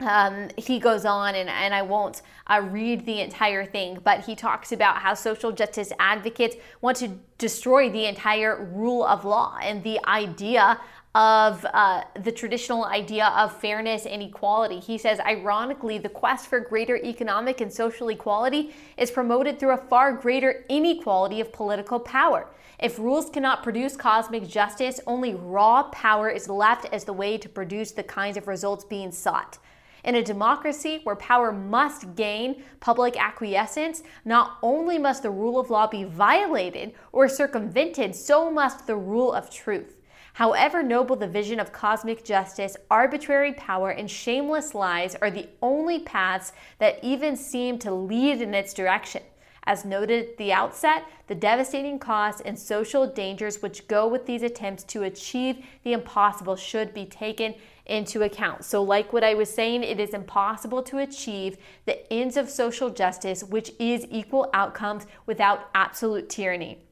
Um, 0.00 0.48
he 0.56 0.78
goes 0.78 1.04
on, 1.04 1.34
and, 1.34 1.48
and 1.48 1.74
I 1.74 1.82
won't 1.82 2.22
uh, 2.46 2.62
read 2.70 3.04
the 3.04 3.20
entire 3.20 3.64
thing, 3.64 3.98
but 4.02 4.20
he 4.20 4.34
talks 4.34 4.72
about 4.72 4.98
how 4.98 5.14
social 5.14 5.52
justice 5.52 5.92
advocates 5.98 6.56
want 6.80 6.96
to 6.98 7.08
destroy 7.38 7.90
the 7.90 8.06
entire 8.06 8.64
rule 8.72 9.04
of 9.04 9.24
law 9.24 9.58
and 9.62 9.82
the 9.84 10.00
idea 10.06 10.80
of 11.14 11.66
uh, 11.74 12.02
the 12.22 12.30
traditional 12.30 12.84
idea 12.84 13.26
of 13.36 13.58
fairness 13.60 14.06
and 14.06 14.22
equality. 14.22 14.78
He 14.78 14.96
says, 14.96 15.18
ironically, 15.20 15.98
the 15.98 16.08
quest 16.08 16.46
for 16.46 16.60
greater 16.60 16.96
economic 16.96 17.60
and 17.60 17.72
social 17.72 18.10
equality 18.10 18.72
is 18.96 19.10
promoted 19.10 19.58
through 19.58 19.72
a 19.72 19.76
far 19.76 20.12
greater 20.12 20.64
inequality 20.68 21.40
of 21.40 21.52
political 21.52 21.98
power. 21.98 22.46
If 22.78 22.98
rules 22.98 23.28
cannot 23.28 23.62
produce 23.62 23.96
cosmic 23.96 24.48
justice, 24.48 25.00
only 25.06 25.34
raw 25.34 25.82
power 25.90 26.30
is 26.30 26.48
left 26.48 26.86
as 26.92 27.04
the 27.04 27.12
way 27.12 27.36
to 27.38 27.48
produce 27.48 27.90
the 27.90 28.04
kinds 28.04 28.36
of 28.36 28.46
results 28.46 28.84
being 28.84 29.10
sought. 29.10 29.58
In 30.04 30.14
a 30.14 30.22
democracy 30.22 31.00
where 31.04 31.16
power 31.16 31.52
must 31.52 32.14
gain 32.14 32.62
public 32.80 33.20
acquiescence, 33.20 34.02
not 34.24 34.58
only 34.62 34.98
must 34.98 35.22
the 35.22 35.30
rule 35.30 35.58
of 35.58 35.70
law 35.70 35.86
be 35.86 36.04
violated 36.04 36.94
or 37.12 37.28
circumvented, 37.28 38.14
so 38.14 38.50
must 38.50 38.86
the 38.86 38.96
rule 38.96 39.32
of 39.32 39.50
truth. 39.50 39.96
However 40.34 40.82
noble 40.82 41.16
the 41.16 41.26
vision 41.26 41.60
of 41.60 41.72
cosmic 41.72 42.24
justice, 42.24 42.76
arbitrary 42.90 43.52
power 43.52 43.90
and 43.90 44.10
shameless 44.10 44.74
lies 44.74 45.14
are 45.16 45.30
the 45.30 45.48
only 45.60 46.00
paths 46.00 46.52
that 46.78 47.02
even 47.02 47.36
seem 47.36 47.78
to 47.80 47.92
lead 47.92 48.40
in 48.40 48.54
its 48.54 48.72
direction. 48.72 49.22
As 49.64 49.84
noted 49.84 50.30
at 50.30 50.36
the 50.38 50.52
outset, 50.52 51.04
the 51.26 51.34
devastating 51.34 51.98
costs 51.98 52.40
and 52.44 52.58
social 52.58 53.06
dangers 53.06 53.60
which 53.60 53.86
go 53.86 54.08
with 54.08 54.24
these 54.24 54.42
attempts 54.42 54.84
to 54.84 55.02
achieve 55.02 55.64
the 55.84 55.92
impossible 55.92 56.56
should 56.56 56.94
be 56.94 57.04
taken 57.04 57.54
into 57.86 58.22
account. 58.22 58.64
So, 58.64 58.82
like 58.82 59.12
what 59.12 59.24
I 59.24 59.34
was 59.34 59.52
saying, 59.52 59.82
it 59.82 60.00
is 60.00 60.10
impossible 60.10 60.82
to 60.84 60.98
achieve 60.98 61.56
the 61.86 62.10
ends 62.12 62.36
of 62.36 62.48
social 62.48 62.90
justice, 62.90 63.42
which 63.42 63.72
is 63.78 64.06
equal 64.10 64.50
outcomes, 64.52 65.06
without 65.26 65.70
absolute 65.74 66.28
tyranny. 66.28 66.84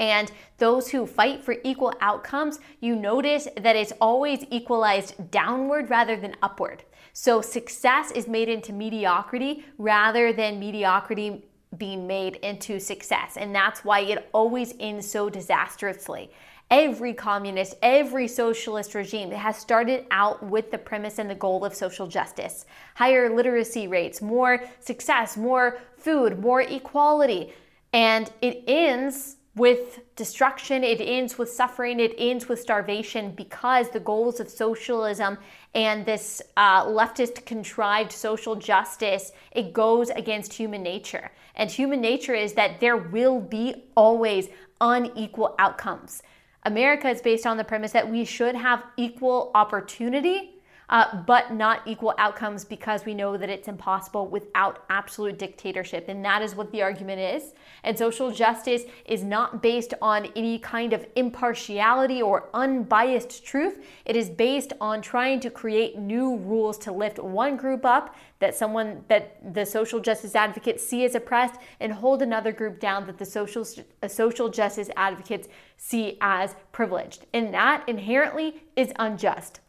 And 0.00 0.30
those 0.58 0.88
who 0.90 1.06
fight 1.06 1.44
for 1.44 1.56
equal 1.62 1.94
outcomes, 2.00 2.58
you 2.80 2.96
notice 2.96 3.46
that 3.56 3.76
it's 3.76 3.92
always 4.00 4.44
equalized 4.50 5.30
downward 5.30 5.88
rather 5.88 6.16
than 6.16 6.34
upward. 6.42 6.82
So 7.12 7.40
success 7.40 8.10
is 8.10 8.26
made 8.26 8.48
into 8.48 8.72
mediocrity 8.72 9.64
rather 9.78 10.32
than 10.32 10.58
mediocrity 10.58 11.44
being 11.76 12.06
made 12.06 12.36
into 12.36 12.80
success. 12.80 13.36
And 13.36 13.54
that's 13.54 13.84
why 13.84 14.00
it 14.00 14.28
always 14.32 14.74
ends 14.80 15.08
so 15.10 15.28
disastrously. 15.28 16.30
Every 16.70 17.14
communist, 17.14 17.76
every 17.80 18.28
socialist 18.28 18.94
regime 18.94 19.30
has 19.30 19.56
started 19.56 20.04
out 20.10 20.42
with 20.42 20.70
the 20.70 20.76
premise 20.76 21.18
and 21.18 21.30
the 21.30 21.34
goal 21.34 21.64
of 21.64 21.74
social 21.74 22.06
justice. 22.06 22.66
Higher 22.94 23.34
literacy 23.34 23.88
rates, 23.88 24.20
more 24.20 24.62
success, 24.78 25.38
more 25.38 25.78
food, 25.96 26.38
more 26.38 26.60
equality. 26.60 27.54
And 27.94 28.30
it 28.42 28.64
ends 28.66 29.36
with 29.54 30.00
destruction, 30.14 30.84
it 30.84 31.00
ends 31.00 31.38
with 31.38 31.50
suffering, 31.50 32.00
it 32.00 32.14
ends 32.18 32.48
with 32.48 32.60
starvation 32.60 33.32
because 33.32 33.88
the 33.88 34.00
goals 34.00 34.38
of 34.38 34.48
socialism 34.48 35.38
and 35.74 36.04
this 36.04 36.42
uh, 36.58 36.84
leftist 36.84 37.44
contrived 37.46 38.12
social 38.12 38.54
justice 38.54 39.32
it 39.52 39.72
goes 39.72 40.10
against 40.10 40.52
human 40.52 40.82
nature. 40.82 41.30
And 41.56 41.70
human 41.70 42.02
nature 42.02 42.34
is 42.34 42.52
that 42.52 42.78
there 42.78 42.98
will 42.98 43.40
be 43.40 43.84
always 43.96 44.48
unequal 44.80 45.56
outcomes 45.58 46.22
America 46.68 47.08
is 47.08 47.22
based 47.22 47.46
on 47.46 47.56
the 47.56 47.64
premise 47.64 47.92
that 47.92 48.08
we 48.08 48.26
should 48.26 48.54
have 48.54 48.84
equal 48.98 49.50
opportunity, 49.54 50.54
uh, 50.90 51.22
but 51.22 51.54
not 51.54 51.80
equal 51.86 52.14
outcomes 52.18 52.62
because 52.62 53.06
we 53.06 53.14
know 53.14 53.38
that 53.38 53.48
it's 53.48 53.68
impossible 53.68 54.26
without 54.26 54.84
absolute 54.90 55.38
dictatorship. 55.38 56.08
And 56.08 56.22
that 56.26 56.42
is 56.42 56.54
what 56.54 56.70
the 56.70 56.82
argument 56.82 57.20
is. 57.20 57.54
And 57.84 57.96
social 57.96 58.30
justice 58.30 58.82
is 59.06 59.24
not 59.24 59.62
based 59.62 59.94
on 60.02 60.26
any 60.36 60.58
kind 60.58 60.92
of 60.92 61.06
impartiality 61.16 62.20
or 62.20 62.50
unbiased 62.52 63.46
truth. 63.46 63.82
It 64.04 64.14
is 64.14 64.28
based 64.28 64.74
on 64.78 65.00
trying 65.00 65.40
to 65.40 65.50
create 65.50 65.98
new 65.98 66.36
rules 66.36 66.76
to 66.78 66.92
lift 66.92 67.18
one 67.18 67.56
group 67.56 67.86
up 67.86 68.14
that 68.40 68.54
someone 68.54 69.04
that 69.08 69.54
the 69.54 69.64
social 69.64 70.00
justice 70.00 70.34
advocates 70.34 70.86
see 70.86 71.04
as 71.04 71.14
oppressed 71.14 71.56
and 71.80 71.92
hold 71.92 72.22
another 72.22 72.52
group 72.52 72.78
down 72.78 73.06
that 73.06 73.18
the 73.18 73.24
social 73.24 73.66
uh, 74.02 74.08
social 74.08 74.48
justice 74.48 74.90
advocates 74.96 75.48
see 75.76 76.16
as 76.20 76.54
privileged. 76.72 77.26
And 77.32 77.52
that 77.54 77.88
inherently 77.88 78.62
is 78.76 78.92
unjust. 78.98 79.60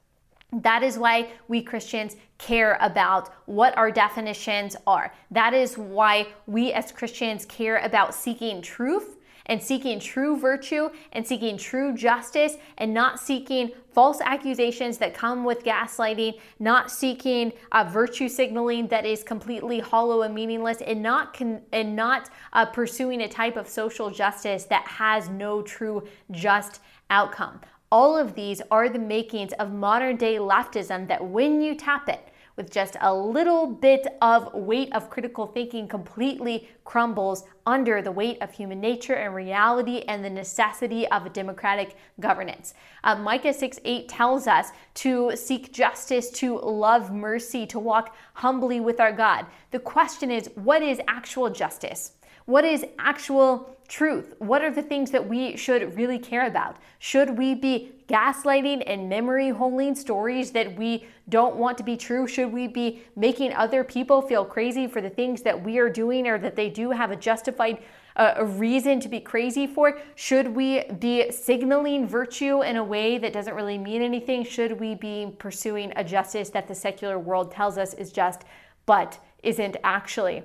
That 0.51 0.81
is 0.81 0.97
why 0.97 1.29
we 1.47 1.61
Christians 1.61 2.15
care 2.39 2.77
about 2.81 3.29
what 3.45 3.77
our 3.77 3.91
definitions 3.91 4.75
are. 4.87 5.13
That 5.29 5.53
is 5.53 5.77
why 5.77 6.27
we 6.47 6.73
as 6.73 6.91
Christians 6.91 7.45
care 7.45 7.77
about 7.77 8.15
seeking 8.15 8.61
truth 8.61 9.18
and 9.49 9.61
seeking 9.61 9.99
true 9.99 10.37
virtue 10.37 10.89
and 11.11 11.27
seeking 11.27 11.57
true 11.57 11.93
justice 11.93 12.55
and 12.77 12.93
not 12.93 13.19
seeking 13.19 13.71
false 13.91 14.21
accusations 14.21 14.97
that 14.99 15.13
come 15.13 15.43
with 15.43 15.65
gaslighting, 15.65 16.39
not 16.59 16.89
seeking 16.89 17.51
uh, 17.73 17.83
virtue 17.83 18.29
signaling 18.29 18.87
that 18.87 19.05
is 19.05 19.23
completely 19.23 19.79
hollow 19.79 20.21
and 20.21 20.33
meaningless, 20.33 20.81
and 20.81 21.01
not 21.01 21.33
con- 21.33 21.61
and 21.73 21.95
not 21.95 22.29
uh, 22.53 22.65
pursuing 22.65 23.21
a 23.21 23.27
type 23.27 23.57
of 23.57 23.67
social 23.67 24.09
justice 24.09 24.63
that 24.65 24.87
has 24.87 25.27
no 25.27 25.61
true 25.61 26.07
just 26.31 26.79
outcome. 27.09 27.59
All 27.91 28.15
of 28.15 28.35
these 28.35 28.61
are 28.69 28.87
the 28.87 28.99
makings 28.99 29.51
of 29.53 29.73
modern 29.73 30.15
day 30.15 30.35
leftism 30.35 31.07
that 31.07 31.25
when 31.25 31.59
you 31.59 31.73
tap 31.73 32.07
it 32.07 32.29
with 32.59 32.69
just 32.69 32.97
a 32.99 33.15
little 33.15 33.65
bit 33.65 34.05
of 34.21 34.53
weight 34.53 34.93
of 34.93 35.09
critical 35.09 35.47
thinking 35.47 35.87
completely 35.87 36.67
crumbles 36.83 37.45
under 37.65 38.01
the 38.01 38.11
weight 38.11 38.37
of 38.41 38.51
human 38.51 38.81
nature 38.81 39.13
and 39.13 39.33
reality 39.33 40.01
and 40.09 40.25
the 40.25 40.29
necessity 40.29 41.07
of 41.07 41.31
democratic 41.31 41.95
governance. 42.19 42.73
Uh, 43.05 43.15
Micah 43.15 43.53
6 43.53 43.79
8 43.85 44.09
tells 44.09 44.45
us 44.45 44.71
to 44.95 45.31
seek 45.37 45.71
justice, 45.71 46.29
to 46.31 46.59
love 46.59 47.13
mercy, 47.13 47.65
to 47.65 47.79
walk 47.79 48.13
humbly 48.33 48.81
with 48.81 48.99
our 48.99 49.13
God. 49.13 49.45
The 49.71 49.79
question 49.79 50.29
is, 50.29 50.49
what 50.55 50.81
is 50.81 50.99
actual 51.07 51.49
justice? 51.49 52.11
What 52.49 52.65
is 52.65 52.83
actual 52.97 53.77
truth? 53.87 54.33
What 54.39 54.63
are 54.63 54.71
the 54.71 54.81
things 54.81 55.11
that 55.11 55.29
we 55.29 55.55
should 55.55 55.95
really 55.95 56.17
care 56.17 56.47
about? 56.47 56.77
Should 56.97 57.37
we 57.37 57.53
be 57.53 57.91
gaslighting 58.07 58.81
and 58.87 59.07
memory 59.07 59.49
holding 59.49 59.93
stories 59.93 60.49
that 60.53 60.75
we 60.75 61.05
don't 61.29 61.57
want 61.57 61.77
to 61.77 61.83
be 61.83 61.95
true? 61.95 62.25
Should 62.25 62.51
we 62.51 62.65
be 62.65 63.03
making 63.15 63.53
other 63.53 63.83
people 63.83 64.23
feel 64.23 64.43
crazy 64.43 64.87
for 64.87 64.99
the 64.99 65.11
things 65.11 65.43
that 65.43 65.63
we 65.63 65.77
are 65.77 65.91
doing 65.91 66.27
or 66.27 66.39
that 66.39 66.55
they 66.55 66.71
do 66.71 66.89
have 66.89 67.11
a 67.11 67.15
justified 67.15 67.83
uh, 68.15 68.33
a 68.37 68.45
reason 68.45 68.99
to 69.01 69.09
be 69.09 69.19
crazy 69.19 69.67
for? 69.67 69.99
Should 70.15 70.47
we 70.47 70.85
be 70.97 71.31
signaling 71.31 72.07
virtue 72.07 72.63
in 72.63 72.77
a 72.77 72.83
way 72.83 73.19
that 73.19 73.31
doesn't 73.31 73.53
really 73.53 73.77
mean 73.77 74.01
anything? 74.01 74.43
Should 74.43 74.79
we 74.79 74.95
be 74.95 75.35
pursuing 75.37 75.93
a 75.95 76.03
justice 76.03 76.49
that 76.49 76.67
the 76.67 76.73
secular 76.73 77.19
world 77.19 77.51
tells 77.51 77.77
us 77.77 77.93
is 77.93 78.11
just 78.11 78.41
but 78.87 79.19
isn't 79.43 79.77
actually? 79.83 80.41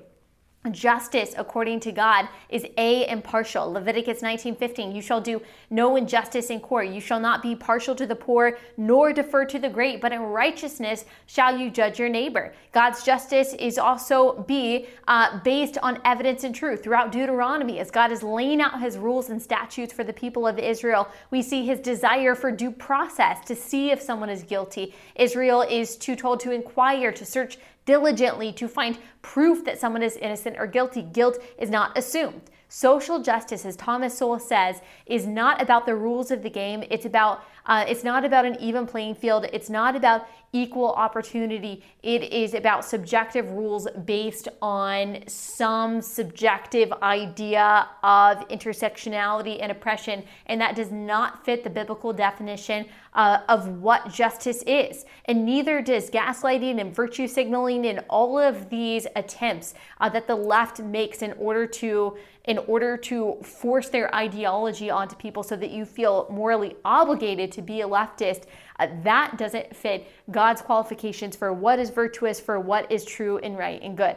Justice, 0.70 1.34
according 1.36 1.80
to 1.80 1.92
God, 1.92 2.26
is 2.48 2.66
a 2.78 3.06
impartial. 3.08 3.70
Leviticus 3.70 4.22
19:15, 4.22 4.94
you 4.94 5.02
shall 5.02 5.20
do 5.20 5.42
no 5.68 5.94
injustice 5.96 6.48
in 6.48 6.58
court. 6.58 6.88
You 6.88 7.02
shall 7.02 7.20
not 7.20 7.42
be 7.42 7.54
partial 7.54 7.94
to 7.94 8.06
the 8.06 8.14
poor, 8.14 8.56
nor 8.78 9.12
defer 9.12 9.44
to 9.44 9.58
the 9.58 9.68
great, 9.68 10.00
but 10.00 10.10
in 10.10 10.22
righteousness 10.22 11.04
shall 11.26 11.58
you 11.58 11.70
judge 11.70 11.98
your 11.98 12.08
neighbor. 12.08 12.54
God's 12.72 13.02
justice 13.02 13.52
is 13.54 13.76
also 13.76 14.42
be 14.48 14.86
uh, 15.06 15.38
based 15.40 15.76
on 15.82 16.00
evidence 16.06 16.44
and 16.44 16.54
truth. 16.54 16.82
Throughout 16.82 17.12
Deuteronomy, 17.12 17.78
as 17.78 17.90
God 17.90 18.10
is 18.10 18.22
laying 18.22 18.62
out 18.62 18.80
His 18.80 18.96
rules 18.96 19.28
and 19.28 19.42
statutes 19.42 19.92
for 19.92 20.02
the 20.02 20.14
people 20.14 20.46
of 20.46 20.58
Israel, 20.58 21.08
we 21.30 21.42
see 21.42 21.66
His 21.66 21.78
desire 21.78 22.34
for 22.34 22.50
due 22.50 22.70
process 22.70 23.44
to 23.44 23.54
see 23.54 23.90
if 23.90 24.00
someone 24.00 24.30
is 24.30 24.42
guilty. 24.42 24.94
Israel 25.14 25.60
is 25.60 25.96
too 25.96 26.16
told 26.16 26.40
to 26.40 26.52
inquire, 26.52 27.12
to 27.12 27.24
search 27.26 27.58
diligently 27.84 28.52
to 28.52 28.68
find 28.68 28.98
proof 29.22 29.64
that 29.64 29.78
someone 29.78 30.02
is 30.02 30.16
innocent 30.16 30.56
or 30.58 30.66
guilty. 30.66 31.02
Guilt 31.02 31.38
is 31.58 31.70
not 31.70 31.96
assumed. 31.96 32.42
Social 32.68 33.20
justice, 33.22 33.64
as 33.64 33.76
Thomas 33.76 34.18
Sowell 34.18 34.40
says, 34.40 34.80
is 35.06 35.26
not 35.26 35.62
about 35.62 35.86
the 35.86 35.94
rules 35.94 36.30
of 36.30 36.42
the 36.42 36.50
game. 36.50 36.82
It's 36.90 37.04
about 37.04 37.44
uh, 37.66 37.84
it's 37.88 38.04
not 38.04 38.24
about 38.24 38.44
an 38.44 38.56
even 38.60 38.86
playing 38.86 39.14
field. 39.14 39.46
It's 39.52 39.70
not 39.70 39.96
about 39.96 40.26
equal 40.54 40.92
opportunity. 40.92 41.82
It 42.02 42.22
is 42.32 42.54
about 42.54 42.84
subjective 42.84 43.50
rules 43.50 43.88
based 44.06 44.48
on 44.62 45.24
some 45.26 46.00
subjective 46.00 46.92
idea 47.02 47.88
of 48.02 48.48
intersectionality 48.48 49.58
and 49.60 49.72
oppression, 49.72 50.22
and 50.46 50.60
that 50.60 50.76
does 50.76 50.92
not 50.92 51.44
fit 51.44 51.64
the 51.64 51.70
biblical 51.70 52.12
definition 52.12 52.86
uh, 53.14 53.38
of 53.48 53.82
what 53.82 54.10
justice 54.10 54.62
is. 54.66 55.04
And 55.24 55.44
neither 55.44 55.82
does 55.82 56.08
gaslighting 56.08 56.80
and 56.80 56.94
virtue 56.94 57.26
signaling 57.26 57.86
and 57.86 58.04
all 58.08 58.38
of 58.38 58.70
these 58.70 59.06
attempts 59.16 59.74
uh, 60.00 60.08
that 60.10 60.28
the 60.28 60.36
left 60.36 60.78
makes 60.80 61.20
in 61.20 61.32
order 61.32 61.66
to 61.66 62.16
in 62.44 62.58
order 62.58 62.96
to 62.96 63.38
force 63.42 63.88
their 63.88 64.14
ideology 64.14 64.90
onto 64.90 65.16
people 65.16 65.42
so 65.42 65.56
that 65.56 65.70
you 65.70 65.84
feel 65.84 66.26
morally 66.30 66.76
obligated 66.84 67.50
to 67.50 67.62
be 67.62 67.80
a 67.80 67.88
leftist, 67.88 68.44
uh, 68.78 68.88
that 69.02 69.36
doesn't 69.38 69.74
fit 69.74 70.06
God's 70.30 70.62
qualifications 70.62 71.36
for 71.36 71.52
what 71.52 71.78
is 71.78 71.90
virtuous, 71.90 72.40
for 72.40 72.58
what 72.58 72.90
is 72.90 73.04
true 73.04 73.38
and 73.38 73.56
right 73.56 73.80
and 73.82 73.96
good. 73.96 74.16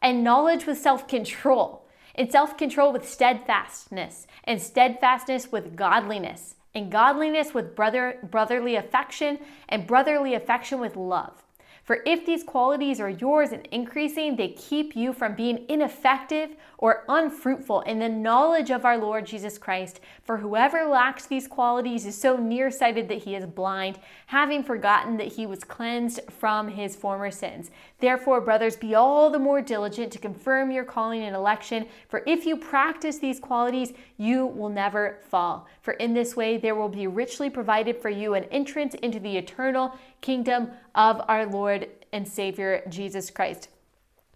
and 0.00 0.24
knowledge 0.24 0.66
with 0.66 0.78
self 0.78 1.08
control, 1.08 1.86
and 2.14 2.30
self 2.30 2.56
control 2.56 2.92
with 2.92 3.08
steadfastness, 3.08 4.26
and 4.44 4.60
steadfastness 4.60 5.52
with 5.52 5.76
godliness, 5.76 6.54
and 6.74 6.90
godliness 6.90 7.54
with 7.54 7.74
brother, 7.74 8.18
brotherly 8.30 8.76
affection, 8.76 9.38
and 9.68 9.86
brotherly 9.86 10.34
affection 10.34 10.80
with 10.80 10.96
love. 10.96 11.42
For 11.88 12.02
if 12.04 12.26
these 12.26 12.44
qualities 12.44 13.00
are 13.00 13.08
yours 13.08 13.50
and 13.50 13.66
increasing, 13.72 14.36
they 14.36 14.48
keep 14.48 14.94
you 14.94 15.14
from 15.14 15.34
being 15.34 15.64
ineffective 15.70 16.50
or 16.76 17.04
unfruitful 17.08 17.80
in 17.80 17.98
the 17.98 18.10
knowledge 18.10 18.70
of 18.70 18.84
our 18.84 18.98
Lord 18.98 19.24
Jesus 19.24 19.56
Christ. 19.56 19.98
For 20.22 20.36
whoever 20.36 20.84
lacks 20.84 21.24
these 21.24 21.48
qualities 21.48 22.04
is 22.04 22.20
so 22.20 22.36
nearsighted 22.36 23.08
that 23.08 23.22
he 23.22 23.34
is 23.34 23.46
blind, 23.46 23.98
having 24.28 24.62
forgotten 24.62 25.16
that 25.16 25.26
he 25.26 25.46
was 25.46 25.64
cleansed 25.64 26.20
from 26.30 26.68
his 26.68 26.94
former 26.94 27.30
sins. 27.30 27.70
Therefore, 27.98 28.42
brothers, 28.42 28.76
be 28.76 28.94
all 28.94 29.30
the 29.30 29.38
more 29.38 29.62
diligent 29.62 30.12
to 30.12 30.18
confirm 30.18 30.70
your 30.70 30.84
calling 30.84 31.22
and 31.22 31.34
election, 31.34 31.86
for 32.10 32.22
if 32.26 32.44
you 32.44 32.54
practice 32.54 33.16
these 33.16 33.40
qualities, 33.40 33.94
you 34.18 34.44
will 34.44 34.68
never 34.68 35.18
fall. 35.30 35.66
For 35.80 35.94
in 35.94 36.12
this 36.12 36.36
way 36.36 36.58
there 36.58 36.74
will 36.74 36.90
be 36.90 37.06
richly 37.06 37.48
provided 37.48 37.96
for 37.96 38.10
you 38.10 38.34
an 38.34 38.44
entrance 38.44 38.92
into 38.96 39.18
the 39.18 39.34
eternal 39.34 39.98
kingdom 40.20 40.72
of 40.94 41.22
our 41.26 41.46
Lord 41.46 41.88
and 42.12 42.28
Savior 42.28 42.82
Jesus 42.90 43.30
Christ. 43.30 43.68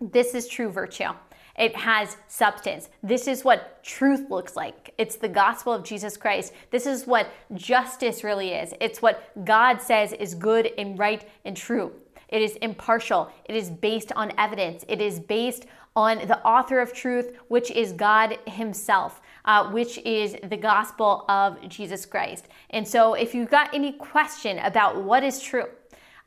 This 0.01 0.35
is 0.35 0.49
true 0.49 0.71
virtue. 0.71 1.11
It 1.59 1.77
has 1.77 2.17
substance. 2.29 2.89
This 3.03 3.27
is 3.27 3.45
what 3.45 3.83
truth 3.85 4.31
looks 4.31 4.57
like. 4.57 4.95
It's 4.99 5.17
the 5.17 5.29
gospel 5.29 5.73
of 5.73 5.85
Jesus 5.85 6.17
Christ. 6.17 6.53
This 6.71 6.87
is 6.87 7.07
what 7.07 7.29
justice 7.55 8.25
really 8.25 8.53
is. 8.53 8.73
It's 8.81 9.03
what 9.03 9.45
God 9.45 9.81
says 9.81 10.13
is 10.13 10.35
good 10.35 10.71
and 10.79 10.99
right 10.99 11.29
and 11.45 11.57
true. 11.57 11.93
It 12.29 12.41
is 12.41 12.57
impartial. 12.57 13.31
It 13.45 13.55
is 13.55 13.69
based 13.69 14.11
on 14.13 14.33
evidence. 14.39 14.85
It 14.89 15.03
is 15.03 15.21
based 15.21 15.67
on 15.95 16.27
the 16.27 16.43
author 16.47 16.81
of 16.81 16.95
truth, 16.95 17.37
which 17.49 17.71
is 17.71 17.93
God 17.93 18.39
Himself, 18.47 19.21
uh, 19.45 19.71
which 19.71 19.99
is 19.99 20.37
the 20.49 20.57
gospel 20.57 21.27
of 21.29 21.59
Jesus 21.69 22.07
Christ. 22.07 22.49
And 22.71 22.89
so, 22.89 23.13
if 23.13 23.35
you've 23.35 23.51
got 23.51 23.75
any 23.75 23.93
question 23.93 24.59
about 24.61 25.03
what 25.03 25.23
is 25.23 25.41
true, 25.41 25.67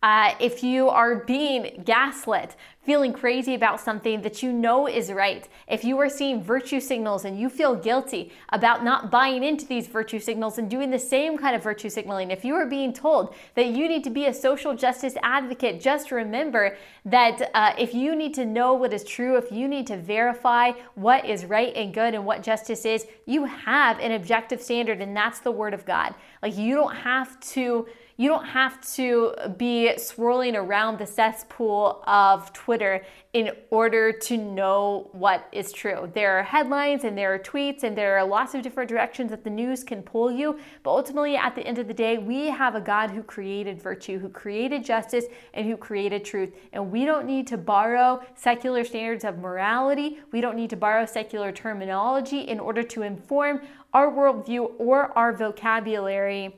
uh, 0.03 0.35
if 0.39 0.63
you 0.63 0.89
are 0.89 1.15
being 1.15 1.81
gaslit 1.85 2.55
feeling 2.85 3.11
crazy 3.11 3.55
about 3.55 3.81
something 3.81 4.21
that 4.21 4.43
you 4.43 4.53
know 4.53 4.87
is 4.87 5.11
right, 5.11 5.49
if 5.67 5.83
you 5.83 5.97
are 5.97 6.07
seeing 6.07 6.43
virtue 6.43 6.79
signals 6.79 7.25
and 7.25 7.39
you 7.39 7.49
feel 7.49 7.73
guilty 7.73 8.31
about 8.49 8.83
not 8.83 9.09
buying 9.09 9.43
into 9.43 9.65
these 9.65 9.87
virtue 9.87 10.19
signals 10.19 10.59
and 10.59 10.69
doing 10.69 10.91
the 10.91 10.99
same 10.99 11.35
kind 11.35 11.55
of 11.55 11.63
virtue 11.63 11.89
signaling, 11.89 12.29
if 12.29 12.45
you 12.45 12.53
are 12.53 12.67
being 12.67 12.93
told 12.93 13.33
that 13.55 13.67
you 13.67 13.87
need 13.87 14.03
to 14.03 14.11
be 14.11 14.27
a 14.27 14.33
social 14.33 14.75
justice 14.75 15.15
advocate, 15.23 15.81
just 15.81 16.11
remember 16.11 16.77
that 17.05 17.49
uh, 17.55 17.73
if 17.77 17.93
you 17.95 18.15
need 18.15 18.35
to 18.35 18.45
know 18.45 18.73
what 18.75 18.93
is 18.93 19.03
true, 19.03 19.35
if 19.35 19.51
you 19.51 19.67
need 19.67 19.87
to 19.87 19.97
verify 19.97 20.71
what 20.93 21.25
is 21.25 21.45
right 21.45 21.75
and 21.75 21.91
good 21.91 22.13
and 22.13 22.23
what 22.23 22.43
justice 22.43 22.85
is, 22.85 23.07
you 23.25 23.45
have 23.45 23.99
an 23.99 24.11
objective 24.11 24.61
standard, 24.61 25.01
and 25.01 25.17
that's 25.17 25.39
the 25.39 25.51
Word 25.51 25.73
of 25.73 25.85
God. 25.85 26.13
Like 26.43 26.55
you 26.55 26.75
don't 26.75 26.95
have 26.95 27.39
to 27.39 27.87
you 28.17 28.29
don't 28.29 28.45
have 28.45 28.79
to 28.93 29.33
be 29.57 29.97
swirling 29.97 30.55
around 30.55 30.97
the 30.97 31.05
cesspool 31.05 32.01
of 32.07 32.53
Twitter 32.53 33.03
in 33.33 33.51
order 33.69 34.13
to 34.13 34.37
know 34.37 35.09
what 35.11 35.49
is 35.51 35.73
true. 35.73 36.09
There 36.13 36.39
are 36.39 36.43
headlines 36.43 37.03
and 37.03 37.17
there 37.17 37.33
are 37.33 37.39
tweets 37.39 37.83
and 37.83 37.97
there 37.97 38.17
are 38.17 38.25
lots 38.25 38.55
of 38.55 38.61
different 38.61 38.89
directions 38.89 39.31
that 39.31 39.43
the 39.43 39.49
news 39.49 39.83
can 39.83 40.01
pull 40.01 40.31
you. 40.31 40.57
But 40.83 40.91
ultimately, 40.91 41.35
at 41.35 41.55
the 41.55 41.67
end 41.67 41.77
of 41.77 41.89
the 41.89 41.93
day, 41.93 42.17
we 42.17 42.45
have 42.45 42.75
a 42.75 42.79
God 42.79 43.11
who 43.11 43.21
created 43.21 43.81
virtue, 43.81 44.19
who 44.19 44.29
created 44.29 44.85
justice, 44.85 45.25
and 45.53 45.67
who 45.67 45.75
created 45.75 46.23
truth. 46.23 46.53
And 46.71 46.89
we 46.89 47.03
don't 47.03 47.25
need 47.25 47.47
to 47.47 47.57
borrow 47.57 48.21
secular 48.35 48.85
standards 48.85 49.25
of 49.25 49.39
morality. 49.39 50.19
We 50.31 50.39
don't 50.39 50.55
need 50.55 50.69
to 50.69 50.77
borrow 50.77 51.05
secular 51.05 51.51
terminology 51.51 52.39
in 52.39 52.61
order 52.61 52.83
to 52.83 53.01
inform 53.01 53.59
our 53.93 54.09
worldview 54.09 54.71
or 54.77 55.17
our 55.17 55.33
vocabulary 55.33 56.55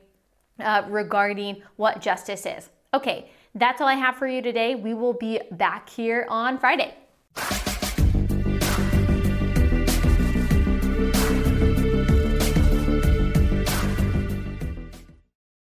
uh, 0.60 0.82
regarding 0.88 1.62
what 1.76 2.00
justice 2.00 2.46
is. 2.46 2.70
Okay, 2.94 3.30
that's 3.54 3.80
all 3.80 3.88
I 3.88 3.94
have 3.94 4.16
for 4.16 4.26
you 4.26 4.42
today. 4.42 4.74
We 4.74 4.94
will 4.94 5.12
be 5.14 5.40
back 5.52 5.88
here 5.88 6.26
on 6.28 6.58
Friday. 6.58 6.94